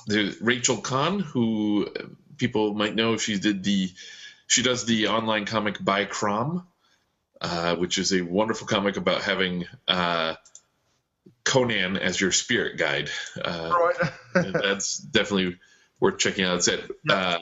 [0.08, 1.88] the Rachel Kahn, who
[2.38, 3.18] people might know.
[3.18, 3.92] She did the
[4.48, 6.66] she does the online comic by Crom,
[7.40, 10.36] uh, which is a wonderful comic about having uh,
[11.50, 13.10] Conan as your spirit guide.
[13.44, 13.90] Uh,
[14.34, 14.54] Right.
[14.54, 15.58] that's definitely
[16.00, 16.58] worth checking out.
[16.58, 17.40] It's at uh,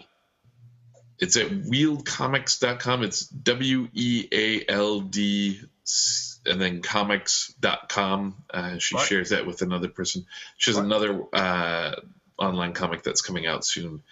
[1.19, 3.03] it's at wealdcomics.com.
[3.03, 5.59] It's W E A L D
[6.45, 8.43] and then comics.com.
[8.49, 9.05] Uh, she Right.
[9.07, 10.25] shares that with another person.
[10.57, 10.85] She has Right.
[10.85, 11.95] another uh,
[12.37, 14.03] online comic that's coming out soon.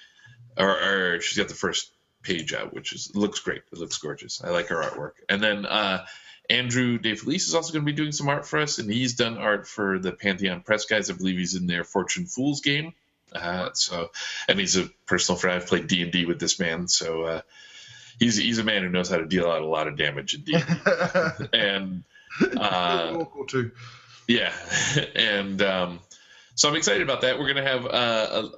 [0.57, 0.69] Or,
[1.15, 1.91] or she's got the first
[2.23, 3.61] page out, which is looks great.
[3.71, 4.43] It looks gorgeous.
[4.43, 5.11] I like her artwork.
[5.29, 6.05] And then uh,
[6.49, 9.37] Andrew DeFelice is also going to be doing some art for us, and he's done
[9.37, 11.09] art for the Pantheon Press guys.
[11.09, 12.93] I believe he's in their Fortune's Fool game.
[13.33, 14.11] Uh, so,
[14.47, 15.61] and he's a personal friend.
[15.61, 17.41] I've played D and D with this man, so uh,
[18.19, 20.41] he's he's a man who knows how to deal out a lot of damage in
[20.41, 20.55] D.
[21.53, 22.03] and
[22.57, 23.71] uh, too.
[24.27, 24.53] yeah,
[25.15, 25.99] and um,
[26.55, 27.37] so I'm excited about that.
[27.37, 27.85] We're gonna have.
[27.85, 27.89] Uh,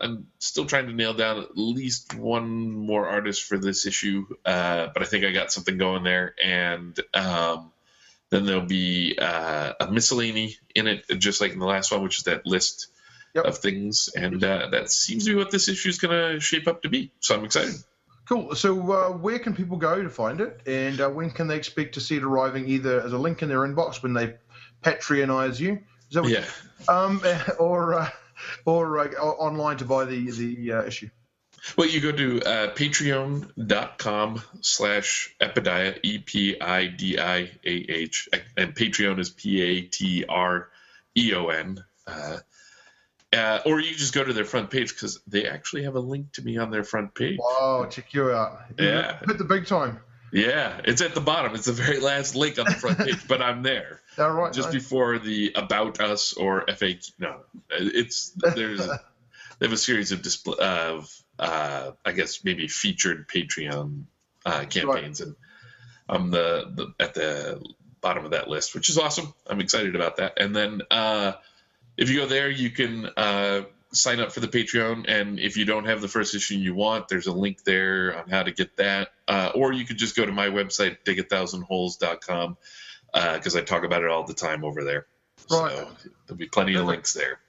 [0.01, 4.27] a, I'm still trying to nail down at least one more artist for this issue,
[4.45, 6.35] uh, but I think I got something going there.
[6.43, 7.71] And um,
[8.29, 12.17] then there'll be uh, a miscellany in it, just like in the last one, which
[12.17, 12.87] is that list
[13.35, 13.45] Yep.
[13.45, 14.09] of things.
[14.15, 17.11] And uh, that seems to be what this issue is gonna shape up to be.
[17.19, 17.75] So I'm excited.
[18.27, 18.55] Cool.
[18.55, 21.93] So, uh, where can people go to find it, and uh, when can they expect
[21.95, 22.67] to see it arriving?
[22.67, 24.35] Either as a link in their inbox when they
[24.81, 25.79] patronize you,
[26.09, 26.45] is that what Yeah.
[26.87, 27.21] um,
[27.59, 28.09] or uh,
[28.65, 31.09] or uh, online to buy the the uh, issue.
[31.75, 38.29] Well, you go to uh, patreon.com slash Epidiah, E P I D I A H,
[38.55, 40.69] and Patreon is P A T R
[41.15, 41.83] E O N.
[42.05, 42.37] Uh,
[43.33, 46.31] uh, or you just go to their front page because they actually have a link
[46.33, 47.37] to me on their front page.
[47.39, 48.59] Wow, check you out.
[48.79, 49.19] Yeah.
[49.25, 49.99] hit the big time.
[50.31, 51.55] Yeah, it's at the bottom.
[51.55, 54.53] It's the very last link on the front page, but I'm there All right.
[54.53, 54.83] just nice.
[54.83, 57.11] before the about us or FAQ.
[57.19, 57.37] No,
[57.69, 64.03] it's there's they have a series of display of uh, I guess maybe featured Patreon
[64.45, 65.35] uh, campaigns, and
[66.07, 67.63] I'm the, the at the
[68.01, 69.33] bottom of that list, which is awesome.
[69.47, 70.39] I'm excited about that.
[70.39, 71.33] And then uh,
[71.97, 75.65] if you go there, you can uh, sign up for the Patreon, and if you
[75.65, 78.77] don't have the first issue you want, there's a link there on how to get
[78.77, 82.57] that, uh, or you could just go to my website digathousandholes.com
[83.13, 85.07] because I talk about it all the time over there.
[85.49, 85.71] Right.
[85.71, 85.89] So
[86.27, 87.39] there'll be plenty of links there.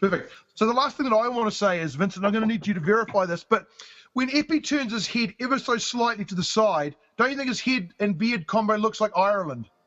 [0.00, 0.32] Perfect.
[0.62, 2.64] So the last thing that I want to say is, Vincent, I'm going to need
[2.68, 3.66] you to verify this, but
[4.12, 7.58] when Epi turns his head ever so slightly to the side, don't you think his
[7.58, 9.68] head and beard combo looks like Ireland?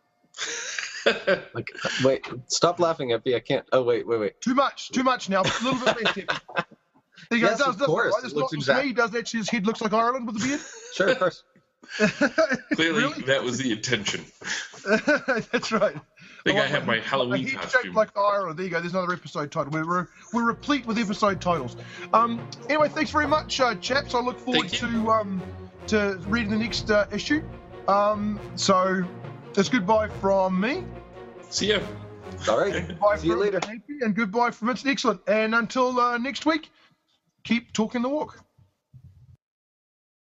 [1.53, 1.69] Like,
[2.03, 3.35] wait, stop laughing at me.
[3.35, 3.63] I can't.
[3.71, 4.41] Oh, wait, wait, wait.
[4.41, 5.43] Too much, too much now.
[5.43, 6.17] A little bit less.
[6.17, 6.27] Epi.
[7.29, 7.45] There you.
[7.45, 8.13] Yes, it does, of doesn't it, course.
[8.15, 8.23] right?
[8.23, 8.93] It It's looks not just exact- me.
[8.93, 10.59] Doesn't actually his head looks like Ireland with the beard?
[10.93, 11.43] Sure, of course.
[12.73, 13.21] Clearly, Really?
[13.21, 14.25] that was the intention.
[15.51, 15.95] That's right.
[16.45, 17.81] I think I have my Halloween a head costume.
[17.83, 18.59] shaped like Ireland.
[18.59, 18.79] There you go.
[18.79, 19.71] There's another episode title.
[19.71, 21.75] We're, we're, we're replete with episode titles.
[22.13, 24.13] Um, anyway, thanks very much, uh, chaps.
[24.13, 25.41] I look forward to um,
[25.87, 27.43] to reading the next uh, issue.
[27.87, 29.03] Um, so
[29.55, 30.83] it's goodbye from me.
[31.49, 31.79] See ya.
[32.47, 32.87] All right.
[32.87, 33.59] Goodbye See you later.
[34.01, 34.91] And goodbye from Vincent.
[34.91, 35.21] Excellent.
[35.27, 36.69] And until uh, next week,
[37.43, 38.44] keep talking the walk.